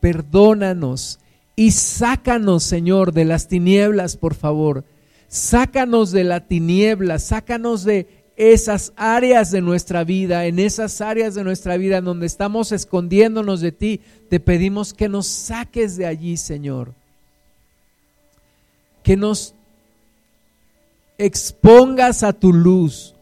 Perdónanos 0.00 1.18
y 1.56 1.72
sácanos, 1.72 2.62
Señor, 2.62 3.12
de 3.12 3.24
las 3.24 3.48
tinieblas, 3.48 4.16
por 4.16 4.34
favor. 4.34 4.84
Sácanos 5.28 6.12
de 6.12 6.24
la 6.24 6.46
tiniebla, 6.46 7.18
sácanos 7.18 7.84
de 7.84 8.06
esas 8.36 8.92
áreas 8.96 9.50
de 9.50 9.60
nuestra 9.60 10.04
vida, 10.04 10.46
en 10.46 10.58
esas 10.58 11.00
áreas 11.00 11.34
de 11.34 11.44
nuestra 11.44 11.76
vida 11.76 12.00
donde 12.00 12.26
estamos 12.26 12.72
escondiéndonos 12.72 13.60
de 13.60 13.72
ti. 13.72 14.00
Te 14.28 14.40
pedimos 14.40 14.94
que 14.94 15.08
nos 15.08 15.26
saques 15.26 15.96
de 15.96 16.06
allí, 16.06 16.36
Señor. 16.36 16.94
Que 19.02 19.16
nos 19.16 19.54
expongas 21.24 22.22
a 22.22 22.32
tu 22.32 22.52
luz 22.52 23.14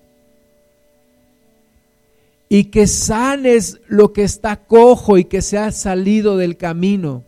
y 2.48 2.64
que 2.64 2.86
sanes 2.86 3.80
lo 3.86 4.12
que 4.12 4.24
está 4.24 4.57
cojo 4.57 5.18
y 5.18 5.24
que 5.24 5.40
se 5.40 5.57
ha 5.57 5.70
salido 5.70 6.36
del 6.36 6.57
camino. 6.57 7.22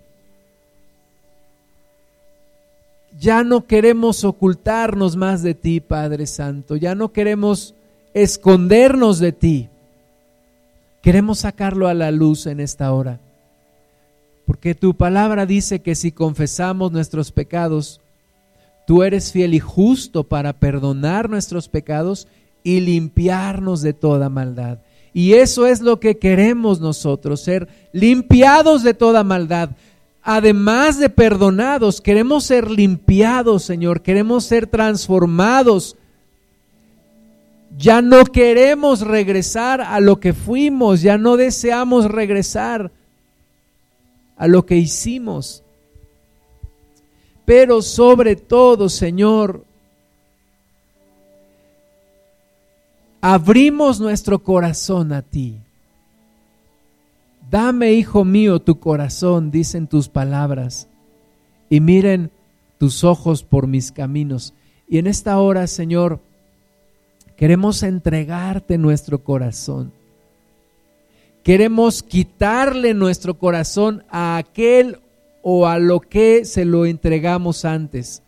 Ya 3.20 3.44
no 3.44 3.66
queremos 3.66 4.24
ocultarnos 4.24 5.16
más 5.16 5.42
de 5.42 5.54
ti, 5.54 5.80
Padre 5.80 6.26
Santo. 6.26 6.74
Ya 6.74 6.96
no 6.96 7.12
queremos 7.12 7.74
escondernos 8.14 9.20
de 9.20 9.30
ti. 9.30 9.68
Queremos 11.02 11.40
sacarlo 11.40 11.86
a 11.86 11.94
la 11.94 12.10
luz 12.10 12.46
en 12.46 12.58
esta 12.58 12.92
hora. 12.92 13.20
Porque 14.44 14.74
tu 14.74 14.94
palabra 14.94 15.46
dice 15.46 15.82
que 15.82 15.94
si 15.94 16.10
confesamos 16.10 16.90
nuestros 16.90 17.30
pecados, 17.30 18.01
Tú 18.93 19.03
eres 19.03 19.32
fiel 19.32 19.55
y 19.55 19.59
justo 19.59 20.22
para 20.22 20.53
perdonar 20.53 21.30
nuestros 21.30 21.66
pecados 21.66 22.28
y 22.62 22.80
limpiarnos 22.80 23.80
de 23.80 23.95
toda 23.95 24.28
maldad. 24.28 24.80
Y 25.14 25.32
eso 25.32 25.66
es 25.66 25.80
lo 25.80 25.99
que 25.99 26.18
queremos 26.18 26.78
nosotros, 26.78 27.40
ser 27.40 27.68
limpiados 27.95 28.82
de 28.82 28.93
toda 28.93 29.24
maldad. 29.24 29.70
Además 30.22 30.99
de 30.99 31.09
perdonados, 31.09 32.03
queremos 32.03 32.45
ser 32.45 32.70
limpiados, 32.70 33.62
Señor, 33.62 34.03
queremos 34.03 34.45
ser 34.45 34.66
transformados. 34.66 35.97
Ya 37.78 38.03
no 38.03 38.26
queremos 38.26 39.01
regresar 39.01 39.80
a 39.80 40.01
lo 40.01 40.20
que 40.20 40.34
fuimos, 40.34 41.01
ya 41.01 41.16
no 41.16 41.38
deseamos 41.38 42.05
regresar 42.11 42.90
a 44.36 44.47
lo 44.49 44.66
que 44.66 44.76
hicimos. 44.76 45.62
Pero 47.45 47.82
sobre 47.82 48.36
todo, 48.36 48.88
Señor, 48.88 49.64
abrimos 53.20 54.01
nuestro 54.01 54.38
corazón 54.43 55.12
a 55.12 55.22
ti. 55.22 55.59
Dame, 57.51 57.93
hijo 57.93 58.24
mío, 58.24 58.61
tu 58.61 58.78
corazón, 58.78 59.51
dicen 59.51 59.86
tus 59.86 60.09
palabras. 60.09 60.88
Y 61.68 61.80
miren, 61.80 62.30
tus 62.78 63.05
ojos 63.05 63.43
por 63.43 63.66
mis 63.66 63.93
caminos. 63.93 64.55
Y 64.88 64.99
en 64.99 65.07
esta 65.07 65.38
hora, 65.38 65.66
Señor, 65.66 66.20
queremos 67.36 67.82
entregarte 67.82 68.78
nuestro 68.78 69.22
corazón. 69.22 69.93
Queremos 71.43 72.03
quitarle 72.03 72.95
nuestro 72.95 73.34
corazón 73.34 74.05
a 74.11 74.36
aquel 74.36 74.99
o 75.43 75.66
a 75.66 75.78
lo 75.78 76.01
que 76.01 76.45
se 76.45 76.64
lo 76.64 76.86
entregamos 76.86 77.64
antes 77.64 78.22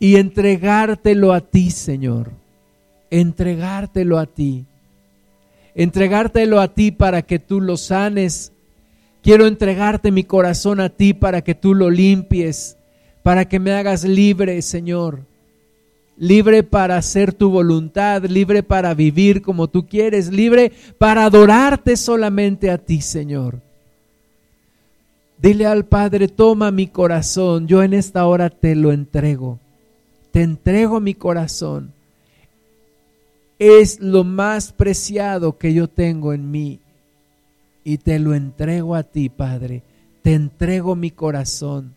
y 0.00 0.16
entregártelo 0.16 1.32
a 1.32 1.42
ti, 1.42 1.70
Señor. 1.70 2.32
Entregártelo 3.10 4.18
a 4.18 4.26
ti. 4.26 4.64
Entregártelo 5.74 6.58
a 6.58 6.68
ti 6.68 6.90
para 6.90 7.22
que 7.22 7.38
tú 7.38 7.60
lo 7.60 7.76
sanes. 7.76 8.52
Quiero 9.22 9.46
entregarte 9.46 10.10
mi 10.10 10.24
corazón 10.24 10.80
a 10.80 10.88
ti 10.88 11.12
para 11.12 11.42
que 11.42 11.54
tú 11.54 11.74
lo 11.74 11.90
limpies, 11.90 12.78
para 13.22 13.46
que 13.46 13.58
me 13.60 13.72
hagas 13.72 14.04
libre, 14.04 14.62
Señor. 14.62 15.26
Libre 16.16 16.62
para 16.62 16.96
hacer 16.96 17.34
tu 17.34 17.50
voluntad, 17.50 18.24
libre 18.24 18.62
para 18.62 18.94
vivir 18.94 19.42
como 19.42 19.68
tú 19.68 19.86
quieres, 19.86 20.30
libre 20.30 20.72
para 20.96 21.24
adorarte 21.24 21.96
solamente 21.96 22.70
a 22.70 22.78
ti, 22.78 23.02
Señor. 23.02 23.60
Dile 25.40 25.66
al 25.66 25.86
Padre, 25.86 26.28
toma 26.28 26.70
mi 26.70 26.86
corazón, 26.86 27.66
yo 27.66 27.82
en 27.82 27.94
esta 27.94 28.26
hora 28.26 28.50
te 28.50 28.74
lo 28.74 28.92
entrego 28.92 29.58
te 30.30 30.42
entrego 30.42 31.00
mi 31.00 31.14
corazón. 31.14 31.92
Es 33.58 34.00
lo 34.00 34.24
más 34.24 34.72
preciado 34.72 35.58
que 35.58 35.74
yo 35.74 35.88
tengo 35.88 36.32
en 36.32 36.50
mí 36.50 36.80
y 37.84 37.98
te 37.98 38.18
lo 38.18 38.34
entrego 38.34 38.94
a 38.94 39.02
ti, 39.02 39.28
Padre. 39.28 39.82
Te 40.22 40.34
entrego 40.34 40.96
mi 40.96 41.10
corazón. 41.10 41.94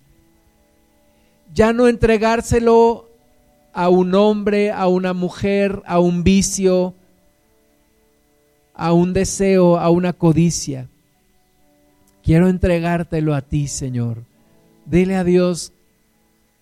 Ya 1.53 1.71
no 1.71 1.87
entregárselo 1.87 3.09
a 3.71 3.89
un 3.89 4.13
hombre, 4.15 4.71
a 4.71 4.87
una 4.87 5.13
mujer, 5.13 5.81
a 5.85 5.99
un 5.99 6.23
vicio, 6.23 6.93
a 8.73 8.91
un 8.91 9.13
deseo, 9.13 9.77
a 9.77 9.89
una 9.89 10.13
codicia. 10.13 10.89
Quiero 12.23 12.47
entregártelo 12.47 13.35
a 13.35 13.41
ti, 13.41 13.67
Señor. 13.67 14.23
Dile 14.85 15.15
a 15.15 15.23
Dios 15.23 15.73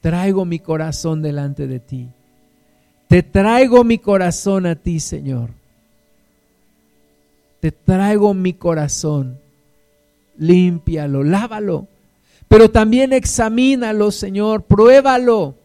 traigo 0.01 0.45
mi 0.45 0.59
corazón 0.59 1.21
delante 1.21 1.67
de 1.67 1.79
ti. 1.79 2.09
Te 3.07 3.23
traigo 3.23 3.83
mi 3.83 3.99
corazón 3.99 4.65
a 4.65 4.75
ti, 4.75 4.99
Señor. 4.99 5.51
Te 7.59 7.71
traigo 7.71 8.33
mi 8.33 8.53
corazón. 8.53 9.37
Límpialo, 10.37 11.23
lávalo. 11.23 11.87
Pero 12.47 12.71
también 12.71 13.13
examínalo, 13.13 14.11
Señor. 14.11 14.63
Pruébalo. 14.63 15.55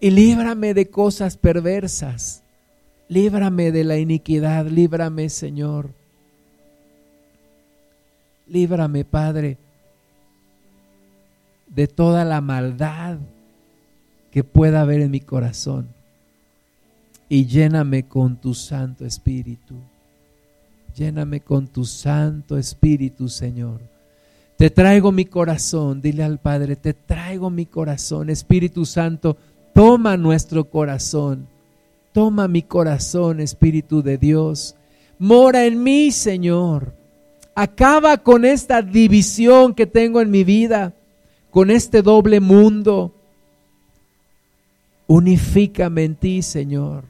Y 0.00 0.10
líbrame 0.10 0.74
de 0.74 0.88
cosas 0.88 1.36
perversas. 1.36 2.42
Líbrame 3.08 3.72
de 3.72 3.84
la 3.84 3.98
iniquidad. 3.98 4.66
Líbrame, 4.66 5.28
Señor. 5.28 5.90
Líbrame, 8.52 9.04
Padre 9.04 9.58
de 11.74 11.86
toda 11.86 12.24
la 12.24 12.40
maldad 12.40 13.18
que 14.30 14.44
pueda 14.44 14.82
haber 14.82 15.00
en 15.00 15.10
mi 15.10 15.20
corazón 15.20 15.88
y 17.28 17.46
lléname 17.46 18.02
con 18.04 18.36
tu 18.36 18.52
Santo 18.52 19.06
Espíritu. 19.06 19.74
Lléname 20.94 21.40
con 21.40 21.66
tu 21.66 21.86
Santo 21.86 22.58
Espíritu, 22.58 23.30
Señor. 23.30 23.80
Te 24.58 24.68
traigo 24.68 25.10
mi 25.12 25.24
corazón, 25.24 26.02
dile 26.02 26.22
al 26.22 26.38
Padre, 26.38 26.76
te 26.76 26.92
traigo 26.92 27.48
mi 27.48 27.64
corazón, 27.64 28.28
Espíritu 28.28 28.84
Santo, 28.84 29.38
toma 29.74 30.18
nuestro 30.18 30.68
corazón, 30.68 31.48
toma 32.12 32.48
mi 32.48 32.60
corazón, 32.60 33.40
Espíritu 33.40 34.02
de 34.02 34.18
Dios, 34.18 34.76
mora 35.18 35.64
en 35.64 35.82
mí, 35.82 36.12
Señor. 36.12 37.01
Acaba 37.54 38.16
con 38.18 38.44
esta 38.44 38.80
división 38.82 39.74
que 39.74 39.86
tengo 39.86 40.20
en 40.20 40.30
mi 40.30 40.44
vida 40.44 40.94
con 41.50 41.70
este 41.70 42.00
doble 42.00 42.40
mundo. 42.40 43.14
Unifícame 45.06 46.04
en 46.04 46.16
ti, 46.16 46.42
Señor. 46.42 47.04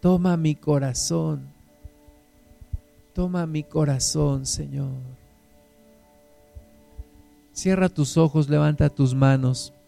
Toma 0.00 0.36
mi 0.36 0.56
corazón. 0.56 1.46
Toma 3.14 3.46
mi 3.46 3.62
corazón, 3.62 4.44
Señor. 4.44 4.90
Cierra 7.52 7.88
tus 7.88 8.16
ojos, 8.16 8.48
levanta 8.48 8.88
tus 8.88 9.14
manos. 9.14 9.72